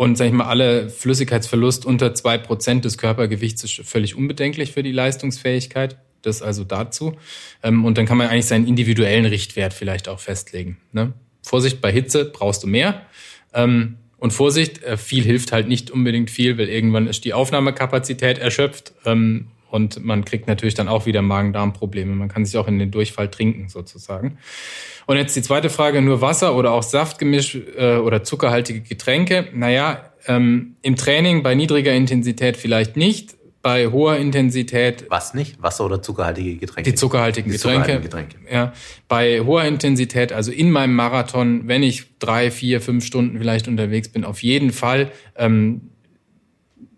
Und 0.00 0.16
sag 0.16 0.28
ich 0.28 0.32
mal, 0.32 0.46
alle 0.46 0.88
Flüssigkeitsverlust 0.88 1.84
unter 1.84 2.14
zwei 2.14 2.38
Prozent 2.38 2.86
des 2.86 2.96
Körpergewichts 2.96 3.64
ist 3.64 3.82
völlig 3.84 4.16
unbedenklich 4.16 4.72
für 4.72 4.82
die 4.82 4.92
Leistungsfähigkeit. 4.92 5.98
Das 6.22 6.40
also 6.40 6.64
dazu. 6.64 7.18
Ähm, 7.62 7.84
und 7.84 7.98
dann 7.98 8.06
kann 8.06 8.16
man 8.16 8.28
eigentlich 8.28 8.46
seinen 8.46 8.66
individuellen 8.66 9.26
Richtwert 9.26 9.74
vielleicht 9.74 10.08
auch 10.08 10.18
festlegen. 10.18 10.78
Ne? 10.92 11.12
Vorsicht 11.42 11.82
bei 11.82 11.92
Hitze 11.92 12.24
brauchst 12.24 12.62
du 12.62 12.66
mehr. 12.66 13.02
Ähm, 13.52 13.98
und 14.16 14.32
Vorsicht, 14.32 14.82
äh, 14.82 14.96
viel 14.96 15.22
hilft 15.22 15.52
halt 15.52 15.68
nicht 15.68 15.90
unbedingt 15.90 16.30
viel, 16.30 16.56
weil 16.56 16.70
irgendwann 16.70 17.06
ist 17.06 17.26
die 17.26 17.34
Aufnahmekapazität 17.34 18.38
erschöpft 18.38 18.94
ähm, 19.04 19.48
und 19.70 20.04
man 20.04 20.24
kriegt 20.24 20.46
natürlich 20.46 20.74
dann 20.74 20.88
auch 20.88 21.06
wieder 21.06 21.22
Magen-Darm-Probleme. 21.22 22.14
Man 22.14 22.28
kann 22.28 22.44
sich 22.44 22.56
auch 22.56 22.68
in 22.68 22.78
den 22.78 22.90
Durchfall 22.90 23.28
trinken 23.28 23.68
sozusagen. 23.68 24.38
Und 25.06 25.16
jetzt 25.16 25.34
die 25.34 25.42
zweite 25.42 25.70
Frage, 25.70 26.02
nur 26.02 26.20
Wasser 26.20 26.54
oder 26.54 26.72
auch 26.72 26.82
Saftgemisch 26.82 27.58
äh, 27.76 27.96
oder 27.96 28.22
zuckerhaltige 28.22 28.80
Getränke? 28.80 29.48
Naja, 29.52 30.12
ähm, 30.26 30.76
im 30.82 30.96
Training 30.96 31.42
bei 31.42 31.54
niedriger 31.54 31.92
Intensität 31.92 32.56
vielleicht 32.56 32.96
nicht, 32.96 33.36
bei 33.62 33.88
hoher 33.88 34.16
Intensität. 34.16 35.06
Was 35.08 35.34
nicht? 35.34 35.62
Wasser 35.62 35.84
oder 35.84 36.02
zuckerhaltige 36.02 36.56
Getränke? 36.56 36.90
Die 36.90 36.94
zuckerhaltigen, 36.94 37.50
die 37.50 37.56
Getränke, 37.56 37.82
zuckerhaltigen 37.82 38.28
Getränke. 38.30 38.54
Ja. 38.54 38.72
Bei 39.08 39.40
hoher 39.40 39.64
Intensität, 39.64 40.32
also 40.32 40.50
in 40.50 40.70
meinem 40.70 40.94
Marathon, 40.94 41.68
wenn 41.68 41.82
ich 41.82 42.18
drei, 42.18 42.50
vier, 42.50 42.80
fünf 42.80 43.04
Stunden 43.04 43.38
vielleicht 43.38 43.68
unterwegs 43.68 44.08
bin, 44.08 44.24
auf 44.24 44.42
jeden 44.42 44.72
Fall 44.72 45.10
ähm, 45.36 45.90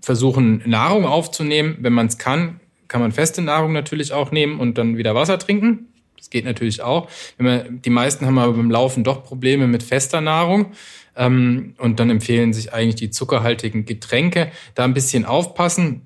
versuchen, 0.01 0.63
Nahrung 0.67 1.05
aufzunehmen. 1.05 1.79
Wenn 1.81 1.93
man 1.93 2.07
es 2.07 2.19
kann, 2.19 2.61
kann 2.93 3.01
man 3.01 3.13
feste 3.13 3.41
Nahrung 3.41 3.73
natürlich 3.73 4.13
auch 4.13 4.33
nehmen 4.33 4.61
und 4.61 4.77
dann 4.77 4.99
wieder 4.99 5.15
Wasser 5.15 5.39
trinken. 5.39 5.89
Das 6.19 6.29
geht 6.29 6.45
natürlich 6.45 6.83
auch. 6.83 7.09
Wenn 7.39 7.47
man, 7.47 7.81
die 7.81 7.89
meisten 7.89 8.27
haben 8.27 8.39
aber 8.39 8.53
beim 8.53 8.71
Laufen 8.71 9.03
doch 9.03 9.25
Probleme 9.25 9.67
mit 9.67 9.83
fester 9.83 10.21
Nahrung. 10.21 10.73
Ähm, 11.17 11.75
und 11.79 12.01
dann 12.01 12.11
empfehlen 12.11 12.53
sich 12.53 12.75
eigentlich 12.75 12.97
die 12.97 13.09
zuckerhaltigen 13.09 13.87
Getränke. 13.87 14.53
Da 14.75 14.85
ein 14.85 14.93
bisschen 14.93 15.25
aufpassen. 15.25 16.03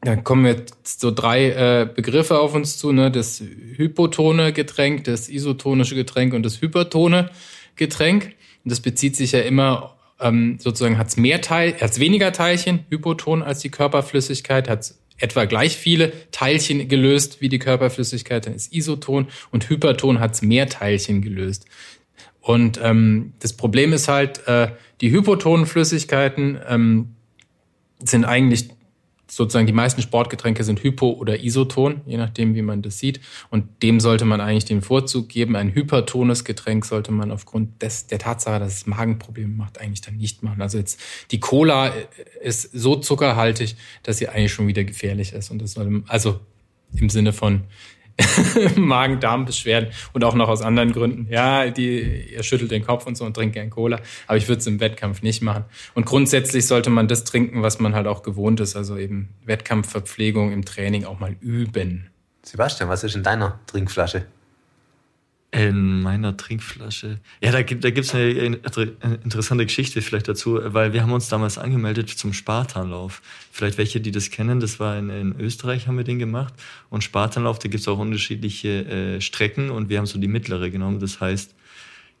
Da 0.00 0.16
kommen 0.16 0.44
jetzt 0.44 1.00
so 1.00 1.12
drei 1.12 1.50
äh, 1.50 1.88
Begriffe 1.92 2.40
auf 2.40 2.52
uns 2.52 2.78
zu, 2.78 2.90
ne? 2.90 3.12
Das 3.12 3.40
hypotone 3.40 4.52
Getränk, 4.52 5.04
das 5.04 5.28
isotonische 5.28 5.94
Getränk 5.94 6.34
und 6.34 6.42
das 6.42 6.60
hypertone 6.60 7.30
Getränk. 7.76 8.34
Und 8.64 8.72
das 8.72 8.80
bezieht 8.80 9.14
sich 9.14 9.30
ja 9.32 9.40
immer 9.40 9.94
ähm, 10.20 10.58
sozusagen 10.58 10.98
hat's 10.98 11.16
mehr 11.16 11.40
Teil, 11.40 11.76
hat's 11.80 12.00
weniger 12.00 12.32
Teilchen, 12.32 12.80
Hypoton 12.90 13.44
als 13.44 13.60
die 13.60 13.70
Körperflüssigkeit, 13.70 14.68
hat's 14.68 14.98
etwa 15.18 15.44
gleich 15.44 15.76
viele 15.76 16.12
Teilchen 16.30 16.88
gelöst 16.88 17.40
wie 17.40 17.48
die 17.48 17.58
Körperflüssigkeit, 17.58 18.46
dann 18.46 18.54
ist 18.54 18.72
Isoton 18.72 19.28
und 19.50 19.68
Hyperton 19.68 20.20
hat's 20.20 20.42
mehr 20.42 20.68
Teilchen 20.68 21.22
gelöst. 21.22 21.66
Und 22.40 22.80
ähm, 22.82 23.34
das 23.40 23.52
Problem 23.52 23.92
ist 23.92 24.08
halt, 24.08 24.46
äh, 24.46 24.68
die 25.00 25.10
hypotonen 25.10 25.66
Flüssigkeiten 25.66 26.58
ähm, 26.66 27.14
sind 28.02 28.24
eigentlich 28.24 28.70
sozusagen 29.30 29.66
die 29.66 29.72
meisten 29.72 30.02
Sportgetränke 30.02 30.64
sind 30.64 30.80
hypo- 30.80 31.14
oder 31.14 31.42
isoton, 31.42 32.00
je 32.06 32.16
nachdem, 32.16 32.54
wie 32.54 32.62
man 32.62 32.82
das 32.82 32.98
sieht. 32.98 33.20
Und 33.50 33.82
dem 33.82 34.00
sollte 34.00 34.24
man 34.24 34.40
eigentlich 34.40 34.64
den 34.64 34.82
Vorzug 34.82 35.28
geben. 35.28 35.54
Ein 35.56 35.74
hypertones 35.74 36.44
Getränk 36.44 36.84
sollte 36.84 37.12
man 37.12 37.30
aufgrund 37.30 37.82
des, 37.82 38.06
der 38.06 38.18
Tatsache, 38.18 38.58
dass 38.58 38.74
es 38.74 38.86
Magenprobleme 38.86 39.54
macht, 39.54 39.80
eigentlich 39.80 40.00
dann 40.00 40.16
nicht 40.16 40.42
machen. 40.42 40.62
Also 40.62 40.78
jetzt 40.78 41.00
die 41.30 41.40
Cola 41.40 41.92
ist 42.42 42.62
so 42.72 42.96
zuckerhaltig, 42.96 43.76
dass 44.02 44.18
sie 44.18 44.28
eigentlich 44.28 44.52
schon 44.52 44.66
wieder 44.66 44.84
gefährlich 44.84 45.32
ist. 45.32 45.50
Und 45.50 45.60
das 45.60 45.72
soll, 45.72 46.02
also 46.06 46.40
im 46.94 47.10
Sinne 47.10 47.32
von 47.32 47.64
Magen-Darm-Beschwerden 48.76 49.90
und 50.12 50.24
auch 50.24 50.34
noch 50.34 50.48
aus 50.48 50.62
anderen 50.62 50.92
Gründen. 50.92 51.26
Ja, 51.30 51.70
die, 51.70 52.32
ihr 52.32 52.42
schüttelt 52.42 52.70
den 52.70 52.84
Kopf 52.84 53.06
und 53.06 53.16
so 53.16 53.24
und 53.24 53.34
trinkt 53.34 53.54
gern 53.54 53.70
Cola, 53.70 54.00
aber 54.26 54.36
ich 54.36 54.48
würde 54.48 54.60
es 54.60 54.66
im 54.66 54.80
Wettkampf 54.80 55.22
nicht 55.22 55.42
machen. 55.42 55.64
Und 55.94 56.06
grundsätzlich 56.06 56.66
sollte 56.66 56.90
man 56.90 57.08
das 57.08 57.24
trinken, 57.24 57.62
was 57.62 57.78
man 57.78 57.94
halt 57.94 58.06
auch 58.06 58.22
gewohnt 58.22 58.60
ist, 58.60 58.76
also 58.76 58.96
eben 58.96 59.28
Wettkampfverpflegung 59.44 60.52
im 60.52 60.64
Training 60.64 61.04
auch 61.04 61.20
mal 61.20 61.36
üben. 61.40 62.10
Sebastian, 62.42 62.88
was 62.88 63.04
ist 63.04 63.14
in 63.14 63.22
deiner 63.22 63.60
Trinkflasche? 63.66 64.26
In 65.50 66.02
meiner 66.02 66.36
Trinkflasche. 66.36 67.20
Ja, 67.42 67.52
da 67.52 67.62
gibt 67.62 67.82
da 67.82 67.88
gibt's 67.88 68.14
eine, 68.14 68.32
interessante 68.34 69.64
Geschichte 69.64 70.02
vielleicht 70.02 70.28
dazu, 70.28 70.60
weil 70.62 70.92
wir 70.92 71.00
haben 71.00 71.12
uns 71.12 71.30
damals 71.30 71.56
angemeldet 71.56 72.10
zum 72.10 72.34
Spartanlauf. 72.34 73.22
Vielleicht 73.50 73.78
welche, 73.78 74.02
die 74.02 74.10
das 74.10 74.30
kennen, 74.30 74.60
das 74.60 74.78
war 74.78 74.98
in, 74.98 75.08
in 75.08 75.40
Österreich, 75.40 75.88
haben 75.88 75.96
wir 75.96 76.04
den 76.04 76.18
gemacht. 76.18 76.52
Und 76.90 77.02
Spartanlauf, 77.02 77.58
da 77.58 77.68
gibt's 77.68 77.88
auch 77.88 77.98
unterschiedliche 77.98 78.84
äh, 78.84 79.20
Strecken 79.22 79.70
und 79.70 79.88
wir 79.88 79.96
haben 79.96 80.06
so 80.06 80.18
die 80.18 80.28
mittlere 80.28 80.68
genommen. 80.68 81.00
Das 81.00 81.18
heißt, 81.18 81.54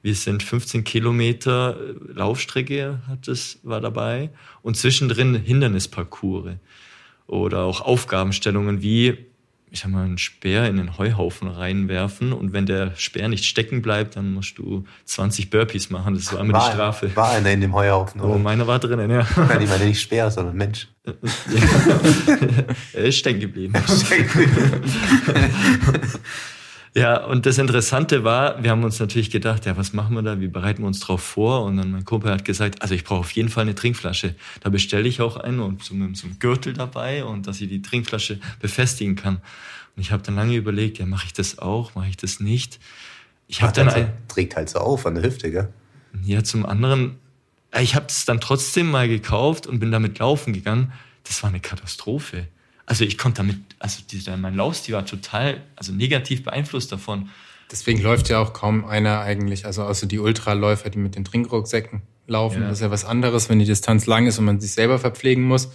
wir 0.00 0.14
sind 0.14 0.42
15 0.42 0.84
Kilometer 0.84 1.76
äh, 1.78 2.12
Laufstrecke, 2.14 3.02
hat 3.08 3.28
das, 3.28 3.58
war 3.62 3.82
dabei. 3.82 4.30
Und 4.62 4.78
zwischendrin 4.78 5.34
Hindernisparcours 5.34 6.54
oder 7.26 7.64
auch 7.64 7.82
Aufgabenstellungen 7.82 8.80
wie 8.80 9.26
ich 9.70 9.80
sag 9.80 9.90
mal, 9.90 10.04
einen 10.04 10.18
Speer 10.18 10.66
in 10.66 10.76
den 10.76 10.98
Heuhaufen 10.98 11.48
reinwerfen 11.48 12.32
und 12.32 12.52
wenn 12.52 12.66
der 12.66 12.94
Speer 12.96 13.28
nicht 13.28 13.44
stecken 13.44 13.82
bleibt, 13.82 14.16
dann 14.16 14.32
musst 14.32 14.58
du 14.58 14.84
20 15.04 15.50
Burpees 15.50 15.90
machen. 15.90 16.14
Das 16.14 16.32
war 16.32 16.40
immer 16.40 16.54
war, 16.54 16.68
die 16.68 16.74
Strafe. 16.74 17.16
War 17.16 17.30
einer 17.30 17.50
in 17.50 17.60
dem 17.60 17.74
Heuhaufen, 17.74 18.20
oder? 18.20 18.34
Oh, 18.34 18.38
meiner 18.38 18.66
war 18.66 18.78
drinnen, 18.78 19.10
ja. 19.10 19.26
Nein, 19.36 19.62
ich 19.62 19.68
meine 19.68 19.84
nicht 19.84 20.00
Speer, 20.00 20.30
sondern 20.30 20.56
Mensch. 20.56 20.88
er 22.92 23.04
ist 23.04 23.18
stecken 23.18 23.40
geblieben. 23.40 23.74
Ja, 26.98 27.24
und 27.24 27.46
das 27.46 27.58
Interessante 27.58 28.24
war, 28.24 28.62
wir 28.62 28.70
haben 28.70 28.84
uns 28.84 28.98
natürlich 28.98 29.30
gedacht, 29.30 29.66
ja, 29.66 29.76
was 29.76 29.92
machen 29.92 30.14
wir 30.14 30.22
da? 30.22 30.40
Wie 30.40 30.48
bereiten 30.48 30.82
wir 30.82 30.86
uns 30.86 31.00
drauf 31.00 31.22
vor? 31.22 31.64
Und 31.64 31.76
dann 31.76 31.90
mein 31.90 32.04
Kumpel 32.04 32.30
hat 32.30 32.44
gesagt, 32.44 32.82
also 32.82 32.94
ich 32.94 33.04
brauche 33.04 33.20
auf 33.20 33.30
jeden 33.32 33.48
Fall 33.48 33.62
eine 33.62 33.74
Trinkflasche. 33.74 34.34
Da 34.60 34.70
bestelle 34.70 35.08
ich 35.08 35.20
auch 35.20 35.36
eine 35.36 35.62
und 35.62 35.82
so 35.82 35.94
mit 35.94 36.16
so 36.16 36.26
einem 36.26 36.38
Gürtel 36.38 36.72
dabei 36.72 37.24
und 37.24 37.46
dass 37.46 37.60
ich 37.60 37.68
die 37.68 37.82
Trinkflasche 37.82 38.40
befestigen 38.60 39.16
kann. 39.16 39.36
Und 39.96 40.02
ich 40.02 40.12
habe 40.12 40.22
dann 40.22 40.34
lange 40.34 40.54
überlegt, 40.54 40.98
ja, 40.98 41.06
mache 41.06 41.26
ich 41.26 41.32
das 41.32 41.58
auch, 41.58 41.94
mache 41.94 42.08
ich 42.08 42.16
das 42.16 42.40
nicht? 42.40 42.78
Ich 43.46 43.62
habe 43.62 43.72
dann 43.72 43.88
ein, 43.88 44.12
trägt 44.28 44.56
halt 44.56 44.68
so 44.68 44.78
auf 44.78 45.06
an 45.06 45.14
der 45.14 45.24
Hüfte, 45.24 45.50
gell? 45.50 45.68
Ja, 46.24 46.42
zum 46.42 46.66
anderen, 46.66 47.18
ich 47.80 47.94
habe 47.94 48.06
es 48.08 48.24
dann 48.24 48.40
trotzdem 48.40 48.90
mal 48.90 49.08
gekauft 49.08 49.66
und 49.66 49.78
bin 49.78 49.90
damit 49.90 50.18
laufen 50.18 50.52
gegangen 50.52 50.92
das 51.28 51.42
war 51.42 51.50
eine 51.50 51.60
Katastrophe. 51.60 52.48
Also 52.88 53.04
ich 53.04 53.18
konnte 53.18 53.42
damit, 53.42 53.58
also 53.78 54.00
dieser, 54.10 54.38
mein 54.38 54.54
Laufstil 54.54 54.94
war 54.94 55.04
total, 55.04 55.60
also 55.76 55.92
negativ 55.92 56.42
beeinflusst 56.42 56.90
davon. 56.90 57.28
Deswegen 57.70 58.00
läuft 58.00 58.30
ja 58.30 58.40
auch 58.40 58.54
kaum 58.54 58.86
einer 58.86 59.20
eigentlich, 59.20 59.66
also 59.66 59.82
außer 59.82 60.06
die 60.06 60.18
Ultraläufer, 60.18 60.88
die 60.88 60.98
mit 60.98 61.14
den 61.14 61.26
Trinkrucksäcken 61.26 62.00
laufen. 62.26 62.62
Ja. 62.62 62.68
Das 62.68 62.78
ist 62.78 62.82
ja 62.82 62.90
was 62.90 63.04
anderes, 63.04 63.50
wenn 63.50 63.58
die 63.58 63.66
Distanz 63.66 64.06
lang 64.06 64.26
ist 64.26 64.38
und 64.38 64.46
man 64.46 64.58
sich 64.58 64.72
selber 64.72 64.98
verpflegen 64.98 65.44
muss. 65.44 65.68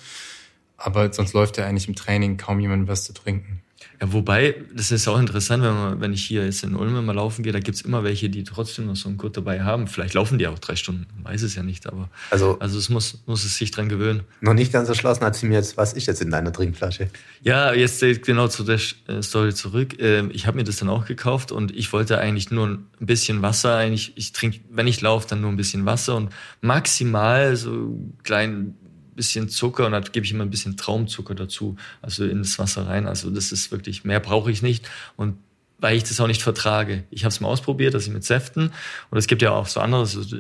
Aber 0.75 1.13
sonst 1.13 1.33
läuft 1.33 1.57
ja 1.57 1.67
eigentlich 1.67 1.87
im 1.87 1.93
Training 1.93 2.37
kaum 2.37 2.59
jemand 2.59 2.87
was 2.87 3.03
zu 3.03 3.13
trinken. 3.13 3.61
Ja, 4.01 4.11
wobei, 4.11 4.55
das 4.73 4.91
ist 4.91 5.07
auch 5.07 5.19
interessant, 5.19 5.63
wenn, 5.63 5.73
man, 5.73 6.01
wenn 6.01 6.13
ich 6.13 6.23
hier 6.23 6.45
jetzt 6.45 6.63
in 6.63 6.75
Ulm 6.75 7.05
mal 7.05 7.15
laufen 7.15 7.43
gehe, 7.43 7.53
da 7.53 7.59
gibt's 7.59 7.81
immer 7.81 8.03
welche, 8.03 8.29
die 8.29 8.43
trotzdem 8.43 8.87
noch 8.87 8.95
so 8.95 9.09
einen 9.09 9.17
Gurt 9.17 9.37
dabei 9.37 9.63
haben. 9.63 9.87
Vielleicht 9.87 10.13
laufen 10.13 10.37
die 10.37 10.47
auch 10.47 10.59
drei 10.59 10.75
Stunden, 10.75 11.05
weiß 11.23 11.43
es 11.43 11.55
ja 11.55 11.63
nicht, 11.63 11.87
aber 11.87 12.09
also, 12.29 12.57
also 12.59 12.77
es 12.77 12.89
muss, 12.89 13.23
muss 13.25 13.45
es 13.45 13.57
sich 13.57 13.71
dran 13.71 13.89
gewöhnen. 13.89 14.21
Noch 14.41 14.53
nicht 14.53 14.71
ganz 14.71 14.89
erschlossen 14.89 15.23
hat 15.23 15.35
sie 15.35 15.45
mir 15.45 15.55
jetzt, 15.55 15.77
was 15.77 15.93
ist 15.93 16.07
jetzt 16.07 16.21
in 16.21 16.31
deiner 16.31 16.51
Trinkflasche? 16.51 17.09
Ja, 17.41 17.73
jetzt 17.73 18.01
genau 18.23 18.47
zu 18.47 18.63
der 18.63 18.79
äh, 19.07 19.21
Story 19.21 19.53
zurück. 19.53 19.95
Ähm, 19.99 20.31
ich 20.33 20.47
habe 20.47 20.57
mir 20.57 20.63
das 20.63 20.77
dann 20.77 20.89
auch 20.89 21.05
gekauft 21.05 21.51
und 21.51 21.75
ich 21.75 21.93
wollte 21.93 22.19
eigentlich 22.19 22.51
nur 22.51 22.67
ein 22.67 22.85
bisschen 22.99 23.41
Wasser. 23.41 23.77
Eigentlich, 23.77 24.13
ich 24.15 24.33
trinke, 24.33 24.59
wenn 24.69 24.87
ich 24.87 25.01
laufe, 25.01 25.27
dann 25.27 25.41
nur 25.41 25.49
ein 25.49 25.57
bisschen 25.57 25.85
Wasser 25.85 26.15
und 26.15 26.29
maximal 26.61 27.55
so 27.55 27.97
klein 28.23 28.75
bisschen 29.15 29.49
Zucker 29.49 29.85
und 29.85 29.91
da 29.91 29.99
gebe 29.99 30.25
ich 30.25 30.31
immer 30.31 30.43
ein 30.43 30.49
bisschen 30.49 30.77
Traumzucker 30.77 31.35
dazu, 31.35 31.77
also 32.01 32.25
in 32.25 32.39
das 32.39 32.59
Wasser 32.59 32.87
rein. 32.87 33.07
Also 33.07 33.29
das 33.29 33.51
ist 33.51 33.71
wirklich, 33.71 34.03
mehr 34.03 34.19
brauche 34.19 34.51
ich 34.51 34.61
nicht. 34.61 34.87
Und 35.15 35.37
weil 35.79 35.97
ich 35.97 36.03
das 36.03 36.19
auch 36.21 36.27
nicht 36.27 36.41
vertrage. 36.41 37.03
Ich 37.11 37.25
habe 37.25 37.33
es 37.33 37.41
mal 37.41 37.49
ausprobiert, 37.49 37.93
dass 37.93 38.07
ich 38.07 38.13
mit 38.13 38.23
Säften 38.23 38.71
und 39.11 39.17
es 39.17 39.27
gibt 39.27 39.41
ja 39.41 39.51
auch 39.51 39.67
so 39.67 39.81
andere, 39.81 40.05
so, 40.05 40.21
so, 40.21 40.37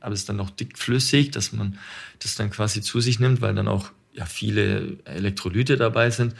aber 0.00 0.14
es 0.14 0.20
ist 0.20 0.28
dann 0.28 0.36
noch 0.36 0.50
dickflüssig, 0.50 1.30
dass 1.30 1.52
man 1.52 1.78
das 2.20 2.36
dann 2.36 2.50
quasi 2.50 2.80
zu 2.80 3.00
sich 3.00 3.20
nimmt, 3.20 3.42
weil 3.42 3.54
dann 3.54 3.68
auch 3.68 3.90
ja 4.14 4.24
viele 4.24 4.96
Elektrolyte 5.04 5.76
dabei 5.76 6.10
sind. 6.10 6.34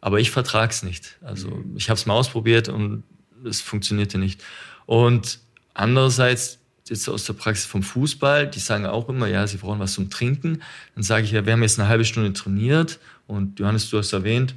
Aber 0.00 0.18
ich 0.18 0.32
vertrage 0.32 0.72
es 0.72 0.82
nicht. 0.82 1.16
Also 1.22 1.62
ich 1.76 1.88
habe 1.90 1.96
es 1.96 2.06
mal 2.06 2.14
ausprobiert 2.14 2.68
und 2.68 3.04
es 3.44 3.60
funktionierte 3.60 4.18
nicht. 4.18 4.42
Und 4.84 5.38
andererseits 5.74 6.58
jetzt 6.92 7.08
aus 7.08 7.24
der 7.24 7.32
Praxis 7.32 7.66
vom 7.66 7.82
Fußball, 7.82 8.46
die 8.46 8.60
sagen 8.60 8.86
auch 8.86 9.08
immer, 9.08 9.26
ja, 9.26 9.46
sie 9.46 9.56
brauchen 9.56 9.80
was 9.80 9.94
zum 9.94 10.10
Trinken. 10.10 10.62
Dann 10.94 11.02
sage 11.02 11.24
ich, 11.24 11.32
ja, 11.32 11.44
wir 11.44 11.52
haben 11.52 11.62
jetzt 11.62 11.80
eine 11.80 11.88
halbe 11.88 12.04
Stunde 12.04 12.32
trainiert 12.32 13.00
und 13.26 13.58
Johannes, 13.58 13.90
du 13.90 13.98
hast 13.98 14.12
erwähnt, 14.12 14.54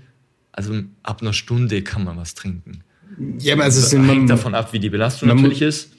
also 0.52 0.74
ab 1.04 1.22
einer 1.22 1.34
Stunde 1.34 1.82
kann 1.82 2.04
man 2.04 2.18
was 2.18 2.36
trinken. 2.36 2.82
Ja, 3.40 3.54
aber 3.54 3.64
also 3.64 3.80
es 3.80 3.92
hängt 3.92 4.06
man, 4.06 4.28
davon 4.28 4.56
ab, 4.56 4.74
wie 4.74 4.80
die 4.80 4.90
Belastung 4.90 5.30
natürlich 5.30 5.62
ist. 5.62 5.90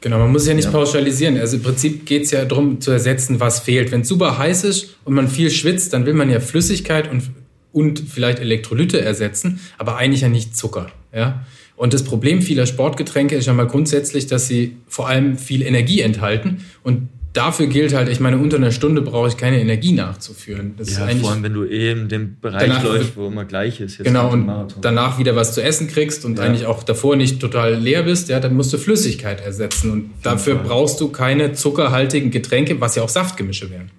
Genau, 0.00 0.18
man 0.18 0.30
muss 0.30 0.46
ja 0.46 0.54
nicht 0.54 0.66
ja. 0.66 0.70
pauschalisieren. 0.70 1.38
Also 1.38 1.56
im 1.56 1.62
Prinzip 1.62 2.06
geht 2.06 2.24
es 2.24 2.30
ja 2.30 2.44
darum 2.44 2.80
zu 2.80 2.92
ersetzen, 2.92 3.40
was 3.40 3.60
fehlt. 3.60 3.90
Wenn 3.90 4.02
es 4.02 4.08
super 4.08 4.38
heiß 4.38 4.64
ist 4.64 4.96
und 5.04 5.14
man 5.14 5.28
viel 5.28 5.50
schwitzt, 5.50 5.92
dann 5.92 6.06
will 6.06 6.14
man 6.14 6.30
ja 6.30 6.38
Flüssigkeit 6.38 7.10
und, 7.10 7.30
und 7.72 7.98
vielleicht 8.00 8.38
Elektrolyte 8.38 9.00
ersetzen, 9.00 9.60
aber 9.76 9.96
eigentlich 9.96 10.20
ja 10.20 10.28
nicht 10.28 10.56
Zucker. 10.56 10.92
Ja? 11.12 11.44
Und 11.78 11.94
das 11.94 12.02
Problem 12.02 12.42
vieler 12.42 12.66
Sportgetränke 12.66 13.36
ist 13.36 13.46
ja 13.46 13.54
mal 13.54 13.68
grundsätzlich, 13.68 14.26
dass 14.26 14.48
sie 14.48 14.76
vor 14.88 15.08
allem 15.08 15.38
viel 15.38 15.62
Energie 15.62 16.00
enthalten. 16.00 16.64
Und 16.82 17.08
dafür 17.32 17.68
gilt 17.68 17.94
halt, 17.94 18.08
ich 18.08 18.18
meine, 18.18 18.38
unter 18.38 18.56
einer 18.56 18.72
Stunde 18.72 19.00
brauche 19.00 19.28
ich 19.28 19.36
keine 19.36 19.60
Energie 19.60 19.92
nachzuführen. 19.92 20.74
Das 20.76 20.98
ja, 20.98 21.06
vor 21.06 21.30
allem, 21.30 21.44
wenn 21.44 21.54
du 21.54 21.64
eh 21.64 21.92
in 21.92 22.08
dem 22.08 22.40
Bereich 22.40 22.82
läufst, 22.82 23.16
wo 23.16 23.28
immer 23.28 23.44
gleich 23.44 23.80
ist. 23.80 24.02
genau, 24.02 24.32
und 24.32 24.50
danach 24.80 25.20
wieder 25.20 25.36
was 25.36 25.54
zu 25.54 25.62
essen 25.62 25.86
kriegst 25.86 26.24
und 26.24 26.38
ja. 26.38 26.44
eigentlich 26.44 26.66
auch 26.66 26.82
davor 26.82 27.14
nicht 27.14 27.38
total 27.38 27.76
leer 27.76 28.02
bist, 28.02 28.28
ja, 28.28 28.40
dann 28.40 28.54
musst 28.54 28.72
du 28.72 28.78
Flüssigkeit 28.78 29.40
ersetzen. 29.40 29.92
Und 29.92 30.10
dafür 30.24 30.56
brauchst 30.56 31.00
du 31.00 31.10
keine 31.10 31.52
zuckerhaltigen 31.52 32.32
Getränke, 32.32 32.80
was 32.80 32.96
ja 32.96 33.04
auch 33.04 33.08
Saftgemische 33.08 33.70
wären. 33.70 33.92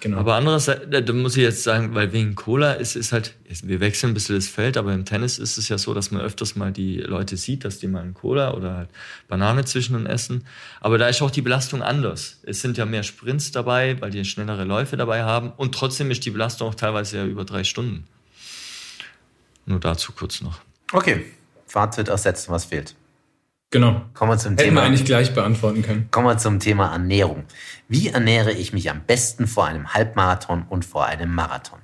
Genau. 0.00 0.16
Aber 0.16 0.36
andererseits, 0.36 0.86
da 0.88 1.12
muss 1.12 1.36
ich 1.36 1.42
jetzt 1.42 1.62
sagen, 1.62 1.94
weil 1.94 2.12
wegen 2.12 2.34
Cola 2.34 2.72
ist 2.72 2.96
es 2.96 3.12
halt, 3.12 3.34
wir 3.62 3.80
wechseln 3.80 4.10
ein 4.10 4.14
bisschen 4.14 4.34
das 4.34 4.48
Feld, 4.48 4.78
aber 4.78 4.94
im 4.94 5.04
Tennis 5.04 5.38
ist 5.38 5.58
es 5.58 5.68
ja 5.68 5.76
so, 5.76 5.92
dass 5.92 6.10
man 6.10 6.22
öfters 6.22 6.56
mal 6.56 6.72
die 6.72 6.96
Leute 6.96 7.36
sieht, 7.36 7.64
dass 7.66 7.78
die 7.78 7.86
mal 7.86 8.00
einen 8.00 8.14
Cola 8.14 8.54
oder 8.54 8.76
halt 8.76 8.88
Banane 9.28 9.66
zwischen 9.66 9.94
und 9.96 10.06
essen. 10.06 10.46
Aber 10.80 10.96
da 10.96 11.06
ist 11.08 11.20
auch 11.20 11.30
die 11.30 11.42
Belastung 11.42 11.82
anders. 11.82 12.40
Es 12.44 12.62
sind 12.62 12.78
ja 12.78 12.86
mehr 12.86 13.02
Sprints 13.02 13.52
dabei, 13.52 14.00
weil 14.00 14.10
die 14.10 14.24
schnellere 14.24 14.64
Läufe 14.64 14.96
dabei 14.96 15.22
haben 15.22 15.52
und 15.56 15.74
trotzdem 15.74 16.10
ist 16.10 16.24
die 16.24 16.30
Belastung 16.30 16.68
auch 16.68 16.74
teilweise 16.74 17.18
ja 17.18 17.26
über 17.26 17.44
drei 17.44 17.62
Stunden. 17.62 18.06
Nur 19.66 19.80
dazu 19.80 20.12
kurz 20.12 20.40
noch. 20.40 20.60
Okay, 20.92 21.26
Fazit 21.66 22.08
ersetzen, 22.08 22.50
was 22.50 22.64
fehlt. 22.64 22.94
Genau. 23.70 24.02
Kommen 24.14 24.32
wir 24.32 24.38
zum 24.38 24.52
Hätten 24.52 24.64
Thema. 24.64 24.80
wir 24.80 24.86
eigentlich 24.86 25.04
gleich 25.04 25.32
beantworten 25.32 25.82
können. 25.82 26.08
Kommen 26.10 26.26
wir 26.26 26.38
zum 26.38 26.58
Thema 26.58 26.92
Ernährung. 26.92 27.44
Wie 27.88 28.08
ernähre 28.08 28.50
ich 28.50 28.72
mich 28.72 28.90
am 28.90 29.02
besten 29.06 29.46
vor 29.46 29.66
einem 29.66 29.94
Halbmarathon 29.94 30.64
und 30.68 30.84
vor 30.84 31.06
einem 31.06 31.32
Marathon? 31.32 31.78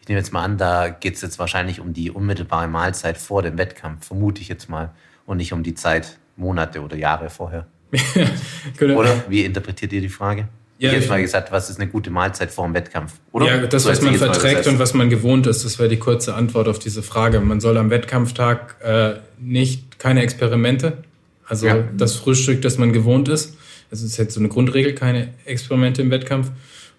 Ich 0.00 0.08
nehme 0.08 0.18
jetzt 0.18 0.32
mal 0.32 0.42
an, 0.42 0.58
da 0.58 0.88
geht 0.88 1.14
es 1.14 1.22
jetzt 1.22 1.38
wahrscheinlich 1.38 1.78
um 1.78 1.92
die 1.92 2.10
unmittelbare 2.10 2.66
Mahlzeit 2.66 3.18
vor 3.18 3.42
dem 3.42 3.56
Wettkampf, 3.56 4.04
vermute 4.08 4.42
ich 4.42 4.48
jetzt 4.48 4.68
mal, 4.68 4.90
und 5.24 5.36
nicht 5.36 5.52
um 5.52 5.62
die 5.62 5.74
Zeit 5.74 6.18
Monate 6.34 6.80
oder 6.80 6.96
Jahre 6.96 7.30
vorher. 7.30 7.68
oder 8.80 9.22
wie 9.28 9.44
interpretiert 9.44 9.92
ihr 9.92 10.00
die 10.00 10.08
Frage? 10.08 10.48
Ja, 10.78 10.90
ich 10.90 11.02
habe 11.02 11.08
mal 11.08 11.22
gesagt, 11.22 11.52
was 11.52 11.70
ist 11.70 11.78
eine 11.78 11.88
gute 11.88 12.10
Mahlzeit 12.10 12.50
vor 12.50 12.64
dem 12.64 12.74
Wettkampf? 12.74 13.12
Oder? 13.30 13.46
Ja, 13.46 13.66
das, 13.68 13.86
was 13.86 14.02
man 14.02 14.16
verträgt 14.16 14.66
und 14.66 14.80
was 14.80 14.94
man 14.94 15.08
gewohnt 15.08 15.46
ist, 15.46 15.64
das 15.64 15.78
wäre 15.78 15.88
die 15.88 15.98
kurze 15.98 16.34
Antwort 16.34 16.66
auf 16.66 16.80
diese 16.80 17.04
Frage. 17.04 17.38
Man 17.38 17.60
soll 17.60 17.76
am 17.76 17.90
Wettkampftag 17.90 18.74
äh, 18.82 19.14
nicht 19.38 20.00
keine 20.00 20.22
Experimente 20.22 21.04
also 21.46 21.66
ja. 21.66 21.84
das 21.96 22.16
Frühstück, 22.16 22.62
das 22.62 22.78
man 22.78 22.92
gewohnt 22.92 23.28
ist. 23.28 23.56
Das 23.90 24.02
ist 24.02 24.16
jetzt 24.16 24.34
so 24.34 24.40
eine 24.40 24.48
Grundregel, 24.48 24.94
keine 24.94 25.34
Experimente 25.44 26.02
im 26.02 26.10
Wettkampf. 26.10 26.50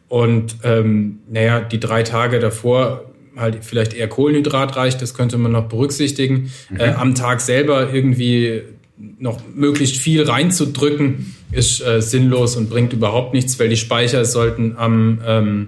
Und 0.09 0.57
ähm, 0.63 1.19
naja, 1.29 1.59
die 1.61 1.79
drei 1.79 2.03
Tage 2.03 2.39
davor 2.39 3.11
halt 3.35 3.65
vielleicht 3.65 3.93
eher 3.93 4.07
kohlenhydratreich, 4.07 4.97
das 4.97 5.13
könnte 5.13 5.37
man 5.37 5.51
noch 5.51 5.67
berücksichtigen. 5.69 6.51
Mhm. 6.69 6.79
Äh, 6.79 6.89
am 6.91 7.15
Tag 7.15 7.41
selber 7.41 7.91
irgendwie 7.91 8.61
noch 8.97 9.41
möglichst 9.53 9.97
viel 9.97 10.23
reinzudrücken, 10.23 11.35
ist 11.51 11.81
äh, 11.81 12.01
sinnlos 12.01 12.55
und 12.55 12.69
bringt 12.69 12.93
überhaupt 12.93 13.33
nichts, 13.33 13.59
weil 13.59 13.69
die 13.69 13.77
Speicher 13.77 14.23
sollten 14.25 14.75
am 14.77 15.19
ähm, 15.25 15.67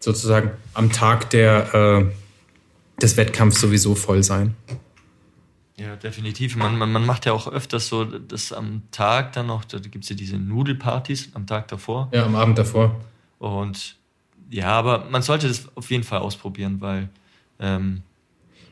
sozusagen 0.00 0.50
am 0.74 0.92
Tag 0.92 1.30
der, 1.30 1.74
äh, 1.74 3.00
des 3.00 3.16
Wettkampfs 3.16 3.60
sowieso 3.60 3.94
voll 3.94 4.22
sein. 4.22 4.54
Ja, 5.78 5.94
definitiv. 5.96 6.56
Man, 6.56 6.78
man, 6.78 6.90
man 6.90 7.04
macht 7.04 7.26
ja 7.26 7.32
auch 7.32 7.52
öfters 7.52 7.88
so, 7.88 8.04
dass 8.04 8.52
am 8.52 8.82
Tag 8.92 9.34
dann 9.34 9.46
noch, 9.46 9.64
da 9.64 9.78
gibt 9.78 10.04
es 10.04 10.10
ja 10.10 10.16
diese 10.16 10.38
Nudelpartys 10.38 11.30
am 11.34 11.46
Tag 11.46 11.68
davor. 11.68 12.08
Ja, 12.12 12.24
am 12.24 12.34
Abend 12.34 12.56
davor. 12.58 12.98
Und 13.38 13.96
ja, 14.50 14.68
aber 14.68 15.06
man 15.10 15.20
sollte 15.20 15.48
das 15.48 15.68
auf 15.74 15.90
jeden 15.90 16.04
Fall 16.04 16.20
ausprobieren, 16.20 16.80
weil. 16.80 17.10
Ähm, 17.60 18.02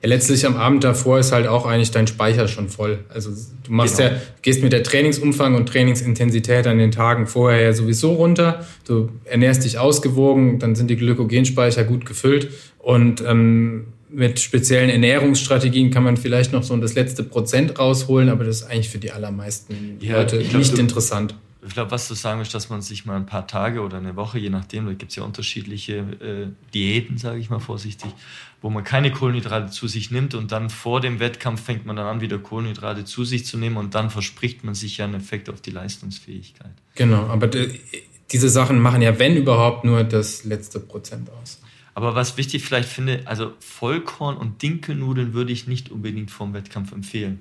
ja, 0.02 0.08
letztlich 0.08 0.46
am 0.46 0.56
Abend 0.56 0.82
davor 0.84 1.18
ist 1.18 1.32
halt 1.32 1.46
auch 1.46 1.66
eigentlich 1.66 1.90
dein 1.90 2.06
Speicher 2.06 2.48
schon 2.48 2.70
voll. 2.70 3.04
Also 3.10 3.30
du 3.30 3.72
machst 3.72 3.98
genau. 3.98 4.10
ja, 4.12 4.20
gehst 4.40 4.62
mit 4.62 4.72
der 4.72 4.82
Trainingsumfang 4.82 5.54
und 5.54 5.68
Trainingsintensität 5.68 6.66
an 6.66 6.78
den 6.78 6.90
Tagen 6.90 7.26
vorher 7.26 7.60
ja 7.60 7.72
sowieso 7.74 8.14
runter. 8.14 8.64
Du 8.86 9.10
ernährst 9.24 9.64
dich 9.64 9.78
ausgewogen, 9.78 10.58
dann 10.58 10.74
sind 10.74 10.88
die 10.88 10.96
Glykogenspeicher 10.96 11.84
gut 11.84 12.06
gefüllt 12.06 12.50
und 12.78 13.22
ähm, 13.26 13.86
mit 14.14 14.40
speziellen 14.40 14.90
Ernährungsstrategien 14.90 15.90
kann 15.90 16.05
man 16.05 16.16
vielleicht 16.16 16.53
noch 16.53 16.62
so 16.62 16.77
das 16.77 16.94
letzte 16.94 17.24
Prozent 17.24 17.79
rausholen, 17.79 18.29
aber 18.29 18.44
das 18.44 18.62
ist 18.62 18.70
eigentlich 18.70 18.88
für 18.88 18.98
die 18.98 19.11
allermeisten 19.11 19.98
ja, 20.00 20.18
Leute 20.18 20.38
glaub, 20.38 20.55
nicht 20.55 20.77
du, 20.77 20.81
interessant. 20.81 21.35
Ich 21.66 21.72
glaube, 21.72 21.90
was 21.90 22.09
du 22.09 22.14
sagen 22.14 22.40
willst, 22.40 22.55
dass 22.55 22.68
man 22.68 22.83
sich 22.83 23.07
mal 23.07 23.16
ein 23.16 23.27
paar 23.27 23.46
Tage 23.46 23.81
oder 23.81 23.96
eine 23.96 24.16
Woche, 24.16 24.38
je 24.38 24.50
nachdem, 24.50 24.87
da 24.87 24.92
gibt 24.92 25.11
es 25.11 25.16
ja 25.16 25.22
unterschiedliche 25.22 25.96
äh, 25.96 26.46
Diäten, 26.74 27.16
sage 27.16 27.38
ich 27.38 27.48
mal 27.48 27.59
vorsichtig, 27.59 28.11
wo 28.61 28.70
man 28.70 28.85
keine 28.85 29.11
Kohlenhydrate 29.11 29.70
zu 29.70 29.88
sich 29.88 30.11
nimmt 30.11 30.35
und 30.35 30.53
dann 30.53 30.68
vor 30.70 31.00
dem 31.00 31.20
Wettkampf 31.20 31.62
fängt 31.62 31.87
man 31.87 31.96
dann 31.96 32.07
an, 32.07 32.20
wieder 32.20 32.38
Kohlenhydrate 32.38 33.05
zu 33.05 33.24
sich 33.24 33.46
zu 33.46 33.57
nehmen 33.57 33.79
und 33.79 33.94
dann 33.94 34.11
verspricht 34.11 34.62
man 34.62 34.74
sich 34.74 34.98
ja 34.98 35.07
einen 35.07 35.14
Effekt 35.14 35.48
auf 35.48 35.61
die 35.61 35.70
Leistungsfähigkeit. 35.70 36.72
Genau, 36.94 37.27
aber 37.27 37.48
diese 38.31 38.48
Sachen 38.48 38.79
machen 38.79 39.03
ja, 39.03 39.18
wenn 39.18 39.37
überhaupt, 39.37 39.85
nur 39.85 40.05
das 40.05 40.44
letzte 40.44 40.81
Prozent 40.81 41.31
aus. 41.42 41.61
Aber 41.94 42.14
was 42.14 42.37
wichtig 42.37 42.64
vielleicht 42.64 42.88
finde, 42.88 43.22
also 43.24 43.52
Vollkorn 43.61 44.37
und 44.37 44.62
Dinkelnudeln 44.62 45.33
würde 45.33 45.52
ich 45.52 45.68
nicht 45.68 45.90
unbedingt 45.90 46.30
vorm 46.30 46.52
Wettkampf 46.52 46.92
empfehlen. 46.92 47.40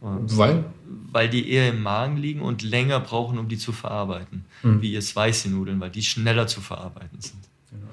Weil? 0.00 0.64
Weil 1.10 1.28
die 1.28 1.50
eher 1.50 1.68
im 1.68 1.82
Magen 1.82 2.16
liegen 2.16 2.40
und 2.40 2.62
länger 2.62 3.00
brauchen, 3.00 3.38
um 3.38 3.48
die 3.48 3.58
zu 3.58 3.72
verarbeiten. 3.72 4.44
Mhm. 4.62 4.80
Wie 4.80 4.92
jetzt 4.92 5.14
weiße 5.14 5.50
Nudeln, 5.50 5.80
weil 5.80 5.90
die 5.90 6.02
schneller 6.02 6.46
zu 6.46 6.60
verarbeiten 6.60 7.20
sind. 7.20 7.38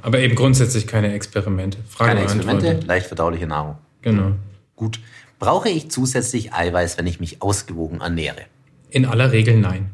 Aber 0.01 0.19
eben 0.19 0.35
grundsätzlich 0.35 0.87
keine 0.87 1.13
Experimente. 1.13 1.79
Frage 1.89 2.11
keine 2.11 2.21
Experimente, 2.21 2.85
leicht 2.85 3.07
verdauliche 3.07 3.47
Nahrung. 3.47 3.77
Genau. 4.01 4.33
Gut. 4.75 4.99
Brauche 5.39 5.69
ich 5.69 5.89
zusätzlich 5.89 6.53
Eiweiß, 6.53 6.97
wenn 6.97 7.07
ich 7.07 7.19
mich 7.19 7.41
ausgewogen 7.41 8.01
ernähre? 8.01 8.41
In 8.89 9.05
aller 9.05 9.31
Regel 9.31 9.59
nein. 9.59 9.89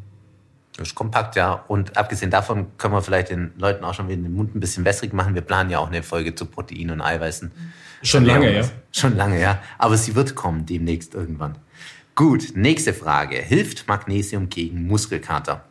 Ist 0.82 0.96
kompakt, 0.96 1.36
ja. 1.36 1.54
Und 1.68 1.98
abgesehen 1.98 2.32
davon 2.32 2.78
können 2.78 2.94
wir 2.94 3.02
vielleicht 3.02 3.30
den 3.30 3.54
Leuten 3.58 3.84
auch 3.84 3.94
schon 3.94 4.08
wieder 4.08 4.22
den 4.22 4.34
Mund 4.34 4.56
ein 4.56 4.60
bisschen 4.60 4.86
wässrig 4.86 5.14
machen. 5.14 5.36
Wir 5.36 5.42
planen 5.42 5.70
ja 5.70 5.80
auch 5.80 5.88
eine 5.88 6.04
Folge 6.04 6.36
zu 6.36 6.46
Proteinen 6.46 6.92
und 6.92 7.02
Eiweißen. 7.02 7.52
Schon 8.04 8.26
lange, 8.26 8.56
ja. 8.56 8.64
Schon 8.92 9.16
lange, 9.16 9.40
ja. 9.40 9.62
Aber 9.78 9.98
sie 9.98 10.16
wird 10.16 10.36
kommen 10.36 10.66
demnächst 10.66 11.14
irgendwann. 11.14 11.58
Gut, 12.16 12.56
nächste 12.56 12.94
Frage. 12.94 13.38
Hilft 13.38 13.88
Magnesium 13.88 14.50
gegen 14.50 14.88
Muskelkater? 14.88 15.64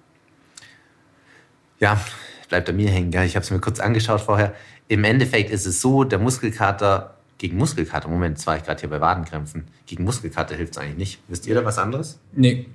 Ja, 1.78 2.00
bleibt 2.48 2.66
bei 2.66 2.72
mir 2.72 2.90
hängen. 2.90 3.12
Ich 3.24 3.36
habe 3.36 3.44
es 3.44 3.50
mir 3.50 3.61
kurz 3.61 3.80
angeschaut 3.80 4.20
vorher. 4.20 4.54
im 4.88 5.04
Endeffekt 5.04 5.50
ist 5.50 5.66
es 5.66 5.80
so, 5.80 6.04
der 6.04 6.18
Muskelkater 6.18 7.14
gegen 7.40 7.56
Muskelkater, 7.56 8.08
Moment, 8.08 8.36
jetzt 8.36 8.46
war 8.46 8.56
ich 8.56 8.64
gerade 8.64 8.80
hier 8.80 8.90
bei 8.90 9.00
Wadenkrämpfen, 9.00 9.68
gegen 9.86 10.04
Muskelkater 10.04 10.56
hilft 10.56 10.72
es 10.76 10.78
eigentlich 10.78 10.96
nicht. 10.98 11.22
Wisst 11.28 11.46
ihr 11.46 11.54
da 11.54 11.64
was 11.64 11.78
anderes? 11.78 12.20
Nee, 12.32 12.66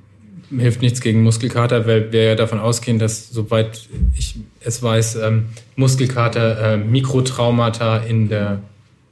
hilft 0.49 0.81
nichts 0.81 1.01
gegen 1.01 1.23
Muskelkater, 1.23 1.87
weil 1.87 2.11
wir 2.11 2.23
ja 2.23 2.35
davon 2.35 2.59
ausgehen, 2.59 2.99
dass, 2.99 3.29
soweit 3.29 3.87
ich 4.15 4.35
es 4.59 4.81
weiß, 4.81 5.15
ähm, 5.17 5.47
Muskelkater 5.75 6.73
äh, 6.73 6.77
Mikrotraumata 6.77 7.97
in 7.97 8.29
der 8.29 8.61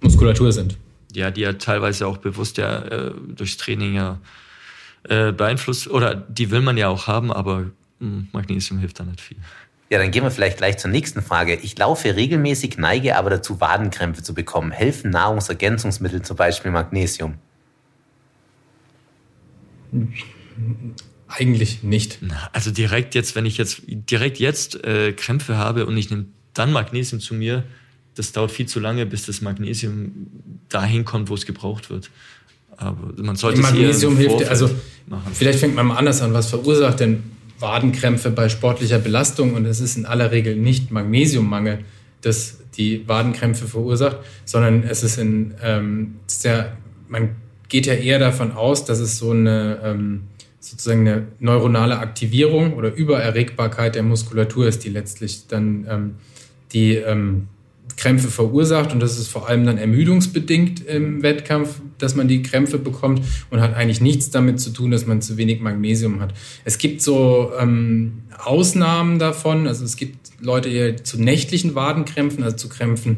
Muskulatur 0.01 0.51
sind. 0.51 0.77
Ja, 1.13 1.31
die 1.31 1.41
ja 1.41 1.53
teilweise 1.53 2.07
auch 2.07 2.17
bewusst 2.17 2.57
ja 2.57 2.79
äh, 2.83 3.11
durchs 3.35 3.57
Training 3.57 3.95
ja 3.95 4.19
äh, 5.03 5.31
beeinflusst, 5.31 5.89
oder 5.89 6.15
die 6.15 6.51
will 6.51 6.61
man 6.61 6.77
ja 6.77 6.87
auch 6.89 7.07
haben, 7.07 7.31
aber 7.31 7.59
mh, 7.59 7.71
hm, 7.99 8.27
Magnesium 8.31 8.79
hilft 8.79 8.99
da 8.99 9.03
nicht 9.03 9.21
viel. 9.21 9.37
Ja, 9.89 9.99
dann 9.99 10.09
gehen 10.09 10.23
wir 10.23 10.31
vielleicht 10.31 10.57
gleich 10.57 10.79
zur 10.79 10.89
nächsten 10.89 11.21
Frage. 11.21 11.55
Ich 11.55 11.77
laufe 11.77 12.15
regelmäßig, 12.15 12.77
neige 12.79 13.15
aber 13.15 13.29
dazu, 13.29 13.61
Wadenkrämpfe 13.61 14.23
zu 14.23 14.33
bekommen. 14.33 14.71
Helfen 14.71 15.11
Nahrungsergänzungsmittel, 15.11 16.23
zum 16.23 16.35
Beispiel 16.35 16.71
Magnesium? 16.71 17.35
Eigentlich 21.35 21.83
nicht. 21.83 22.19
Also 22.51 22.71
direkt 22.71 23.15
jetzt, 23.15 23.35
wenn 23.35 23.45
ich 23.45 23.57
jetzt 23.57 23.81
direkt 23.87 24.39
jetzt 24.39 24.83
äh, 24.83 25.13
Krämpfe 25.13 25.57
habe 25.57 25.85
und 25.85 25.97
ich 25.97 26.09
nehme 26.09 26.25
dann 26.53 26.71
Magnesium 26.71 27.19
zu 27.19 27.33
mir, 27.33 27.63
das 28.15 28.31
dauert 28.31 28.51
viel 28.51 28.67
zu 28.67 28.79
lange, 28.79 29.05
bis 29.05 29.25
das 29.25 29.41
Magnesium 29.41 30.27
dahin 30.69 31.05
kommt, 31.05 31.29
wo 31.29 31.33
es 31.33 31.45
gebraucht 31.45 31.89
wird. 31.89 32.11
Aber 32.77 33.13
man 33.17 33.35
sollte 33.35 33.61
Magnesium 33.61 34.17
hilft, 34.17 34.47
also 34.47 34.69
machen. 35.07 35.31
vielleicht 35.33 35.59
fängt 35.59 35.75
man 35.75 35.87
mal 35.87 35.97
anders 35.97 36.21
an. 36.21 36.33
Was 36.33 36.49
verursacht 36.49 36.99
denn 36.99 37.23
Wadenkrämpfe 37.59 38.29
bei 38.29 38.49
sportlicher 38.49 38.99
Belastung 38.99 39.53
und 39.53 39.65
es 39.65 39.79
ist 39.79 39.97
in 39.97 40.05
aller 40.05 40.31
Regel 40.31 40.55
nicht 40.55 40.91
Magnesiummangel, 40.91 41.79
das 42.21 42.59
die 42.77 43.07
Wadenkrämpfe 43.07 43.67
verursacht, 43.67 44.17
sondern 44.45 44.83
es 44.83 45.03
ist 45.03 45.17
in 45.17 45.53
ähm, 45.63 46.15
sehr, 46.27 46.77
man 47.07 47.35
geht 47.69 47.85
ja 47.85 47.93
eher 47.93 48.19
davon 48.19 48.51
aus, 48.51 48.85
dass 48.85 48.99
es 48.99 49.17
so 49.17 49.31
eine 49.31 49.79
ähm, 49.83 50.23
sozusagen 50.63 51.05
eine 51.05 51.27
neuronale 51.39 51.99
Aktivierung 51.99 52.73
oder 52.75 52.93
Übererregbarkeit 52.93 53.95
der 53.95 54.03
Muskulatur 54.03 54.65
ist, 54.65 54.85
die 54.85 54.89
letztlich 54.89 55.47
dann 55.47 55.85
ähm, 55.89 56.15
die 56.71 56.95
ähm, 56.95 57.49
Krämpfe 57.97 58.29
verursacht. 58.29 58.93
Und 58.93 59.01
das 59.01 59.19
ist 59.19 59.27
vor 59.27 59.49
allem 59.49 59.65
dann 59.65 59.77
ermüdungsbedingt 59.77 60.85
im 60.87 61.21
Wettkampf, 61.21 61.81
dass 61.97 62.15
man 62.15 62.29
die 62.29 62.41
Krämpfe 62.43 62.79
bekommt 62.79 63.21
und 63.49 63.59
hat 63.59 63.75
eigentlich 63.75 63.99
nichts 63.99 64.29
damit 64.29 64.61
zu 64.61 64.69
tun, 64.69 64.89
dass 64.89 65.05
man 65.05 65.21
zu 65.21 65.35
wenig 65.35 65.59
Magnesium 65.59 66.21
hat. 66.21 66.33
Es 66.63 66.77
gibt 66.77 67.01
so 67.01 67.51
ähm, 67.59 68.23
Ausnahmen 68.41 69.19
davon, 69.19 69.67
also 69.67 69.83
es 69.83 69.97
gibt 69.97 70.15
Leute, 70.39 70.69
die 70.69 71.03
zu 71.03 71.21
nächtlichen 71.21 71.75
Wadenkrämpfen, 71.75 72.41
also 72.41 72.55
zu 72.55 72.69
Krämpfen 72.69 73.17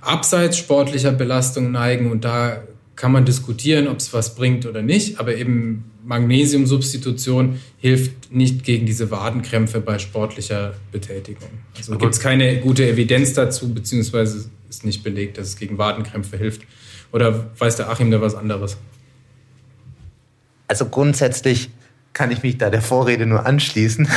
abseits 0.00 0.56
sportlicher 0.56 1.12
Belastung 1.12 1.70
neigen. 1.70 2.10
Und 2.10 2.24
da 2.24 2.62
kann 2.98 3.12
man 3.12 3.24
diskutieren, 3.24 3.86
ob 3.86 3.98
es 3.98 4.12
was 4.12 4.34
bringt 4.34 4.66
oder 4.66 4.82
nicht, 4.82 5.20
aber 5.20 5.36
eben 5.36 5.84
Magnesiumsubstitution 6.04 7.60
hilft 7.78 8.32
nicht 8.32 8.64
gegen 8.64 8.86
diese 8.86 9.12
Wadenkrämpfe 9.12 9.80
bei 9.80 10.00
sportlicher 10.00 10.74
Betätigung. 10.90 11.48
Also 11.76 11.96
gibt 11.96 12.14
es 12.14 12.18
keine 12.18 12.58
gute 12.60 12.88
Evidenz 12.88 13.34
dazu, 13.34 13.72
beziehungsweise 13.72 14.50
ist 14.68 14.84
nicht 14.84 15.04
belegt, 15.04 15.38
dass 15.38 15.46
es 15.46 15.56
gegen 15.56 15.78
Wadenkrämpfe 15.78 16.36
hilft. 16.36 16.62
Oder 17.12 17.50
weiß 17.56 17.76
der 17.76 17.88
Achim 17.88 18.10
da 18.10 18.20
was 18.20 18.34
anderes? 18.34 18.76
Also 20.66 20.86
grundsätzlich 20.86 21.70
kann 22.14 22.32
ich 22.32 22.42
mich 22.42 22.58
da 22.58 22.68
der 22.68 22.82
Vorrede 22.82 23.26
nur 23.26 23.46
anschließen. 23.46 24.08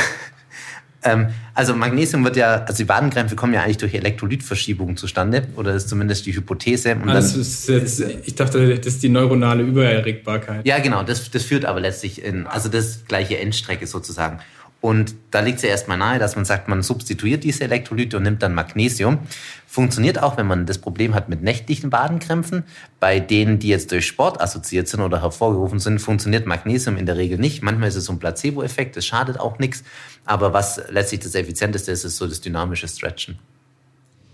Ähm, 1.04 1.28
also 1.54 1.74
Magnesium 1.74 2.24
wird 2.24 2.36
ja, 2.36 2.64
also 2.64 2.82
die 2.82 2.88
Wadenkrämpfe 2.88 3.36
kommen 3.36 3.54
ja 3.54 3.62
eigentlich 3.62 3.78
durch 3.78 3.94
Elektrolytverschiebungen 3.94 4.96
zustande, 4.96 5.46
oder 5.56 5.74
ist 5.74 5.88
zumindest 5.88 6.26
die 6.26 6.34
Hypothese. 6.34 6.94
Und 6.94 7.08
ah, 7.08 7.14
das 7.14 7.36
ist 7.36 7.68
jetzt, 7.68 8.00
ich 8.00 8.34
dachte, 8.34 8.76
das 8.78 8.86
ist 8.86 9.02
die 9.02 9.08
neuronale 9.08 9.62
Übererregbarkeit. 9.62 10.66
Ja, 10.66 10.78
genau, 10.78 11.02
das, 11.02 11.30
das 11.30 11.42
führt 11.42 11.64
aber 11.64 11.80
letztlich 11.80 12.24
in, 12.24 12.46
also 12.46 12.68
das 12.68 13.04
gleiche 13.06 13.38
Endstrecke 13.38 13.86
sozusagen. 13.86 14.38
Und 14.82 15.14
da 15.30 15.40
liegt 15.40 15.58
es 15.58 15.62
ja 15.62 15.68
erstmal 15.68 15.96
nahe, 15.96 16.18
dass 16.18 16.34
man 16.34 16.44
sagt, 16.44 16.66
man 16.66 16.82
substituiert 16.82 17.44
diese 17.44 17.62
Elektrolyte 17.62 18.16
und 18.16 18.24
nimmt 18.24 18.42
dann 18.42 18.52
Magnesium. 18.52 19.20
Funktioniert 19.64 20.20
auch, 20.20 20.36
wenn 20.36 20.48
man 20.48 20.66
das 20.66 20.78
Problem 20.78 21.14
hat 21.14 21.28
mit 21.28 21.40
nächtlichen 21.40 21.88
Badenkrämpfen. 21.88 22.64
Bei 22.98 23.20
denen, 23.20 23.60
die 23.60 23.68
jetzt 23.68 23.92
durch 23.92 24.08
Sport 24.08 24.40
assoziiert 24.40 24.88
sind 24.88 25.00
oder 25.00 25.22
hervorgerufen 25.22 25.78
sind, 25.78 26.00
funktioniert 26.00 26.46
Magnesium 26.46 26.96
in 26.96 27.06
der 27.06 27.16
Regel 27.16 27.38
nicht. 27.38 27.62
Manchmal 27.62 27.90
ist 27.90 27.94
es 27.94 28.06
so 28.06 28.12
ein 28.12 28.18
Placebo-Effekt, 28.18 28.96
das 28.96 29.06
schadet 29.06 29.38
auch 29.38 29.60
nichts. 29.60 29.84
Aber 30.24 30.52
was 30.52 30.82
letztlich 30.90 31.20
das 31.20 31.36
Effizienteste 31.36 31.92
ist, 31.92 32.02
ist 32.04 32.16
so 32.16 32.26
das 32.26 32.40
dynamische 32.40 32.88
Stretchen. 32.88 33.38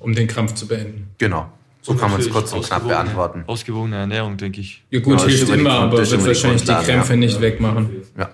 Um 0.00 0.14
den 0.14 0.26
Krampf 0.28 0.54
zu 0.54 0.66
beenden. 0.66 1.10
Genau. 1.18 1.52
So 1.82 1.94
kann 1.94 2.10
man 2.10 2.20
es 2.20 2.30
kurz 2.30 2.54
und 2.54 2.64
knapp 2.64 2.88
beantworten. 2.88 3.44
Ausgewogene 3.46 3.96
Ernährung, 3.96 4.38
denke 4.38 4.62
ich. 4.62 4.82
Ja 4.90 5.00
gut, 5.00 5.20
ja, 5.20 5.26
hilft 5.26 5.50
immer, 5.50 5.72
aber 5.72 5.98
wird 5.98 6.26
wahrscheinlich 6.26 6.64
die 6.64 6.72
Krämpfe 6.72 7.12
ja. 7.12 7.16
nicht 7.18 7.38
wegmachen. 7.40 8.02
Ja. 8.16 8.30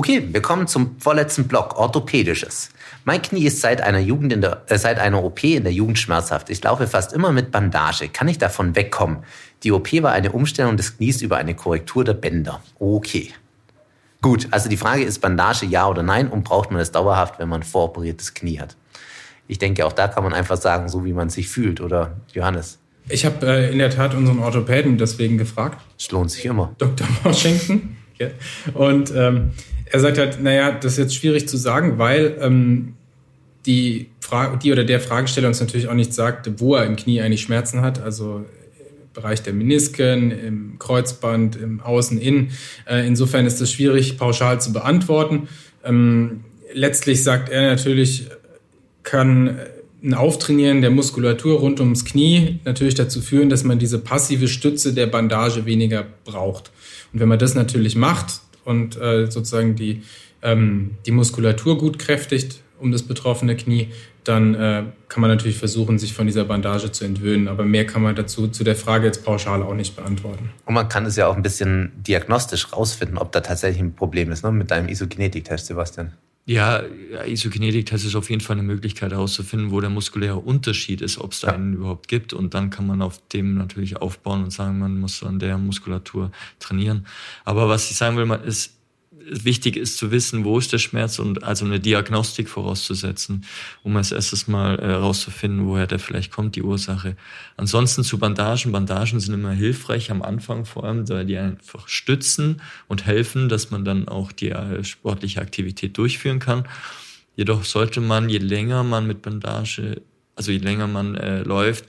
Okay, 0.00 0.26
wir 0.32 0.40
kommen 0.40 0.66
zum 0.66 0.98
vorletzten 0.98 1.46
Block, 1.46 1.76
orthopädisches. 1.76 2.70
Mein 3.04 3.20
Knie 3.20 3.44
ist 3.44 3.60
seit 3.60 3.82
einer, 3.82 3.98
Jugend 3.98 4.32
in 4.32 4.40
der, 4.40 4.62
äh, 4.68 4.78
seit 4.78 4.98
einer 4.98 5.22
OP 5.22 5.44
in 5.44 5.62
der 5.62 5.74
Jugend 5.74 5.98
schmerzhaft. 5.98 6.48
Ich 6.48 6.62
laufe 6.64 6.86
fast 6.86 7.12
immer 7.12 7.32
mit 7.32 7.50
Bandage. 7.50 8.08
Kann 8.08 8.26
ich 8.26 8.38
davon 8.38 8.74
wegkommen? 8.74 9.18
Die 9.62 9.72
OP 9.72 10.02
war 10.02 10.12
eine 10.12 10.32
Umstellung 10.32 10.78
des 10.78 10.96
Knies 10.96 11.20
über 11.20 11.36
eine 11.36 11.54
Korrektur 11.54 12.02
der 12.02 12.14
Bänder. 12.14 12.62
Okay. 12.78 13.34
Gut, 14.22 14.48
also 14.52 14.70
die 14.70 14.78
Frage 14.78 15.02
ist 15.02 15.18
Bandage 15.18 15.66
ja 15.66 15.86
oder 15.86 16.02
nein 16.02 16.28
und 16.28 16.44
braucht 16.44 16.70
man 16.70 16.80
es 16.80 16.90
dauerhaft, 16.90 17.38
wenn 17.38 17.50
man 17.50 17.62
voroperiertes 17.62 18.32
Knie 18.32 18.58
hat? 18.58 18.76
Ich 19.48 19.58
denke, 19.58 19.84
auch 19.84 19.92
da 19.92 20.08
kann 20.08 20.24
man 20.24 20.32
einfach 20.32 20.56
sagen, 20.56 20.88
so 20.88 21.04
wie 21.04 21.12
man 21.12 21.28
sich 21.28 21.50
fühlt, 21.50 21.82
oder 21.82 22.16
Johannes? 22.32 22.78
Ich 23.10 23.26
habe 23.26 23.46
äh, 23.46 23.70
in 23.70 23.76
der 23.76 23.90
Tat 23.90 24.14
unseren 24.14 24.38
Orthopäden 24.38 24.96
deswegen 24.96 25.36
gefragt. 25.36 25.78
Es 25.98 26.10
lohnt 26.10 26.30
sich 26.30 26.46
immer. 26.46 26.74
Dr. 26.78 27.06
Washington. 27.22 27.98
Und 28.74 29.12
ähm, 29.14 29.52
er 29.90 30.00
sagt 30.00 30.18
halt, 30.18 30.42
naja, 30.42 30.72
das 30.72 30.92
ist 30.92 30.98
jetzt 30.98 31.14
schwierig 31.14 31.48
zu 31.48 31.56
sagen, 31.56 31.98
weil 31.98 32.36
ähm, 32.40 32.94
die, 33.66 34.08
Frage, 34.20 34.58
die 34.58 34.72
oder 34.72 34.84
der 34.84 35.00
Fragesteller 35.00 35.48
uns 35.48 35.60
natürlich 35.60 35.88
auch 35.88 35.94
nicht 35.94 36.14
sagt, 36.14 36.60
wo 36.60 36.76
er 36.76 36.86
im 36.86 36.96
Knie 36.96 37.20
eigentlich 37.20 37.42
Schmerzen 37.42 37.82
hat. 37.82 38.00
Also 38.00 38.44
im 38.78 39.12
Bereich 39.12 39.42
der 39.42 39.52
Menisken, 39.52 40.30
im 40.30 40.78
Kreuzband, 40.78 41.56
im 41.56 41.80
Außen-Innen. 41.80 42.52
Äh, 42.86 43.06
insofern 43.06 43.46
ist 43.46 43.60
das 43.60 43.72
schwierig 43.72 44.16
pauschal 44.16 44.60
zu 44.60 44.72
beantworten. 44.72 45.48
Ähm, 45.84 46.44
letztlich 46.72 47.22
sagt 47.22 47.48
er 47.48 47.62
natürlich, 47.62 48.26
kann 49.02 49.58
ein 50.02 50.14
Auftrainieren 50.14 50.80
der 50.80 50.90
Muskulatur 50.90 51.60
rund 51.60 51.80
ums 51.80 52.04
Knie 52.04 52.60
natürlich 52.64 52.94
dazu 52.94 53.20
führen, 53.20 53.50
dass 53.50 53.64
man 53.64 53.78
diese 53.78 53.98
passive 53.98 54.48
Stütze 54.48 54.94
der 54.94 55.06
Bandage 55.06 55.66
weniger 55.66 56.06
braucht. 56.24 56.70
Und 57.12 57.20
wenn 57.20 57.28
man 57.28 57.38
das 57.38 57.54
natürlich 57.54 57.96
macht, 57.96 58.40
und 58.64 59.00
äh, 59.00 59.30
sozusagen 59.30 59.76
die, 59.76 60.02
ähm, 60.42 60.92
die 61.06 61.12
Muskulatur 61.12 61.78
gut 61.78 61.98
kräftigt 61.98 62.62
um 62.80 62.92
das 62.92 63.02
betroffene 63.02 63.56
Knie, 63.56 63.88
dann 64.24 64.54
äh, 64.54 64.84
kann 65.08 65.20
man 65.20 65.30
natürlich 65.30 65.56
versuchen, 65.56 65.98
sich 65.98 66.12
von 66.12 66.26
dieser 66.26 66.44
Bandage 66.44 66.92
zu 66.92 67.04
entwöhnen. 67.04 67.48
Aber 67.48 67.64
mehr 67.64 67.86
kann 67.86 68.02
man 68.02 68.14
dazu 68.14 68.48
zu 68.48 68.64
der 68.64 68.76
Frage 68.76 69.06
jetzt 69.06 69.24
pauschal 69.24 69.62
auch 69.62 69.74
nicht 69.74 69.96
beantworten. 69.96 70.50
Und 70.66 70.74
man 70.74 70.88
kann 70.88 71.06
es 71.06 71.16
ja 71.16 71.26
auch 71.26 71.36
ein 71.36 71.42
bisschen 71.42 71.92
diagnostisch 71.96 72.72
rausfinden, 72.72 73.18
ob 73.18 73.32
da 73.32 73.40
tatsächlich 73.40 73.80
ein 73.80 73.94
Problem 73.94 74.30
ist, 74.30 74.44
ne? 74.44 74.52
mit 74.52 74.70
deinem 74.70 74.88
Isokinetik-Test, 74.88 75.66
Sebastian. 75.66 76.12
Ja, 76.46 76.82
Isokinetik-Test 77.26 78.06
ist 78.06 78.16
auf 78.16 78.28
jeden 78.28 78.40
Fall 78.40 78.56
eine 78.56 78.66
Möglichkeit 78.66 79.12
herauszufinden, 79.12 79.70
wo 79.70 79.80
der 79.80 79.90
muskuläre 79.90 80.38
Unterschied 80.38 81.00
ist, 81.00 81.18
ob 81.18 81.32
es 81.32 81.40
da 81.40 81.48
ja. 81.48 81.54
einen 81.54 81.74
überhaupt 81.74 82.08
gibt. 82.08 82.32
Und 82.32 82.54
dann 82.54 82.70
kann 82.70 82.86
man 82.86 83.02
auf 83.02 83.20
dem 83.28 83.54
natürlich 83.54 83.98
aufbauen 83.98 84.42
und 84.44 84.50
sagen, 84.50 84.78
man 84.78 84.98
muss 84.98 85.22
an 85.22 85.38
der 85.38 85.58
Muskulatur 85.58 86.32
trainieren. 86.58 87.06
Aber 87.44 87.68
was 87.68 87.90
ich 87.90 87.96
sagen 87.96 88.16
will, 88.16 88.30
ist, 88.44 88.79
wichtig 89.26 89.76
ist 89.76 89.96
zu 89.96 90.10
wissen, 90.10 90.44
wo 90.44 90.58
ist 90.58 90.72
der 90.72 90.78
Schmerz 90.78 91.18
und 91.18 91.44
also 91.44 91.64
eine 91.64 91.80
Diagnostik 91.80 92.48
vorauszusetzen, 92.48 93.44
um 93.82 93.96
als 93.96 94.12
erstes 94.12 94.48
mal 94.48 94.78
herauszufinden, 94.78 95.64
äh, 95.64 95.66
woher 95.66 95.86
der 95.86 95.98
vielleicht 95.98 96.32
kommt, 96.32 96.56
die 96.56 96.62
Ursache. 96.62 97.16
Ansonsten 97.56 98.02
zu 98.02 98.18
Bandagen. 98.18 98.72
Bandagen 98.72 99.20
sind 99.20 99.34
immer 99.34 99.52
hilfreich 99.52 100.10
am 100.10 100.22
Anfang 100.22 100.64
vor 100.64 100.84
allem, 100.84 101.08
weil 101.08 101.26
die 101.26 101.36
einfach 101.36 101.88
stützen 101.88 102.60
und 102.88 103.06
helfen, 103.06 103.48
dass 103.48 103.70
man 103.70 103.84
dann 103.84 104.08
auch 104.08 104.32
die 104.32 104.50
äh, 104.50 104.82
sportliche 104.84 105.40
Aktivität 105.40 105.96
durchführen 105.96 106.38
kann. 106.38 106.66
Jedoch 107.36 107.64
sollte 107.64 108.00
man, 108.00 108.28
je 108.28 108.38
länger 108.38 108.82
man 108.82 109.06
mit 109.06 109.22
Bandage, 109.22 110.02
also 110.34 110.52
je 110.52 110.58
länger 110.58 110.86
man 110.86 111.14
äh, 111.14 111.42
läuft, 111.42 111.84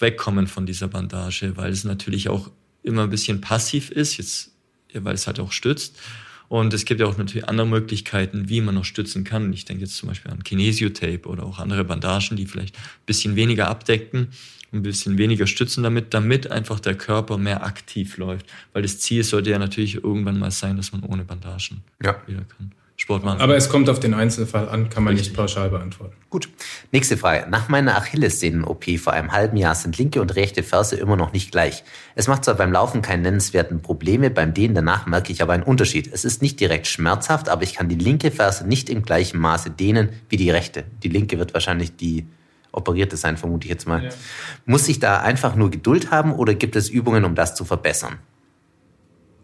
wegkommen 0.00 0.46
von 0.46 0.66
dieser 0.66 0.88
Bandage, 0.88 1.56
weil 1.56 1.72
es 1.72 1.84
natürlich 1.84 2.28
auch 2.28 2.50
immer 2.82 3.04
ein 3.04 3.10
bisschen 3.10 3.40
passiv 3.40 3.90
ist, 3.90 4.18
jetzt, 4.18 4.50
weil 4.92 5.14
es 5.14 5.26
halt 5.26 5.40
auch 5.40 5.52
stützt 5.52 5.96
und 6.48 6.72
es 6.72 6.84
gibt 6.84 7.00
ja 7.00 7.06
auch 7.06 7.18
natürlich 7.18 7.48
andere 7.48 7.66
Möglichkeiten, 7.66 8.48
wie 8.48 8.60
man 8.60 8.74
noch 8.74 8.84
stützen 8.84 9.24
kann. 9.24 9.52
Ich 9.52 9.64
denke 9.64 9.84
jetzt 9.84 9.96
zum 9.96 10.08
Beispiel 10.08 10.30
an 10.30 10.44
Kinesiotape 10.44 11.28
oder 11.28 11.44
auch 11.44 11.58
andere 11.58 11.84
Bandagen, 11.84 12.36
die 12.36 12.46
vielleicht 12.46 12.76
ein 12.76 13.06
bisschen 13.06 13.36
weniger 13.36 13.68
abdecken, 13.68 14.28
ein 14.72 14.82
bisschen 14.82 15.18
weniger 15.18 15.46
stützen 15.46 15.82
damit, 15.82 16.14
damit 16.14 16.50
einfach 16.50 16.80
der 16.80 16.94
Körper 16.94 17.38
mehr 17.38 17.64
aktiv 17.64 18.16
läuft. 18.16 18.46
Weil 18.72 18.82
das 18.82 18.98
Ziel 18.98 19.24
sollte 19.24 19.50
ja 19.50 19.58
natürlich 19.58 19.96
irgendwann 19.96 20.38
mal 20.38 20.50
sein, 20.50 20.76
dass 20.76 20.92
man 20.92 21.02
ohne 21.02 21.24
Bandagen 21.24 21.82
ja. 22.02 22.16
wieder 22.26 22.44
kann. 22.56 22.72
Sport 22.98 23.24
machen. 23.24 23.40
Aber 23.40 23.56
es 23.56 23.68
kommt 23.68 23.90
auf 23.90 24.00
den 24.00 24.14
Einzelfall 24.14 24.70
an, 24.70 24.88
kann 24.88 25.04
man 25.04 25.12
Richtig. 25.12 25.30
nicht 25.32 25.36
pauschal 25.36 25.68
beantworten. 25.68 26.14
Gut. 26.30 26.48
Nächste 26.92 27.18
Frage. 27.18 27.46
Nach 27.50 27.68
meiner 27.68 27.96
Achillessehnen-OP 27.96 28.98
vor 28.98 29.12
einem 29.12 29.32
halben 29.32 29.58
Jahr 29.58 29.74
sind 29.74 29.98
linke 29.98 30.20
und 30.22 30.34
rechte 30.34 30.62
Ferse 30.62 30.96
immer 30.96 31.16
noch 31.16 31.32
nicht 31.34 31.52
gleich. 31.52 31.84
Es 32.14 32.26
macht 32.26 32.44
zwar 32.44 32.54
beim 32.54 32.72
Laufen 32.72 33.02
keine 33.02 33.22
nennenswerten 33.22 33.82
Probleme, 33.82 34.30
beim 34.30 34.54
Dehnen 34.54 34.74
danach 34.74 35.06
merke 35.06 35.30
ich 35.30 35.42
aber 35.42 35.52
einen 35.52 35.62
Unterschied. 35.62 36.10
Es 36.10 36.24
ist 36.24 36.40
nicht 36.40 36.58
direkt 36.58 36.86
schmerzhaft, 36.86 37.50
aber 37.50 37.64
ich 37.64 37.74
kann 37.74 37.90
die 37.90 37.96
linke 37.96 38.30
Ferse 38.30 38.66
nicht 38.66 38.88
im 38.88 39.02
gleichen 39.02 39.38
Maße 39.38 39.70
dehnen 39.70 40.08
wie 40.30 40.38
die 40.38 40.50
rechte. 40.50 40.84
Die 41.02 41.08
linke 41.08 41.38
wird 41.38 41.52
wahrscheinlich 41.52 41.96
die 41.96 42.26
operierte 42.72 43.16
sein, 43.16 43.36
vermute 43.36 43.66
ich 43.66 43.70
jetzt 43.70 43.86
mal. 43.86 44.04
Ja. 44.04 44.10
Muss 44.64 44.88
ich 44.88 45.00
da 45.00 45.20
einfach 45.20 45.54
nur 45.54 45.70
Geduld 45.70 46.10
haben 46.10 46.32
oder 46.32 46.54
gibt 46.54 46.76
es 46.76 46.88
Übungen, 46.88 47.24
um 47.24 47.34
das 47.34 47.54
zu 47.54 47.64
verbessern? 47.64 48.16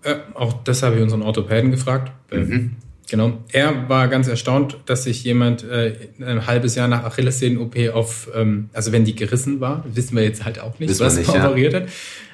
Äh, 0.04 0.16
auch 0.34 0.54
das 0.64 0.82
habe 0.82 0.96
ich 0.96 1.02
unseren 1.02 1.22
Orthopäden 1.22 1.70
gefragt. 1.70 2.12
Mhm. 2.32 2.76
Genau. 3.10 3.38
Er 3.52 3.88
war 3.88 4.08
ganz 4.08 4.28
erstaunt, 4.28 4.78
dass 4.86 5.04
sich 5.04 5.22
jemand 5.24 5.64
äh, 5.64 5.94
ein 6.20 6.46
halbes 6.46 6.76
Jahr 6.76 6.88
nach 6.88 7.04
Achillessehnen-OP 7.04 7.76
auf, 7.92 8.30
ähm, 8.34 8.70
also 8.72 8.92
wenn 8.92 9.04
die 9.04 9.14
gerissen 9.14 9.60
war, 9.60 9.84
wissen 9.92 10.16
wir 10.16 10.22
jetzt 10.22 10.44
halt 10.44 10.60
auch 10.60 10.78
nicht, 10.78 10.90
wissen 10.90 11.04
was 11.04 11.16
nicht, 11.16 11.28
operiert 11.28 11.72
ja. 11.72 11.80
hat, 11.80 11.88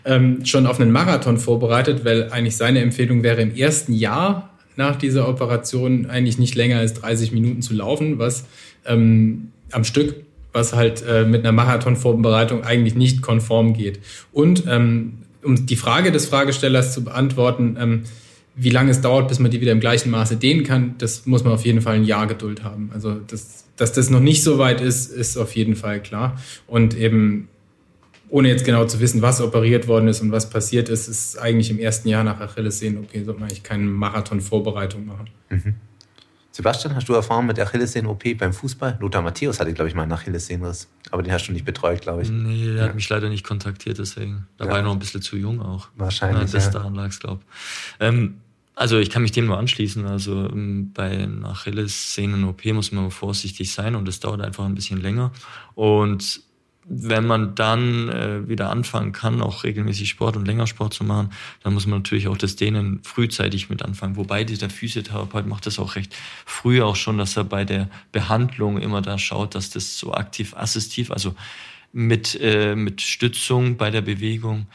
ähm, 0.05 0.45
schon 0.45 0.67
auf 0.67 0.81
einen 0.81 0.93
Marathon 0.93 1.39
vorbereitet, 1.39 2.05
weil 2.05 2.31
eigentlich 2.31 2.57
seine 2.57 2.81
Empfehlung 2.81 3.23
wäre, 3.23 3.43
im 3.43 3.57
ersten 3.57 3.93
Jahr 3.93 4.51
nach 4.77 4.95
dieser 4.95 5.29
Operation 5.29 6.07
eigentlich 6.07 6.39
nicht 6.39 6.55
länger 6.55 6.79
als 6.79 6.95
30 6.95 7.33
Minuten 7.33 7.63
zu 7.63 7.75
laufen, 7.75 8.19
was 8.19 8.45
ähm, 8.87 9.51
am 9.73 9.83
Stück, 9.83 10.15
was 10.53 10.75
halt 10.75 11.03
äh, 11.07 11.25
mit 11.25 11.41
einer 11.41 11.53
Marathon-Vorbereitung 11.53 12.63
eigentlich 12.63 12.95
nicht 12.95 13.21
konform 13.21 13.75
geht. 13.75 13.99
Und 14.33 14.65
ähm, 14.69 15.19
um 15.43 15.67
die 15.67 15.77
Frage 15.77 16.13
des 16.13 16.27
Fragestellers 16.27 16.95
zu 16.95 17.03
beantworten, 17.03 17.77
ähm, 17.81 18.03
wie 18.61 18.71
lange 18.71 18.91
es 18.91 19.01
dauert, 19.01 19.29
bis 19.29 19.39
man 19.39 19.51
die 19.51 19.61
wieder 19.61 19.73
im 19.73 19.81
gleichen 19.81 20.11
Maße 20.11 20.37
dehnen 20.37 20.65
kann, 20.65 20.97
das 20.99 21.27
muss 21.27 21.45
man 21.45 21.53
auf 21.53 21.65
jeden 21.65 21.81
Fall 21.81 21.95
ein 21.95 22.05
Jahr 22.05 22.27
Geduld 22.27 22.65
haben. 22.65 22.91
Also 22.93 23.15
das, 23.15 23.65
dass 23.77 23.93
das 23.93 24.11
noch 24.11 24.21
nicht 24.21 24.43
so 24.43 24.59
weit 24.59 24.81
ist, 24.81 25.13
ist 25.13 25.37
auf 25.37 25.55
jeden 25.55 25.77
Fall 25.77 26.03
klar. 26.03 26.41
Und 26.67 26.97
eben 26.97 27.49
ohne 28.31 28.49
jetzt 28.49 28.65
genau 28.65 28.85
zu 28.85 29.01
wissen, 29.01 29.23
was 29.23 29.41
operiert 29.41 29.87
worden 29.87 30.09
ist 30.09 30.21
und 30.21 30.33
was 30.33 30.51
passiert 30.51 30.89
ist, 30.89 31.09
ist 31.09 31.39
eigentlich 31.39 31.71
im 31.71 31.79
ersten 31.79 32.09
Jahr 32.09 32.25
nach 32.25 32.41
Achillessehnen, 32.41 33.05
okay, 33.05 33.23
sollte 33.25 33.41
man 33.41 33.49
eigentlich 33.49 33.63
keine 33.63 33.85
Marathon-Vorbereitung 33.85 35.07
machen. 35.07 35.31
Mhm. 35.49 35.75
Sebastian, 36.51 36.97
hast 36.97 37.09
du 37.09 37.15
Erfahrung 37.15 37.47
mit 37.47 37.61
Achillessehnen-OP 37.61 38.37
beim 38.37 38.53
Fußball? 38.53 38.99
Lothar 39.01 39.23
Matthäus 39.23 39.61
hatte, 39.61 39.73
glaube 39.73 39.89
ich, 39.89 39.95
mal 39.95 40.03
einen 40.03 40.13
Achillessehnenriss. 40.13 40.89
Aber 41.13 41.23
den 41.23 41.33
hast 41.33 41.47
du 41.47 41.53
nicht 41.53 41.65
betreut, 41.65 42.01
glaube 42.01 42.23
ich. 42.23 42.31
Nee, 42.31 42.65
der 42.65 42.75
ja. 42.75 42.83
hat 42.83 42.97
mich 42.97 43.09
leider 43.09 43.29
nicht 43.29 43.47
kontaktiert, 43.47 43.99
deswegen. 43.99 44.49
Da 44.57 44.65
ja. 44.65 44.71
war 44.73 44.79
er 44.79 44.83
noch 44.83 44.93
ein 44.93 44.99
bisschen 44.99 45.23
zu 45.23 45.37
jung 45.37 45.63
auch. 45.63 45.89
Wahrscheinlich. 45.95 46.49
Ja, 46.49 46.59
das 46.59 46.65
ja. 46.67 46.71
daran 46.73 46.97
lag 46.97 47.11
es, 47.11 47.21
glaube 47.21 47.43
ich. 47.43 47.97
Ähm, 48.01 48.41
also 48.79 48.97
ich 48.99 49.11
kann 49.11 49.23
mich 49.23 49.33
dem 49.33 49.47
nur 49.47 49.59
anschließen. 49.59 50.07
Also 50.07 50.49
ähm, 50.49 50.93
bei 50.95 51.11
einer 51.11 51.49
Achillessehnen-OP 51.49 52.65
muss 52.67 52.93
man 52.93 53.11
vorsichtig 53.11 53.73
sein 53.73 53.97
und 53.97 54.07
es 54.07 54.21
dauert 54.21 54.41
einfach 54.41 54.65
ein 54.65 54.77
bisschen 54.77 55.01
länger. 55.01 55.33
Und 55.75 56.43
wenn 56.85 57.27
man 57.27 57.57
dann 57.57 58.09
äh, 58.09 58.49
wieder 58.49 58.71
anfangen 58.71 59.11
kann, 59.11 59.43
auch 59.43 59.65
regelmäßig 59.65 60.09
Sport 60.09 60.37
und 60.37 60.47
länger 60.47 60.69
Sport 60.69 60.95
zu 60.95 61.03
machen, 61.03 61.31
dann 61.65 61.75
muss 61.75 61.89
man 61.89 61.99
natürlich 61.99 62.29
auch 62.29 62.39
das 62.39 62.55
Dehnen 62.55 63.01
frühzeitig 63.03 63.69
mit 63.69 63.83
anfangen. 63.83 64.15
Wobei 64.15 64.45
der 64.45 64.71
Physiotherapeut 64.71 65.49
macht 65.49 65.67
das 65.67 65.81
auch 65.81 65.97
recht 65.97 66.15
früh 66.47 66.81
auch 66.81 66.97
schon, 66.97 67.19
dass 67.19 67.37
er 67.37 67.45
bei 67.45 67.65
der 67.65 67.91
Behandlung 68.13 68.79
immer 68.79 69.03
da 69.03 69.19
schaut, 69.19 69.57
dass 69.57 69.71
das 69.71 69.99
so 69.99 70.15
aktiv 70.15 70.55
assistiv, 70.55 71.11
also 71.11 71.35
mit, 71.93 72.39
äh, 72.41 72.77
mit 72.77 73.01
Stützung 73.01 73.77
bei 73.77 73.91
der 73.91 74.03
Bewegung 74.03 74.69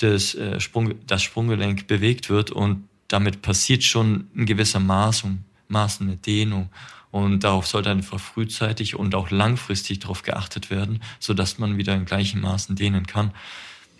des, 0.00 0.34
äh, 0.34 0.58
Sprung, 0.58 0.94
das 1.06 1.22
Sprunggelenk 1.22 1.86
bewegt 1.86 2.30
wird 2.30 2.50
und 2.50 2.84
damit 3.08 3.42
passiert 3.42 3.82
schon 3.82 4.28
ein 4.36 4.46
gewisser 4.46 4.80
Maß 4.80 5.24
und 5.24 5.44
Maß 5.68 6.00
eine 6.00 6.16
Dehnung. 6.16 6.70
Und 7.10 7.44
darauf 7.44 7.66
sollte 7.66 7.90
einfach 7.90 8.20
frühzeitig 8.20 8.96
und 8.96 9.14
auch 9.14 9.30
langfristig 9.30 10.00
darauf 10.00 10.22
geachtet 10.22 10.70
werden, 10.70 11.00
sodass 11.18 11.58
man 11.58 11.78
wieder 11.78 11.94
in 11.94 12.04
gleichen 12.04 12.40
Maßen 12.40 12.76
dehnen 12.76 13.06
kann. 13.06 13.30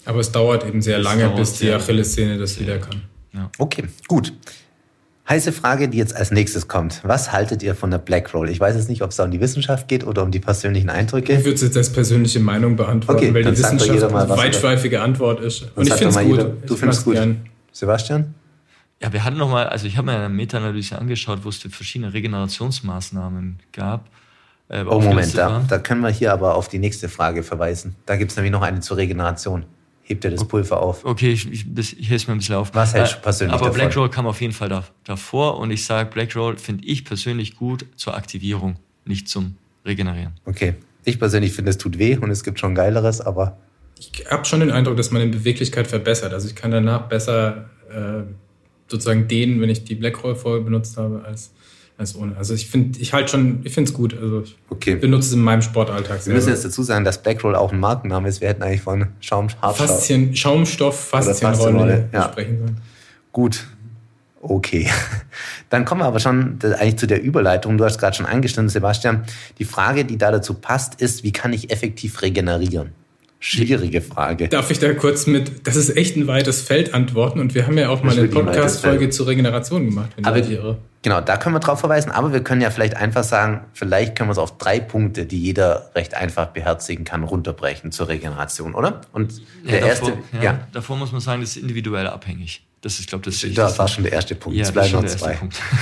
Aber 0.05 0.21
es 0.21 0.33
dauert 0.33 0.67
eben 0.67 0.83
sehr 0.83 0.99
es 0.99 1.05
lange, 1.05 1.29
bis 1.31 1.55
die 1.55 1.71
Achillessehne 1.71 2.37
das 2.39 2.61
wieder 2.61 2.79
kann. 2.79 3.03
Ja. 3.33 3.51
Okay, 3.59 3.85
gut. 4.07 4.33
Heiße 5.29 5.51
Frage, 5.53 5.89
die 5.89 5.99
jetzt 5.99 6.15
als 6.15 6.31
nächstes 6.31 6.69
kommt. 6.69 7.01
Was 7.03 7.33
haltet 7.33 7.63
ihr 7.63 7.75
von 7.75 7.91
der 7.91 7.99
Black 7.99 8.33
Roll? 8.33 8.49
Ich 8.49 8.61
weiß 8.61 8.77
jetzt 8.77 8.89
nicht, 8.89 9.03
ob 9.03 9.11
es 9.11 9.17
da 9.17 9.25
um 9.25 9.33
die 9.33 9.41
Wissenschaft 9.41 9.89
geht 9.89 10.07
oder 10.07 10.23
um 10.23 10.31
die 10.31 10.39
persönlichen 10.39 10.89
Eindrücke. 10.89 11.33
Ich 11.33 11.39
würde 11.41 11.55
es 11.55 11.63
jetzt 11.63 11.77
als 11.77 11.93
persönliche 11.93 12.39
Meinung 12.39 12.77
beantworten, 12.77 13.19
okay, 13.19 13.35
weil 13.35 13.43
die 13.43 13.51
Wissenschaft 13.51 14.05
eine 14.05 14.29
weitschweifige 14.29 15.01
Antwort 15.01 15.41
ist. 15.41 15.67
Und 15.75 15.89
ich 15.89 15.95
finde 15.95 16.11
es 16.11 16.25
gut. 16.25 16.39
Jeder, 16.39 16.45
du 16.45 16.77
findest 16.77 17.01
es 17.01 17.05
gut. 17.05 17.15
Gern. 17.15 17.47
Sebastian? 17.73 18.35
Ja, 19.03 19.13
wir 19.13 19.25
hatten 19.25 19.37
nochmal, 19.37 19.69
also 19.69 19.87
ich 19.87 19.97
habe 19.99 20.07
mir 20.07 20.17
eine 20.17 20.29
Meta-Analyse 20.31 20.99
angeschaut, 20.99 21.41
wo 21.45 21.51
es 21.51 21.59
verschiedene 21.59 22.15
Regenerationsmaßnahmen 22.15 23.61
gab. 23.73 24.09
Äh, 24.69 24.85
oh, 24.85 25.01
Moment, 25.01 25.37
da, 25.37 25.65
da 25.69 25.79
können 25.79 26.01
wir 26.01 26.09
hier 26.11 26.33
aber 26.33 26.55
auf 26.55 26.69
die 26.69 26.79
nächste 26.79 27.09
Frage 27.09 27.43
verweisen. 27.43 27.95
Da 28.07 28.17
gibt 28.17 28.31
es 28.31 28.37
nämlich 28.37 28.53
noch 28.53 28.63
eine 28.63 28.81
zur 28.81 28.97
Regeneration. 28.97 29.67
Hebt 30.03 30.25
er 30.25 30.31
das 30.31 30.47
Pulver 30.47 30.81
auf? 30.81 31.05
Okay, 31.05 31.33
ich, 31.33 31.51
ich, 31.51 31.67
ich 31.99 32.09
helfe 32.09 32.31
mir 32.31 32.37
ein 32.37 32.39
bisschen 32.39 32.55
auf. 32.55 32.75
Was 32.75 32.95
hältst 32.95 33.17
du 33.17 33.19
persönlich 33.21 33.55
Aber 33.55 33.67
davon? 33.67 33.81
Black 33.81 33.97
Roll 33.97 34.09
kam 34.09 34.27
auf 34.27 34.41
jeden 34.41 34.53
Fall 34.53 34.69
da, 34.69 34.85
davor 35.05 35.59
und 35.59 35.71
ich 35.73 35.85
sage, 35.85 36.11
Black 36.11 36.35
Roll 36.35 36.57
finde 36.57 36.85
ich 36.85 37.05
persönlich 37.05 37.57
gut 37.57 37.85
zur 37.97 38.17
Aktivierung, 38.17 38.77
nicht 39.05 39.29
zum 39.29 39.57
Regenerieren. 39.85 40.33
Okay, 40.47 40.75
ich 41.05 41.19
persönlich 41.19 41.53
finde, 41.53 41.71
es 41.71 41.79
tut 41.79 41.99
weh 41.99 42.17
und 42.17 42.31
es 42.31 42.45
gibt 42.45 42.59
schon 42.61 42.75
Geileres, 42.75 43.21
aber... 43.21 43.59
Ich 43.99 44.25
habe 44.31 44.45
schon 44.45 44.61
den 44.61 44.71
Eindruck, 44.71 44.97
dass 44.97 45.11
meine 45.11 45.27
Beweglichkeit 45.27 45.87
verbessert. 45.87 46.33
Also 46.33 46.49
ich 46.49 46.55
kann 46.55 46.71
danach 46.71 47.09
besser... 47.09 47.69
Äh, 47.91 48.23
sozusagen 48.89 49.29
den, 49.29 49.61
wenn 49.61 49.71
ich 49.71 49.85
die 49.85 49.95
Blackroll 49.95 50.35
vorher 50.35 50.63
benutzt 50.63 50.97
habe, 50.97 51.23
als, 51.25 51.51
als 51.99 52.17
ohne. 52.17 52.37
Also 52.37 52.55
ich 52.55 52.69
finde, 52.69 52.99
ich 52.99 53.13
halt 53.13 53.31
schon, 53.31 53.61
ich 53.65 53.73
finde 53.73 53.91
es 53.91 53.97
gut. 53.97 54.15
Also 54.15 54.43
ich 54.43 54.57
okay. 54.69 54.97
benutze 54.97 55.29
es 55.29 55.33
in 55.35 55.41
meinem 55.41 55.63
Sportalltag. 55.63 56.25
Wir 56.27 56.35
müssen 56.35 56.51
jetzt 56.51 56.65
dazu 56.65 56.83
sagen, 56.83 57.05
dass 57.05 57.23
Blackroll 57.23 57.57
auch 57.57 57.73
ein 57.73 57.81
Markenname 57.81 58.29
ist. 58.29 58.41
Wir 58.41 58.49
hätten 58.49 58.63
eigentlich 58.63 58.83
von 58.83 59.09
Schaum, 59.21 59.49
Faszien, 59.49 60.35
Schaumstoff, 60.35 61.09
Faszienrolle 61.09 62.09
ja. 62.13 62.25
sprechen 62.25 62.59
sollen. 62.59 62.77
Gut. 63.33 63.67
Okay. 64.41 64.89
Dann 65.71 65.85
kommen 65.85 66.03
wir 66.03 66.07
aber 66.07 66.21
schon 66.21 66.59
eigentlich 66.63 66.97
zu 66.97 67.07
der 67.07 67.23
Überleitung. 67.23 67.79
Du 67.79 67.85
hast 67.85 67.99
gerade 67.99 68.17
schon 68.17 68.27
angestimmt, 68.27 68.71
Sebastian. 68.71 69.25
Die 69.59 69.65
Frage, 69.65 70.05
die 70.05 70.19
da 70.19 70.31
dazu 70.31 70.55
passt, 70.55 71.01
ist, 71.01 71.25
wie 71.25 71.33
kann 71.33 71.53
ich 71.53 71.71
effektiv 71.71 72.23
regenerieren? 72.23 72.93
Schwierige 73.39 74.01
Frage. 74.01 74.49
Darf 74.49 74.71
ich 74.71 74.79
da 74.79 74.95
kurz 74.95 75.27
mit, 75.27 75.67
das 75.67 75.77
ist 75.77 75.95
echt 75.97 76.17
ein 76.17 76.27
weites 76.27 76.63
Feld 76.63 76.95
antworten 76.95 77.39
und 77.39 77.55
wir 77.55 77.67
haben 77.67 77.77
ja 77.77 77.91
auch 77.91 78.03
mal 78.03 78.19
eine 78.19 78.29
Podcast-Folge 78.29 79.11
zur 79.11 79.27
Regeneration 79.27 79.85
gemacht. 79.85 80.11
aber, 80.23 80.41
genau, 81.03 81.21
da 81.21 81.37
können 81.37 81.55
wir 81.55 81.61
drauf 81.61 81.81
verweisen, 81.81 82.11
aber 82.11 82.33
wir 82.33 82.43
können 82.43 82.63
ja 82.63 82.71
vielleicht 82.71 82.97
einfach 82.97 83.25
sagen, 83.25 83.61
vielleicht 83.75 84.17
können 84.17 84.31
wir 84.31 84.33
es 84.33 84.39
auf 84.39 84.57
drei 84.57 84.81
Punkte, 84.81 85.27
die 85.27 85.39
jeder 85.39 85.91
recht 85.95 86.15
einfach 86.15 86.47
beherzigen 86.49 87.05
kann, 87.05 87.25
runterbrechen 87.25 87.93
zur 87.93 88.09
Regeneration, 88.09 88.75
oder? 88.75 89.03
Und 89.13 89.35
der 89.69 89.81
ja, 89.81 89.89
davor, 89.89 90.09
erste, 90.09 90.23
ja, 90.33 90.43
ja. 90.43 90.69
Davor 90.73 90.97
muss 90.97 91.13
man 91.13 91.21
sagen, 91.21 91.43
das 91.43 91.51
ist 91.51 91.63
individuell 91.63 92.07
abhängig. 92.07 92.63
Das 92.81 93.01
ist, 93.01 93.09
glaube 93.09 93.25
das, 93.25 93.45
das 93.55 93.79
war 93.79 93.89
schon 93.89 94.05
der 94.05 94.13
erste 94.13 94.35
Punkt. 94.35 94.57
Ja, 94.57 94.65
es 94.65 94.73
bleiben 94.73 94.93
noch 94.93 95.05
zwei. 95.07 95.37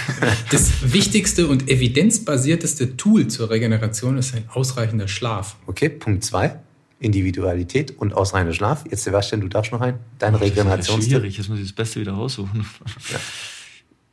Das 0.51 0.93
wichtigste 0.93 1.47
und 1.49 1.69
evidenzbasierteste 1.69 2.97
Tool 2.97 3.29
zur 3.29 3.51
Regeneration 3.51 4.17
ist 4.17 4.35
ein 4.35 4.49
ausreichender 4.53 5.07
Schlaf. 5.07 5.57
Okay, 5.67 5.89
Punkt 5.89 6.25
zwei. 6.25 6.57
Individualität 7.01 7.99
und 7.99 8.15
ausreichender 8.15 8.55
Schlaf. 8.55 8.85
Jetzt, 8.91 9.05
Sebastian, 9.05 9.41
du 9.41 9.49
darfst 9.49 9.73
noch 9.73 9.81
ein. 9.81 9.99
Dein 10.19 10.35
Regenerationstipp. 10.35 10.97
Das 10.97 11.05
ist 11.05 11.11
schwierig, 11.11 11.39
jetzt 11.39 11.49
muss 11.49 11.59
ich 11.59 11.67
das 11.67 11.73
Beste 11.73 12.01
wieder 12.01 12.13
raussuchen. 12.13 12.65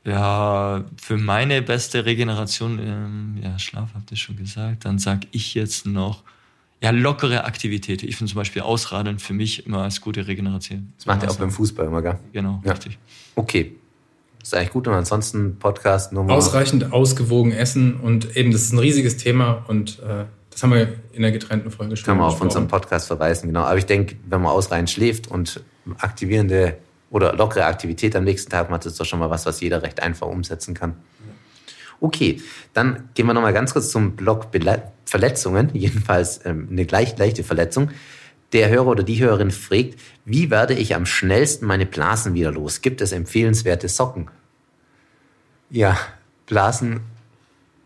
Ja. 0.04 0.12
ja 0.12 0.86
für 1.02 1.18
meine 1.18 1.62
beste 1.62 2.06
Regeneration, 2.06 2.80
ähm, 2.80 3.40
ja, 3.42 3.58
Schlaf 3.60 3.90
habt 3.94 4.12
ihr 4.12 4.18
schon 4.18 4.36
gesagt, 4.36 4.86
dann 4.86 5.00
sag 5.00 5.22
ich 5.32 5.54
jetzt 5.54 5.86
noch, 5.86 6.24
ja, 6.82 6.90
lockere 6.90 7.46
Aktivität. 7.46 8.02
Ich 8.02 8.18
finde 8.18 8.32
zum 8.32 8.40
Beispiel 8.40 8.64
Ausradeln 8.64 9.20
für 9.20 9.34
mich 9.34 9.68
immer 9.68 9.84
als 9.84 10.02
gute 10.02 10.28
Regeneration. 10.28 10.94
Das 10.98 11.06
macht 11.06 11.22
ihr 11.22 11.30
auch 11.30 11.36
beim 11.36 11.52
Fußball 11.52 11.86
immer, 11.86 12.02
gell? 12.02 12.18
Genau, 12.34 12.62
ja. 12.66 12.72
richtig. 12.72 12.98
Okay. 13.36 13.76
Das 14.40 14.50
ist 14.50 14.54
eigentlich 14.56 14.72
gut. 14.72 14.88
Und 14.88 14.96
ansonsten 14.96 15.58
Podcast 15.60 16.12
Nummer. 16.14 16.34
Ausreichend 16.34 16.92
ausgewogen 16.92 17.52
essen 17.52 17.94
und 17.94 18.36
eben, 18.36 18.52
das 18.52 18.64
ist 18.64 18.74
ein 18.74 18.80
riesiges 18.80 19.18
Thema 19.18 19.64
und 19.68 20.00
äh, 20.00 20.26
das 20.52 20.62
haben 20.62 20.74
wir 20.74 20.94
in 21.14 21.22
der 21.22 21.32
getrennten 21.32 21.72
Folge 21.72 21.96
schon. 21.96 22.06
Können 22.06 22.20
wir 22.20 22.28
auf 22.28 22.42
unseren 22.42 22.68
Podcast 22.68 23.08
verweisen, 23.08 23.48
genau. 23.48 23.62
Aber 23.62 23.78
ich 23.78 23.86
denke, 23.86 24.18
wenn 24.28 24.42
man 24.42 24.52
ausreichend 24.52 24.90
schläft 24.90 25.28
und 25.28 25.64
aktivierende 25.98 26.78
oder 27.10 27.34
lockere 27.34 27.66
Aktivität 27.66 28.16
am 28.16 28.26
nächsten 28.26 28.52
Tag 28.52 28.70
macht, 28.70 28.86
ist 28.86 29.00
doch 29.00 29.06
schon 29.06 29.20
mal 29.20 29.30
was, 29.30 29.46
was 29.46 29.62
jeder 29.62 29.82
recht 29.82 30.02
einfach 30.04 30.28
umsetzen 30.28 30.74
kann. 30.74 30.96
Okay, 32.00 32.42
dann 32.74 33.10
gehen 33.14 33.28
wir 33.28 33.34
nochmal 33.34 33.54
ganz 33.54 33.74
kurz 33.74 33.92
zum 33.92 34.16
Block 34.16 34.48
Verletzungen, 35.06 35.70
jedenfalls 35.74 36.46
ähm, 36.46 36.68
eine 36.70 36.86
gleich 36.86 37.18
leichte 37.18 37.44
Verletzung. 37.44 37.92
Der 38.54 38.70
Hörer 38.70 38.88
oder 38.88 39.04
die 39.04 39.20
Hörerin 39.20 39.52
fragt, 39.52 39.96
wie 40.26 40.50
werde 40.50 40.74
ich 40.74 40.96
am 40.96 41.06
schnellsten 41.06 41.66
meine 41.66 41.86
Blasen 41.86 42.34
wieder 42.34 42.52
los? 42.52 42.82
Gibt 42.82 43.00
es 43.00 43.14
empfehlenswerte 43.14 43.88
Socken? 43.88 44.30
Ja, 45.70 45.98
Blasen 46.48 47.02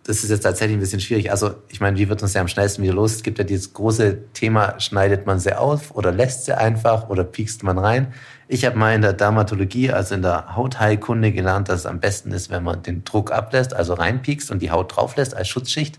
das 0.08 0.24
ist 0.24 0.30
jetzt 0.30 0.44
tatsächlich 0.44 0.78
ein 0.78 0.80
bisschen 0.80 1.00
schwierig. 1.00 1.32
Also, 1.32 1.56
ich 1.68 1.82
meine, 1.82 1.98
wie 1.98 2.08
wird 2.08 2.22
uns 2.22 2.36
ja 2.36 2.42
am 2.42 2.48
schnellsten 2.48 2.84
wieder 2.84 2.94
los? 2.94 3.16
Es 3.16 3.24
gibt 3.24 3.40
ja 3.40 3.44
dieses 3.44 3.74
große 3.74 4.32
Thema, 4.34 4.80
schneidet 4.80 5.26
man 5.26 5.40
sie 5.40 5.58
auf 5.58 5.96
oder 5.96 6.12
lässt 6.12 6.46
sie 6.46 6.56
einfach 6.56 7.10
oder 7.10 7.24
piekst 7.24 7.64
man 7.64 7.80
rein? 7.80 8.14
Ich 8.48 8.66
habe 8.66 8.78
mal 8.78 8.94
in 8.94 9.02
der 9.02 9.14
Dermatologie, 9.14 9.92
also 9.92 10.14
in 10.14 10.22
der 10.22 10.56
Hautheilkunde 10.56 11.32
gelernt, 11.32 11.70
dass 11.70 11.80
es 11.82 11.86
am 11.88 12.00
besten 12.00 12.32
ist, 12.32 12.52
wenn 12.52 12.64
man 12.64 12.84
den 12.84 13.04
Druck 13.04 13.32
ablässt, 13.32 13.74
also 13.74 13.96
reinpiekst 13.96 14.52
und 14.52 14.62
die 14.62 14.70
Haut 14.70 14.96
drauflässt 14.96 15.36
als 15.36 15.48
Schutzschicht. 15.48 15.98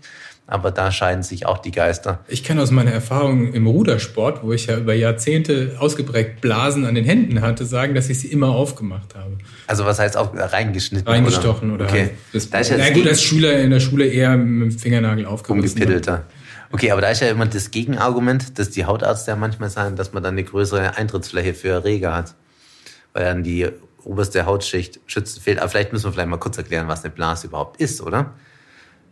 Aber 0.49 0.71
da 0.71 0.93
scheiden 0.93 1.23
sich 1.23 1.45
auch 1.45 1.57
die 1.57 1.71
Geister. 1.71 2.19
Ich 2.29 2.41
kann 2.41 2.57
aus 2.57 2.71
meiner 2.71 2.91
Erfahrung 2.91 3.51
im 3.53 3.67
Rudersport, 3.67 4.43
wo 4.43 4.53
ich 4.53 4.67
ja 4.67 4.77
über 4.77 4.93
Jahrzehnte 4.93 5.75
ausgeprägt 5.77 6.39
Blasen 6.39 6.85
an 6.85 6.95
den 6.95 7.03
Händen 7.03 7.41
hatte, 7.41 7.65
sagen, 7.65 7.93
dass 7.93 8.07
ich 8.07 8.21
sie 8.21 8.29
immer 8.29 8.47
aufgemacht 8.47 9.13
habe. 9.15 9.37
Also 9.67 9.85
was 9.85 9.99
heißt 9.99 10.15
auch 10.15 10.33
reingeschnitten? 10.33 11.05
Reingestochen 11.05 11.71
oder, 11.71 11.83
oder 11.83 11.93
okay. 11.93 12.11
halt 12.33 12.53
da 12.53 12.59
ist 12.59 12.71
ja 12.71 12.77
na 12.77 12.89
gut, 12.91 13.05
als 13.05 13.21
Schüler 13.21 13.59
in 13.59 13.71
der 13.71 13.81
Schule 13.81 14.05
eher 14.05 14.37
mit 14.37 14.71
dem 14.71 14.79
Fingernagel 14.79 15.25
aufgerissen. 15.25 15.77
Umgepiddelter. 15.81 16.23
Okay, 16.71 16.91
aber 16.91 17.01
da 17.01 17.09
ist 17.09 17.21
ja 17.21 17.27
immer 17.27 17.45
das 17.45 17.71
Gegenargument, 17.71 18.57
dass 18.57 18.69
die 18.69 18.85
Hautärzte 18.85 19.31
ja 19.31 19.37
manchmal 19.37 19.69
sagen, 19.69 19.97
dass 19.97 20.13
man 20.13 20.23
dann 20.23 20.35
eine 20.35 20.45
größere 20.45 20.95
Eintrittsfläche 20.95 21.53
für 21.53 21.69
Erreger 21.69 22.15
hat. 22.15 22.35
Weil 23.11 23.25
dann 23.25 23.43
die 23.43 23.67
oberste 24.03 24.45
Hautschicht 24.45 25.01
schützen 25.07 25.41
fehlt. 25.41 25.59
Aber 25.59 25.67
vielleicht 25.67 25.91
müssen 25.91 26.05
wir 26.05 26.13
vielleicht 26.13 26.29
mal 26.29 26.37
kurz 26.37 26.57
erklären, 26.57 26.87
was 26.87 27.03
eine 27.03 27.13
Blase 27.13 27.47
überhaupt 27.47 27.81
ist, 27.81 28.01
oder? 28.01 28.33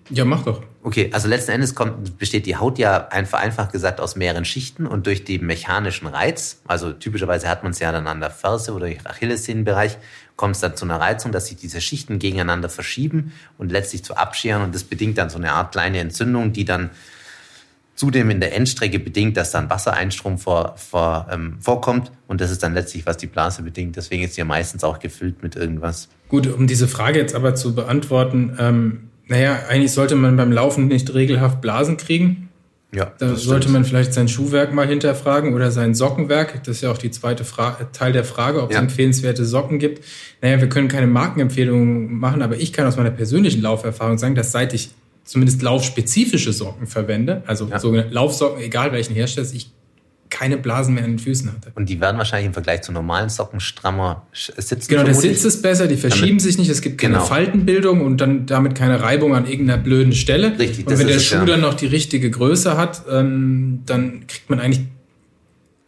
Ja, 0.10 0.24
mach 0.24 0.44
doch. 0.44 0.62
Okay, 0.84 1.10
also 1.14 1.28
letzten 1.28 1.52
Endes 1.52 1.74
kommt, 1.74 2.20
besteht 2.20 2.46
die 2.46 2.56
Haut 2.56 2.78
ja 2.78 3.08
einfach, 3.08 3.40
einfach 3.40 3.72
gesagt 3.72 4.00
aus 4.00 4.16
mehreren 4.16 4.46
Schichten 4.46 4.86
und 4.86 5.08
durch 5.08 5.24
den 5.24 5.46
mechanischen 5.46 6.06
Reiz, 6.06 6.62
also 6.68 6.94
typischerweise 6.94 7.50
hat 7.50 7.64
man 7.64 7.72
es 7.72 7.80
ja 7.80 7.92
dann 7.92 8.06
an 8.06 8.20
der 8.20 8.30
Ferse 8.30 8.74
oder 8.74 8.88
im 8.88 9.00
Achillessehnenbereich, 9.04 9.98
kommt 10.36 10.56
es 10.56 10.62
dann 10.62 10.78
zu 10.78 10.86
einer 10.86 11.00
Reizung, 11.00 11.32
dass 11.32 11.48
sich 11.48 11.58
diese 11.58 11.82
Schichten 11.82 12.20
gegeneinander 12.20 12.70
verschieben 12.70 13.34
und 13.58 13.72
letztlich 13.72 14.04
zu 14.04 14.16
abscheren 14.16 14.62
und 14.62 14.76
das 14.76 14.84
bedingt 14.84 15.18
dann 15.18 15.30
so 15.32 15.38
eine 15.38 15.54
Art 15.54 15.72
kleine 15.72 16.00
Entzündung, 16.00 16.54
die 16.54 16.66
dann 16.66 16.92
zudem 17.96 18.30
in 18.30 18.40
der 18.40 18.54
Endstrecke 18.54 19.00
bedingt, 19.00 19.38
dass 19.38 19.52
dann 19.52 19.70
Wassereinstrom 19.72 20.38
vor, 20.38 20.76
vor, 20.78 21.28
ähm, 21.32 21.58
vorkommt 21.62 22.12
und 22.28 22.42
das 22.42 22.52
ist 22.52 22.62
dann 22.62 22.76
letztlich, 22.76 23.08
was 23.08 23.18
die 23.18 23.28
Blase 23.28 23.64
bedingt. 23.64 23.96
Deswegen 23.96 24.24
ist 24.24 24.36
sie 24.36 24.42
ja 24.42 24.46
meistens 24.46 24.84
auch 24.84 25.00
gefüllt 25.00 25.42
mit 25.42 25.56
irgendwas. 25.56 26.10
Gut, 26.30 26.46
um 26.46 26.68
diese 26.68 26.88
Frage 26.88 27.18
jetzt 27.18 27.34
aber 27.34 27.56
zu 27.56 27.74
beantworten, 27.74 28.56
ähm 28.60 29.10
naja, 29.28 29.60
eigentlich 29.70 29.92
sollte 29.92 30.16
man 30.16 30.36
beim 30.38 30.52
Laufen 30.52 30.88
nicht 30.88 31.14
regelhaft 31.14 31.62
Blasen 31.62 31.98
kriegen. 31.98 32.50
Ja, 32.94 33.12
da 33.18 33.36
sollte 33.36 33.68
man 33.68 33.84
vielleicht 33.84 34.14
sein 34.14 34.30
Schuhwerk 34.30 34.74
mal 34.74 34.88
hinterfragen 34.88 35.54
oder 35.54 35.70
sein 35.70 35.94
Sockenwerk. 35.94 36.64
Das 36.64 36.78
ist 36.78 36.82
ja 36.82 36.92
auch 36.92 36.98
die 36.98 37.12
zweite 37.12 37.44
Fra 37.44 37.72
Teil 37.92 38.14
der 38.14 38.24
Frage, 38.24 38.64
ob 38.64 38.72
ja. 38.72 38.78
es 38.78 38.84
empfehlenswerte 38.84 39.44
Socken 39.44 39.80
gibt. 39.80 40.04
Naja, 40.42 40.62
wir 40.62 40.70
können 40.70 40.88
keine 40.88 41.08
Markenempfehlungen 41.08 42.14
machen, 42.14 42.42
aber 42.42 42.56
ich 42.56 42.72
kann 42.72 42.88
aus 42.88 42.96
meiner 42.96 43.12
persönlichen 43.12 43.62
Lauferfahrung 43.62 44.18
sagen, 44.18 44.36
dass 44.36 44.54
seit 44.54 44.74
ich 44.74 44.92
zumindest 45.26 45.62
laufspezifische 45.62 46.54
Socken 46.54 46.88
verwende, 46.88 47.44
also 47.48 47.68
ja. 47.68 47.80
sogenannte 47.80 48.14
Laufsocken, 48.14 48.62
egal 48.64 48.94
welchen 48.94 49.14
Hersteller, 49.14 49.48
ich 49.52 49.72
keine 50.30 50.58
Blasen 50.58 50.96
mehr 50.96 51.04
an 51.04 51.12
den 51.12 51.20
Füßen 51.20 51.52
hatte. 51.52 51.72
Und 51.76 51.88
die 51.88 52.02
werden 52.02 52.18
wahrscheinlich 52.18 52.48
im 52.48 52.54
Vergleich 52.54 52.82
zu 52.82 52.92
normalen 52.92 53.30
Socken 53.30 53.60
strammer 53.60 54.26
sitzen. 54.34 54.90
Genau, 54.90 55.04
der 55.04 55.14
Sitz 55.14 55.46
ist 55.46 55.62
besser, 55.62 55.88
die 55.88 55.98
verschieben 55.98 56.28
damit, 56.30 56.42
sich 56.42 56.58
nicht, 56.58 56.70
es 56.70 56.82
gibt 56.82 57.00
keine 57.00 57.16
genau. 57.16 57.26
Faltenbildung 57.26 58.02
und 58.02 58.20
dann 58.22 58.46
damit 58.46 58.76
keine 58.76 59.02
Reibung 59.02 59.36
an 59.36 59.48
irgendeiner 59.48 59.82
blöden 59.82 60.14
Stelle. 60.14 60.58
Richtig, 60.58 60.88
und 60.88 60.98
wenn 60.98 61.08
der 61.08 61.20
Schuh 61.20 61.38
ja. 61.38 61.46
dann 61.46 61.62
noch 61.62 61.76
die 61.76 61.86
richtige 61.86 62.30
Größe 62.30 62.76
hat, 62.76 63.04
ähm, 63.10 63.84
dann 63.86 64.26
kriegt 64.28 64.50
man 64.50 64.60
eigentlich 64.60 64.86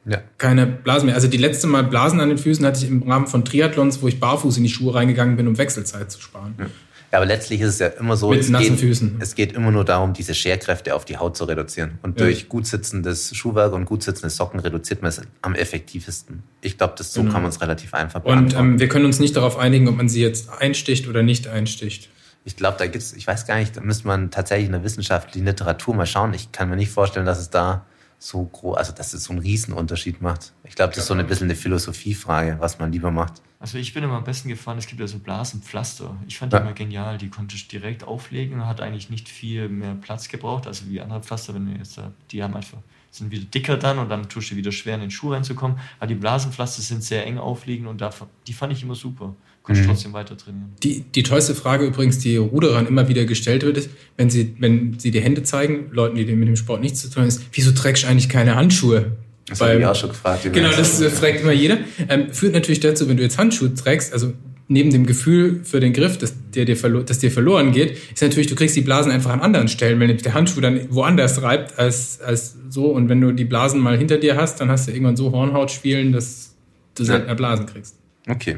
ja. 0.06 0.22
keine 0.38 0.66
Blasen 0.66 1.08
mehr. 1.08 1.16
Also 1.16 1.28
die 1.28 1.38
letzte 1.38 1.68
Mal 1.68 1.84
Blasen 1.84 2.20
an 2.20 2.30
den 2.30 2.38
Füßen 2.38 2.66
hatte 2.66 2.84
ich 2.84 2.90
im 2.90 3.04
Rahmen 3.04 3.28
von 3.28 3.44
Triathlons, 3.44 4.02
wo 4.02 4.08
ich 4.08 4.20
barfuß 4.20 4.58
in 4.58 4.64
die 4.64 4.70
Schuhe 4.70 4.94
reingegangen 4.94 5.36
bin, 5.36 5.48
um 5.48 5.58
Wechselzeit 5.58 6.12
zu 6.12 6.22
sparen. 6.22 6.56
Ja. 6.60 6.66
Ja, 7.12 7.20
aber 7.20 7.26
letztlich 7.26 7.62
ist 7.62 7.70
es 7.70 7.80
ja 7.80 7.88
immer 7.88 8.18
so, 8.18 8.32
Mit 8.32 8.42
es, 8.42 8.50
nassen 8.50 8.72
geht, 8.72 8.80
Füßen. 8.80 9.16
es 9.20 9.36
geht 9.36 9.54
immer 9.54 9.72
nur 9.72 9.86
darum, 9.86 10.12
diese 10.12 10.36
Scherkräfte 10.36 10.94
auf 10.94 11.06
die 11.06 11.18
Haut 11.18 11.38
zu 11.38 11.46
reduzieren. 11.46 12.00
Und 12.02 12.20
ja. 12.20 12.26
durch 12.26 12.50
gut 12.50 12.68
sitzendes 12.68 13.34
Schuhwerk 13.34 13.72
und 13.72 13.86
gut 13.86 14.04
sitzende 14.04 14.30
Socken 14.30 14.60
reduziert 14.60 15.02
man 15.02 15.10
es 15.10 15.22
am 15.42 15.56
effektivsten. 15.56 16.44
Ich 16.62 16.78
glaube, 16.78 17.02
so 17.02 17.22
genau. 17.22 17.34
kann 17.34 17.44
man 17.44 17.50
es 17.50 17.62
relativ 17.62 17.94
einfach 17.94 18.20
beantworten. 18.22 18.58
Und 18.58 18.74
ähm, 18.74 18.80
wir 18.80 18.90
können 18.90 19.06
uns 19.06 19.20
nicht 19.20 19.38
darauf 19.38 19.58
einigen, 19.58 19.88
ob 19.88 19.96
man 19.96 20.10
sie 20.10 20.22
jetzt 20.22 20.50
einsticht 20.60 21.08
oder 21.08 21.24
nicht 21.24 21.48
einsticht. 21.48 22.10
Ich 22.44 22.58
glaube, 22.58 22.78
da 22.78 22.88
gibt's, 22.88 23.14
ich 23.14 23.26
weiß 23.26 23.46
gar 23.46 23.58
nicht, 23.58 23.78
da 23.78 23.82
müsste 23.82 24.08
man 24.08 24.32
tatsächlich 24.32 24.68
in 24.68 24.74
der 24.74 24.84
wissenschaftlichen 24.84 25.46
Literatur 25.46 25.96
mal 25.96 26.06
schauen. 26.06 26.34
Ich 26.34 26.52
kann 26.52 26.70
mir 26.70 26.76
nicht 26.76 26.92
vorstellen, 26.92 27.26
dass 27.26 27.40
es 27.40 27.50
da 27.50 27.86
so 28.20 28.44
groß, 28.44 28.78
also 28.78 28.92
dass 28.92 29.14
es 29.14 29.24
so 29.24 29.32
einen 29.32 29.42
Riesenunterschied 29.42 30.22
macht. 30.22 30.54
Ich 30.64 30.76
glaube, 30.76 30.92
das 30.92 31.04
ist 31.04 31.08
so 31.08 31.14
ein 31.14 31.28
bisschen 31.28 31.48
eine 31.48 31.56
Philosophiefrage, 31.56 32.58
was 32.60 32.80
man 32.80 32.92
lieber 32.92 33.12
macht. 33.12 33.42
Also 33.60 33.78
ich 33.80 33.94
bin 33.94 34.04
immer 34.04 34.14
am 34.14 34.24
besten 34.24 34.50
gefahren, 34.50 34.78
es 34.78 34.86
gibt 34.86 35.02
ja 35.02 35.08
so 35.08 35.18
Blasenpflaster. 35.18 36.16
Ich 36.28 36.38
fand 36.38 36.54
die 36.54 36.58
immer 36.58 36.74
genial, 36.74 37.18
die 37.18 37.30
konnte 37.30 37.56
ich 37.56 37.68
direkt 37.68 38.04
auflegen, 38.04 38.66
hat 38.68 38.82
eigentlich 38.82 39.10
nicht 39.10 39.28
viel 39.28 39.68
mehr 39.68 39.96
Platz 39.96 40.30
gebraucht, 40.30 40.68
also 40.68 40.90
wie 40.90 41.02
andere 41.02 41.22
Pflaster, 41.22 41.56
wenn 41.56 41.66
du 41.66 41.78
jetzt, 41.78 42.00
die 42.32 42.44
haben 42.44 42.56
einfach, 42.56 42.78
sind 43.10 43.32
wieder 43.32 43.46
dicker 43.46 43.78
dann 43.78 43.98
und 43.98 44.10
dann 44.10 44.30
tust 44.30 44.52
du 44.52 44.56
wieder 44.56 44.72
schwer 44.72 44.96
in 44.96 45.02
den 45.02 45.12
Schuh 45.12 45.32
reinzukommen. 45.32 45.80
Aber 45.98 46.08
die 46.08 46.16
Blasenpflaster 46.16 46.84
sind 46.84 47.04
sehr 47.04 47.26
eng 47.26 47.40
aufliegen 47.40 47.88
und 47.88 48.00
da, 48.00 48.12
die 48.46 48.54
fand 48.54 48.74
ich 48.74 48.84
immer 48.84 48.96
super 48.96 49.36
kannst 49.68 49.82
mhm. 49.84 49.88
trotzdem 49.88 50.14
weiter 50.14 50.38
trainieren. 50.38 50.72
Die, 50.82 51.02
die 51.02 51.24
tollste 51.24 51.54
Frage 51.54 51.86
übrigens, 51.86 52.20
die 52.20 52.38
Ruderern 52.38 52.88
immer 52.88 53.08
wieder 53.10 53.26
gestellt 53.26 53.64
wird, 53.64 53.78
ist, 53.78 53.90
wenn 54.16 54.30
sie, 54.30 54.56
wenn 54.60 54.98
sie 54.98 55.12
die 55.12 55.20
Hände 55.20 55.44
zeigen, 55.44 55.90
Leuten, 55.92 56.16
die 56.16 56.26
mit 56.26 56.48
dem 56.48 56.56
Sport 56.56 56.82
nichts 56.82 57.02
zu 57.02 57.10
tun 57.10 57.24
haben, 57.24 57.28
ist, 57.28 57.44
wieso 57.52 57.72
trägst 57.72 58.04
du 58.04 58.08
eigentlich 58.08 58.30
keine 58.30 58.56
Handschuhe? 58.56 59.18
Das 59.50 59.62
habe 59.62 59.80
ich 59.80 59.86
auch 59.86 59.96
schon 59.96 60.10
gefragt. 60.10 60.50
Genau, 60.52 60.70
das 60.70 61.02
äh, 61.02 61.10
fragt 61.10 61.42
immer 61.42 61.54
jeder. 61.54 61.78
Ähm, 62.10 62.34
führt 62.34 62.54
natürlich 62.54 62.82
dazu, 62.82 63.08
wenn 63.08 63.18
du 63.18 63.24
jetzt 63.24 63.38
Handschuhe 63.38 63.74
trägst, 63.74 64.12
also 64.14 64.34
neben 64.68 64.92
dem 64.92 65.06
Gefühl 65.06 65.62
für 65.64 65.80
den 65.80 65.94
Griff, 65.94 66.18
dass 66.18 66.34
der 66.54 66.66
dir, 66.66 66.76
dass 66.76 67.20
dir 67.20 67.32
verloren 67.32 67.72
geht, 67.72 67.98
ist 68.14 68.22
natürlich, 68.22 68.48
du 68.48 68.56
kriegst 68.56 68.76
die 68.76 68.82
Blasen 68.82 69.12
einfach 69.12 69.32
an 69.32 69.40
anderen 69.40 69.70
Stellen, 69.70 70.00
wenn 70.00 70.16
der 70.18 70.34
Handschuh 70.34 70.60
dann 70.60 70.94
woanders 70.94 71.42
reibt 71.42 71.80
als, 71.80 72.20
als 72.20 72.58
so. 72.70 72.88
Und 72.88 73.08
wenn 73.08 73.22
du 73.22 73.32
die 73.32 73.46
Blasen 73.46 73.80
mal 73.80 73.98
hinter 73.98 74.18
dir 74.18 74.36
hast, 74.36 74.60
dann 74.60 74.70
hast 74.70 74.88
du 74.88 74.92
irgendwann 74.92 75.16
so 75.16 75.32
Hornhaut 75.32 75.72
spielen, 75.72 76.12
dass 76.12 76.56
du 76.96 77.06
seltener 77.06 77.36
Blasen 77.36 77.66
kriegst. 77.66 77.96
Okay. 78.28 78.58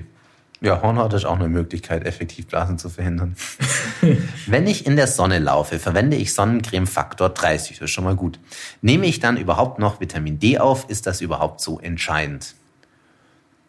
Ja, 0.61 0.81
Hornhaut 0.81 1.13
ist 1.13 1.23
auch 1.23 1.39
eine 1.39 1.47
Möglichkeit, 1.47 2.05
effektiv 2.05 2.47
Blasen 2.47 2.77
zu 2.77 2.89
verhindern. 2.89 3.37
Wenn 4.45 4.67
ich 4.67 4.85
in 4.85 4.97
der 4.97 5.07
Sonne 5.07 5.39
laufe, 5.39 5.79
verwende 5.79 6.17
ich 6.17 6.33
Sonnencreme 6.33 6.85
Faktor 6.85 7.29
30. 7.29 7.77
Das 7.77 7.85
ist 7.85 7.91
schon 7.91 8.03
mal 8.03 8.17
gut. 8.17 8.39
Nehme 8.81 9.05
ich 9.05 9.21
dann 9.21 9.37
überhaupt 9.37 9.79
noch 9.79 10.01
Vitamin 10.01 10.37
D 10.37 10.59
auf? 10.59 10.89
Ist 10.89 11.07
das 11.07 11.21
überhaupt 11.21 11.61
so 11.61 11.79
entscheidend? 11.79 12.55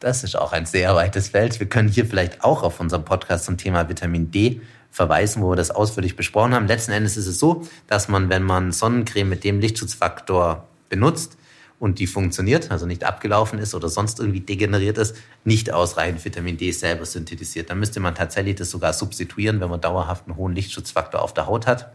Das 0.00 0.24
ist 0.24 0.34
auch 0.34 0.52
ein 0.52 0.66
sehr 0.66 0.96
weites 0.96 1.28
Feld. 1.28 1.60
Wir 1.60 1.68
können 1.68 1.88
hier 1.88 2.06
vielleicht 2.06 2.42
auch 2.42 2.64
auf 2.64 2.80
unserem 2.80 3.04
Podcast 3.04 3.44
zum 3.44 3.56
Thema 3.56 3.88
Vitamin 3.88 4.32
D 4.32 4.60
verweisen, 4.90 5.42
wo 5.42 5.50
wir 5.50 5.56
das 5.56 5.70
ausführlich 5.70 6.16
besprochen 6.16 6.54
haben. 6.54 6.66
Letzten 6.66 6.90
Endes 6.90 7.16
ist 7.16 7.28
es 7.28 7.38
so, 7.38 7.66
dass 7.86 8.08
man, 8.08 8.30
wenn 8.30 8.42
man 8.42 8.72
Sonnencreme 8.72 9.28
mit 9.28 9.44
dem 9.44 9.60
Lichtschutzfaktor 9.60 10.66
benutzt, 10.88 11.36
und 11.80 11.98
die 11.98 12.06
funktioniert, 12.06 12.70
also 12.70 12.86
nicht 12.86 13.04
abgelaufen 13.04 13.58
ist 13.58 13.74
oder 13.74 13.88
sonst 13.88 14.20
irgendwie 14.20 14.40
degeneriert 14.40 14.98
ist, 14.98 15.16
nicht 15.44 15.72
ausreichend 15.72 16.22
Vitamin 16.24 16.58
D 16.58 16.70
selber 16.72 17.06
synthetisiert. 17.06 17.70
Dann 17.70 17.80
müsste 17.80 18.00
man 18.00 18.14
tatsächlich 18.14 18.56
das 18.56 18.70
sogar 18.70 18.92
substituieren, 18.92 19.60
wenn 19.60 19.70
man 19.70 19.80
dauerhaft 19.80 20.26
einen 20.28 20.36
hohen 20.36 20.54
Lichtschutzfaktor 20.54 21.22
auf 21.22 21.32
der 21.32 21.46
Haut 21.46 21.66
hat. 21.66 21.90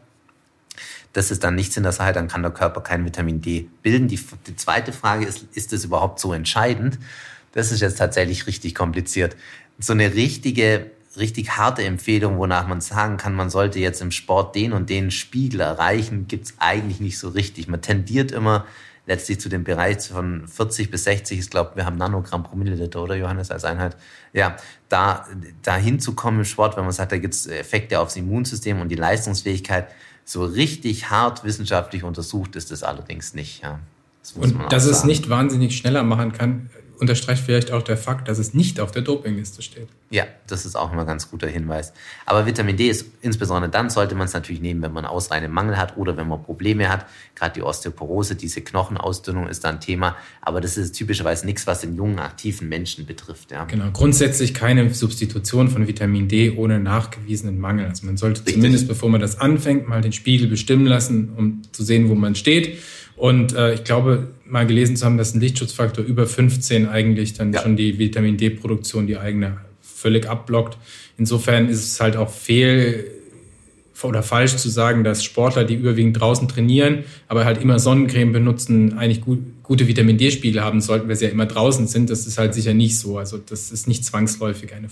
Das 1.14 1.30
ist 1.30 1.44
dann 1.44 1.54
nichts 1.54 1.78
in 1.78 1.84
der 1.84 1.92
Sache, 1.92 2.14
dann 2.14 2.28
kann 2.28 2.42
der 2.42 2.52
Körper 2.52 2.82
kein 2.82 3.06
Vitamin 3.06 3.42
D 3.42 3.70
bilden. 3.84 4.08
Die, 4.08 4.20
die 4.48 4.56
zweite 4.56 4.92
Frage 4.92 5.26
ist, 5.26 5.46
ist 5.54 5.72
es 5.72 5.86
überhaupt 5.86 6.20
so 6.20 6.34
entscheidend? 6.34 6.98
Das 7.52 7.72
ist 7.72 7.80
jetzt 7.80 8.00
tatsächlich 8.00 8.48
richtig 8.48 8.74
kompliziert. 8.74 9.38
So 9.78 9.94
eine 9.94 10.16
richtige 10.16 10.92
richtig 11.18 11.52
harte 11.58 11.84
Empfehlung, 11.84 12.38
wonach 12.38 12.68
man 12.68 12.82
sagen 12.82 13.18
kann, 13.18 13.36
man 13.36 13.50
sollte 13.50 13.80
jetzt 13.80 14.02
im 14.02 14.12
Sport 14.12 14.56
den 14.56 14.74
und 14.74 14.90
den 14.90 15.12
Spiegel 15.12 15.62
erreichen, 15.62 16.28
gibt's 16.28 16.56
eigentlich 16.60 17.00
nicht 17.00 17.18
so 17.18 17.30
richtig. 17.30 17.68
Man 17.68 17.82
tendiert 17.82 18.32
immer 18.32 18.66
letztlich 19.08 19.40
zu 19.40 19.50
dem 19.50 19.64
Bereich 19.64 20.08
von 20.08 20.48
40 20.48 20.90
bis 20.90 21.04
60 21.04 21.40
ist, 21.40 21.52
glaube 21.52 21.72
wir 21.76 21.86
haben 21.86 21.98
Nanogramm 21.98 22.44
pro 22.44 22.56
Milliliter, 22.56 23.04
oder 23.04 23.16
Johannes, 23.16 23.52
als 23.52 23.66
Einheit. 23.66 23.96
Ja, 24.34 24.56
da, 24.90 25.28
da 25.62 25.76
hinzukommen 25.76 26.42
im 26.42 26.46
Sport, 26.46 26.78
wenn 26.78 26.84
man 26.84 26.94
sagt, 26.94 27.12
da 27.12 27.18
gibt 27.18 27.34
es 27.34 27.48
Effekte 27.48 28.00
aufs 28.00 28.16
Immunsystem 28.16 28.82
und 28.82 28.90
die 28.90 28.96
Leistungsfähigkeit, 28.96 29.88
so 30.24 30.44
richtig 30.44 31.10
hart 31.10 31.44
wissenschaftlich 31.44 32.04
untersucht 32.04 32.56
ist 32.56 32.72
das 32.72 32.82
allerdings 32.82 33.36
nicht. 33.36 33.62
Ja. 33.62 33.80
Das 34.22 34.32
und 34.32 34.72
dass 34.72 34.86
es 34.86 35.04
nicht 35.04 35.30
wahnsinnig 35.30 35.78
schneller 35.78 36.02
machen 36.02 36.34
kann, 36.34 36.72
unterstreicht 37.00 37.44
vielleicht 37.44 37.72
auch 37.72 37.82
der 37.82 37.98
Fakt, 37.98 38.28
dass 38.28 38.38
es 38.38 38.54
nicht 38.54 38.80
auf 38.80 38.92
der 38.92 39.02
Dopingliste 39.02 39.62
steht. 39.62 39.88
Ja, 40.10 40.26
das 40.48 40.66
ist 40.66 40.76
auch 40.76 40.92
immer 40.92 41.02
ein 41.02 41.08
ganz 41.08 41.30
guter 41.30 41.48
Hinweis. 41.48 41.94
Aber 42.26 42.46
Vitamin 42.46 42.78
D 42.78 42.88
ist 42.90 43.08
insbesondere 43.22 43.72
dann 43.72 43.90
sollte 43.90 44.16
man 44.16 44.28
es 44.28 44.34
natürlich 44.34 44.62
nehmen, 44.62 44.82
wenn 44.82 44.94
man 44.94 45.06
ausreichenden 45.06 45.52
Mangel 45.52 45.78
hat 45.78 45.98
oder 45.98 46.16
wenn 46.16 46.28
man 46.28 46.44
Probleme 46.44 46.90
hat. 46.90 47.06
Gerade 47.36 47.54
die 47.56 47.64
Osteoporose, 47.64 48.36
diese 48.36 48.62
Knochenausdünnung 48.62 49.48
ist 49.48 49.64
da 49.64 49.70
ein 49.70 49.80
Thema. 49.80 50.16
Aber 50.42 50.62
das 50.62 50.78
ist 50.78 50.94
typischerweise 50.94 51.46
nichts, 51.46 51.66
was 51.68 51.82
den 51.82 51.96
jungen, 51.96 52.20
aktiven 52.20 52.70
Menschen 52.70 53.06
betrifft. 53.06 53.52
Ja. 53.52 53.66
Genau, 53.66 53.90
grundsätzlich 53.92 54.54
keine 54.54 54.94
Substitution 54.94 55.70
von 55.70 55.88
Vitamin 55.88 56.28
D 56.28 56.52
ohne 56.52 56.80
nachgewiesenen 56.80 57.60
Mangel. 57.60 57.88
Also 57.88 58.06
man 58.06 58.18
sollte 58.18 58.42
Richtig. 58.42 58.56
zumindest, 58.56 58.88
bevor 58.88 59.10
man 59.10 59.22
das 59.22 59.40
anfängt, 59.40 59.88
mal 59.88 60.02
den 60.02 60.14
Spiegel 60.14 60.48
bestimmen 60.48 60.86
lassen, 60.86 61.34
um 61.36 61.62
zu 61.72 61.84
sehen, 61.84 62.10
wo 62.10 62.16
man 62.16 62.36
steht. 62.36 62.78
Und 63.16 63.54
äh, 63.54 63.74
ich 63.74 63.84
glaube, 63.84 64.28
mal 64.46 64.68
gelesen 64.68 64.96
zu 64.96 65.06
haben, 65.06 65.18
dass 65.18 65.34
ein 65.34 65.42
Lichtschutzfaktor 65.42 66.04
über 66.04 66.28
15 66.28 66.88
eigentlich 66.88 67.34
dann 67.34 67.54
ja. 67.54 67.62
schon 67.62 67.76
die 67.76 67.98
Vitamin 67.98 68.38
D-Produktion, 68.38 69.08
die 69.08 69.18
eigene, 69.18 69.58
völlig 69.82 70.28
abblockt. 70.28 70.78
Insofern 71.18 71.70
ist 71.70 71.84
es 71.84 72.00
halt 72.00 72.18
auch 72.18 72.30
fehl, 72.30 73.12
oder 74.04 74.24
falsch 74.24 74.58
zu 74.58 74.70
sagen, 74.70 75.04
dass 75.04 75.24
Sportler, 75.24 75.64
die 75.64 75.76
überwiegend 75.76 76.20
draußen 76.20 76.48
trainieren, 76.48 77.06
aber 77.28 77.46
halt 77.46 77.62
immer 77.62 77.80
Sonnencreme 77.80 78.34
benutzen, 78.34 78.98
eigentlich 78.98 79.22
gut, 79.22 79.40
gute 79.64 79.88
Vitamin 79.88 80.18
D-Spiegel 80.18 80.62
haben 80.62 80.82
sollten, 80.82 81.08
weil 81.08 81.16
sie 81.16 81.26
ja 81.26 81.32
immer 81.32 81.46
draußen 81.46 81.88
sind. 81.88 82.10
Das 82.10 82.28
ist 82.28 82.38
halt 82.38 82.54
sicher 82.54 82.74
nicht 82.74 83.00
so. 83.00 83.18
Also 83.18 83.38
das 83.38 83.72
ist 83.72 83.88
nicht 83.88 84.06
zwangsläufig 84.06 84.74
eine. 84.74 84.90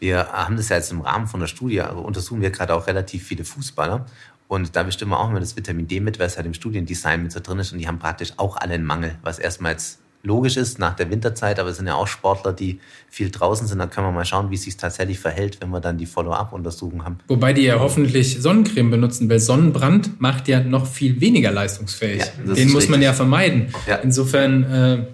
Wir 0.00 0.26
haben 0.26 0.56
das 0.56 0.68
ja 0.68 0.76
jetzt 0.76 0.92
im 0.92 1.00
Rahmen 1.00 1.26
von 1.26 1.40
der 1.40 1.46
Studie, 1.46 1.80
also 1.80 2.00
untersuchen 2.00 2.42
wir 2.42 2.50
gerade 2.50 2.74
auch 2.74 2.86
relativ 2.86 3.24
viele 3.24 3.44
Fußballer. 3.44 4.06
Und 4.48 4.76
da 4.76 4.82
bestimmen 4.82 5.10
wir 5.10 5.20
auch 5.20 5.30
immer 5.30 5.40
das 5.40 5.56
Vitamin 5.56 5.88
D 5.88 6.00
mit, 6.00 6.18
weil 6.18 6.26
es 6.26 6.36
halt 6.36 6.46
im 6.46 6.54
Studiendesign 6.54 7.22
mit 7.22 7.32
so 7.32 7.40
drin 7.40 7.58
ist. 7.58 7.72
Und 7.72 7.78
die 7.78 7.88
haben 7.88 7.98
praktisch 7.98 8.32
auch 8.36 8.56
alle 8.56 8.74
einen 8.74 8.84
Mangel, 8.84 9.16
was 9.22 9.38
erstmal 9.38 9.72
jetzt 9.72 9.98
logisch 10.26 10.56
ist 10.56 10.78
nach 10.78 10.94
der 10.94 11.08
Winterzeit, 11.10 11.58
aber 11.58 11.70
es 11.70 11.76
sind 11.76 11.86
ja 11.86 11.94
auch 11.94 12.08
Sportler, 12.08 12.52
die 12.52 12.80
viel 13.08 13.30
draußen 13.30 13.66
sind. 13.66 13.78
Da 13.78 13.86
können 13.86 14.08
wir 14.08 14.12
mal 14.12 14.24
schauen, 14.24 14.50
wie 14.50 14.56
es 14.56 14.62
sich 14.62 14.76
tatsächlich 14.76 15.18
verhält, 15.18 15.60
wenn 15.60 15.70
wir 15.70 15.80
dann 15.80 15.98
die 15.98 16.06
Follow-up-Untersuchung 16.06 17.04
haben. 17.04 17.18
Wobei 17.28 17.52
die 17.52 17.62
ja 17.62 17.78
hoffentlich 17.78 18.42
Sonnencreme 18.42 18.90
benutzen, 18.90 19.30
weil 19.30 19.38
Sonnenbrand 19.38 20.20
macht 20.20 20.48
ja 20.48 20.60
noch 20.60 20.86
viel 20.86 21.20
weniger 21.20 21.52
leistungsfähig. 21.52 22.22
Ja, 22.22 22.54
Den 22.54 22.68
muss 22.68 22.76
richtig. 22.76 22.90
man 22.90 23.02
ja 23.02 23.12
vermeiden. 23.12 23.68
Ja. 23.86 23.96
Insofern 23.96 24.64
äh, 24.64 25.06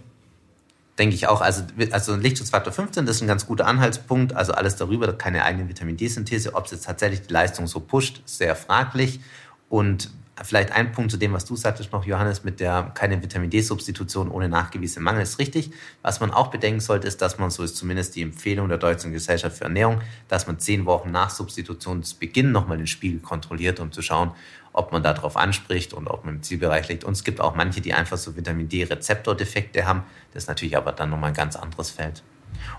denke 1.02 1.16
ich 1.16 1.26
auch. 1.26 1.40
Also, 1.40 1.64
also 1.90 2.14
Lichtschutzfaktor 2.14 2.72
15, 2.72 3.06
das 3.06 3.16
ist 3.16 3.22
ein 3.22 3.26
ganz 3.26 3.44
guter 3.44 3.66
Anhaltspunkt. 3.66 4.36
Also 4.36 4.52
alles 4.52 4.76
darüber, 4.76 5.12
keine 5.12 5.44
eigene 5.44 5.68
Vitamin 5.68 5.96
D-Synthese. 5.96 6.54
Ob 6.54 6.66
es 6.66 6.70
jetzt 6.70 6.84
tatsächlich 6.84 7.22
die 7.22 7.32
Leistung 7.32 7.66
so 7.66 7.80
pusht, 7.80 8.22
sehr 8.24 8.54
fraglich. 8.54 9.18
Und 9.68 10.10
Vielleicht 10.44 10.72
ein 10.72 10.92
Punkt 10.92 11.10
zu 11.10 11.18
dem, 11.18 11.34
was 11.34 11.44
du 11.44 11.56
sagtest 11.56 11.92
noch, 11.92 12.06
Johannes, 12.06 12.42
mit 12.42 12.58
der 12.58 12.90
keine 12.94 13.22
Vitamin 13.22 13.50
D-Substitution 13.50 14.30
ohne 14.30 14.48
nachgewiesenen 14.48 15.04
Mangel 15.04 15.22
ist 15.22 15.38
richtig. 15.38 15.70
Was 16.00 16.20
man 16.20 16.30
auch 16.30 16.48
bedenken 16.48 16.80
sollte, 16.80 17.06
ist, 17.06 17.20
dass 17.20 17.38
man, 17.38 17.50
so 17.50 17.62
ist 17.62 17.76
zumindest 17.76 18.16
die 18.16 18.22
Empfehlung 18.22 18.68
der 18.68 18.78
Deutschen 18.78 19.12
Gesellschaft 19.12 19.58
für 19.58 19.64
Ernährung, 19.64 20.00
dass 20.28 20.46
man 20.46 20.58
zehn 20.58 20.86
Wochen 20.86 21.10
nach 21.10 21.28
Substitutionsbeginn 21.28 22.50
nochmal 22.50 22.78
den 22.78 22.86
Spiegel 22.86 23.20
kontrolliert, 23.20 23.78
um 23.78 23.92
zu 23.92 24.00
schauen, 24.00 24.32
ob 24.72 24.92
man 24.92 25.02
darauf 25.02 25.36
anspricht 25.36 25.92
und 25.92 26.08
ob 26.08 26.24
man 26.24 26.36
im 26.36 26.42
Zielbereich 26.42 26.88
liegt. 26.88 27.04
Und 27.04 27.12
es 27.12 27.24
gibt 27.24 27.40
auch 27.40 27.54
manche, 27.54 27.80
die 27.80 27.92
einfach 27.92 28.16
so 28.16 28.36
Vitamin 28.36 28.68
D-Rezeptordefekte 28.68 29.86
haben. 29.86 30.02
Das 30.32 30.44
ist 30.44 30.48
natürlich 30.48 30.76
aber 30.76 30.92
dann 30.92 31.10
nochmal 31.10 31.30
ein 31.30 31.36
ganz 31.36 31.56
anderes 31.56 31.90
Feld. 31.90 32.22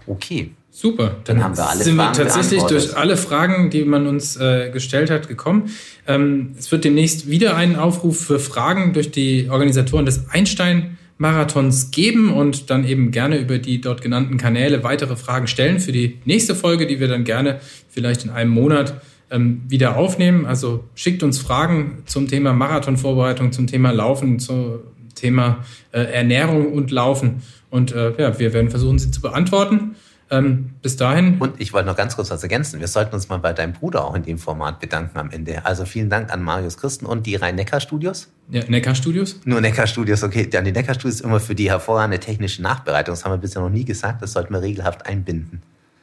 Okay. 0.08 0.52
Super, 0.76 1.18
dann, 1.24 1.38
dann 1.38 1.44
haben 1.44 1.58
wir 1.58 1.70
alle 1.70 1.84
sind 1.84 1.98
Fragen 1.98 2.18
wir 2.18 2.24
tatsächlich 2.24 2.64
durch 2.64 2.98
alle 2.98 3.16
Fragen, 3.16 3.70
die 3.70 3.86
man 3.86 4.08
uns 4.08 4.38
äh, 4.38 4.72
gestellt 4.72 5.12
hat, 5.12 5.28
gekommen. 5.28 5.70
Ähm, 6.08 6.56
es 6.58 6.72
wird 6.72 6.84
demnächst 6.84 7.30
wieder 7.30 7.56
einen 7.56 7.76
Aufruf 7.76 8.20
für 8.20 8.40
Fragen 8.40 8.92
durch 8.94 9.12
die 9.12 9.50
Organisatoren 9.52 10.08
des 10.08 10.32
Einstein-Marathons 10.32 11.92
geben 11.92 12.34
und 12.34 12.72
dann 12.72 12.86
eben 12.86 13.12
gerne 13.12 13.38
über 13.38 13.60
die 13.60 13.82
dort 13.82 14.02
genannten 14.02 14.38
Kanäle 14.38 14.84
weitere 14.84 15.16
Fragen 15.16 15.46
stellen 15.46 15.80
für 15.80 15.92
die 15.92 16.20
nächste 16.26 16.56
Folge, 16.56 16.88
die 16.88 17.00
wir 17.00 17.08
dann 17.08 17.24
gerne 17.24 17.60
vielleicht 17.90 18.24
in 18.24 18.32
einem 18.32 18.50
Monat 18.50 19.00
ähm, 19.34 19.64
wieder 19.68 19.98
aufnehmen. 19.98 20.46
Also 20.46 20.86
schickt 20.96 21.24
uns 21.24 21.40
Fragen 21.40 22.04
zum 22.06 22.28
Thema 22.28 22.54
Marathonvorbereitung, 22.54 23.52
zum 23.52 23.68
Thema 23.68 23.92
Laufen, 23.92 24.40
zum 24.40 24.80
Thema 25.16 25.66
äh, 25.92 26.02
Ernährung 26.02 26.72
und 26.72 26.92
Laufen. 26.92 27.42
Und 27.70 27.92
äh, 27.92 28.14
ja, 28.18 28.40
wir 28.40 28.54
werden 28.54 28.70
versuchen, 28.70 29.00
sie 29.00 29.12
zu 29.12 29.22
beantworten. 29.22 29.96
Ähm, 30.30 30.72
bis 30.82 30.96
dahin. 30.96 31.38
Und 31.40 31.60
ich 31.60 31.74
wollte 31.74 31.88
noch 31.88 31.98
ganz 31.98 32.16
kurz 32.16 32.32
was 32.32 32.42
ergänzen. 32.42 32.80
Wir 32.80 32.88
sollten 32.88 33.14
uns 33.14 33.30
mal 33.30 33.38
bei 33.38 33.54
deinem 33.54 33.74
Bruder 33.74 34.06
auch 34.06 34.16
in 34.16 34.24
dem 34.24 34.38
Format 34.38 34.80
bedanken 34.80 35.18
am 35.20 35.30
Ende. 35.32 35.66
Also 35.66 35.86
vielen 35.86 36.10
Dank 36.10 36.32
an 36.32 36.42
Marius 36.42 36.78
Christen 36.78 37.06
und 37.06 37.26
die 37.26 37.36
Rhein-Neckar-Studios. 37.36 38.32
Ja, 38.50 38.64
Neckar-Studios? 38.68 39.42
Nur 39.46 39.62
Neckar-Studios, 39.62 40.24
okay. 40.24 40.50
Ja, 40.52 40.62
die 40.62 40.72
Neckar-Studios 40.72 41.22
immer 41.22 41.40
für 41.40 41.56
die 41.56 41.70
hervorragende 41.70 42.20
technische 42.20 42.62
Nachbereitung. 42.62 43.14
Das 43.14 43.26
haben 43.26 43.34
wir 43.34 43.38
bisher 43.38 43.62
noch 43.62 43.70
nie 43.70 43.86
gesagt. 43.86 44.22
Das 44.22 44.32
sollten 44.34 44.54
wir 44.54 44.62
regelhaft 44.62 45.06
einbinden. 45.06 45.62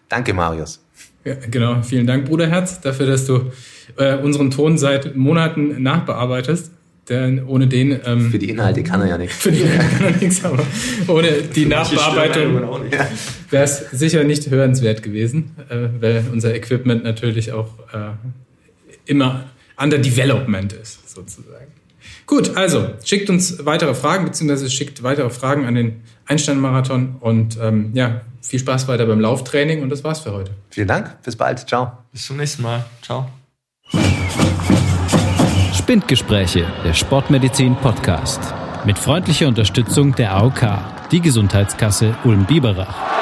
Danke, 0.09 0.35
Marius. 0.35 0.81
Ja, 1.25 1.35
genau. 1.51 1.83
Vielen 1.83 2.07
Dank, 2.07 2.27
Bruderherz, 2.27 2.81
dafür, 2.81 3.07
dass 3.07 3.27
du 3.27 3.51
äh, 3.97 4.17
unseren 4.17 4.51
Ton 4.51 4.79
seit 4.79 5.17
Monaten 5.17 5.83
nachbearbeitest. 5.83 6.73
Denn 7.09 7.45
ohne 7.45 7.67
den. 7.67 7.99
Ähm, 8.05 8.31
für 8.31 8.39
die 8.39 8.51
Inhalte 8.51 8.85
kann 8.85 9.01
er 9.01 9.09
ja 9.09 9.19
nichts. 9.19 9.37
Für 9.37 9.51
die 9.51 9.63
Inhalte 9.63 9.97
kann 9.97 10.15
er 10.15 10.17
nichts, 10.17 10.45
aber 10.45 10.65
ohne 11.09 11.33
die 11.43 11.67
Nachbearbeitung 11.67 12.63
wäre 13.51 13.65
es 13.65 13.91
sicher 13.91 14.23
nicht 14.23 14.49
hörenswert 14.49 15.03
gewesen, 15.03 15.51
äh, 15.69 15.89
weil 16.01 16.25
unser 16.33 16.55
Equipment 16.55 17.03
natürlich 17.03 17.53
auch 17.53 17.79
äh, 17.93 18.13
immer 19.07 19.47
under 19.77 19.99
development 19.99 20.73
ist, 20.73 21.11
sozusagen. 21.11 21.67
Gut, 22.27 22.57
also 22.57 22.91
schickt 23.05 23.29
uns 23.29 23.67
weitere 23.67 23.95
Fragen, 23.95 24.25
beziehungsweise 24.25 24.71
schickt 24.71 25.03
weitere 25.03 25.31
Fragen 25.31 25.67
an 25.67 25.75
den 25.75 26.03
Einstein-Marathon 26.27 27.17
und 27.19 27.59
ähm, 27.61 27.91
ja, 27.95 28.21
viel 28.41 28.59
Spaß 28.59 28.89
weiter 28.89 29.07
beim 29.07 29.21
Lauftraining 29.21 29.83
und 29.83 29.91
das 29.91 30.05
war's 30.05 30.21
für 30.21 30.33
heute. 30.33 30.53
Vielen 30.71 30.89
Dank, 30.89 31.23
bis 31.23 31.37
bald, 31.37 31.69
ciao. 31.69 31.93
Bis 32.13 32.27
zum 32.27 32.37
nächsten 32.37 32.63
Mal, 32.63 32.85
ciao. 33.03 33.31
Spindgespräche, 35.75 36.67
der 36.85 36.95
Sportmedizin 36.95 37.77
Podcast. 37.77 38.41
Mit 38.85 38.99
freundlicher 38.99 39.49
Unterstützung 39.49 40.15
der 40.15 40.35
AOK, 40.35 40.63
die 41.11 41.21
Gesundheitskasse 41.21 42.17
Ulm-Biberach. 42.25 43.20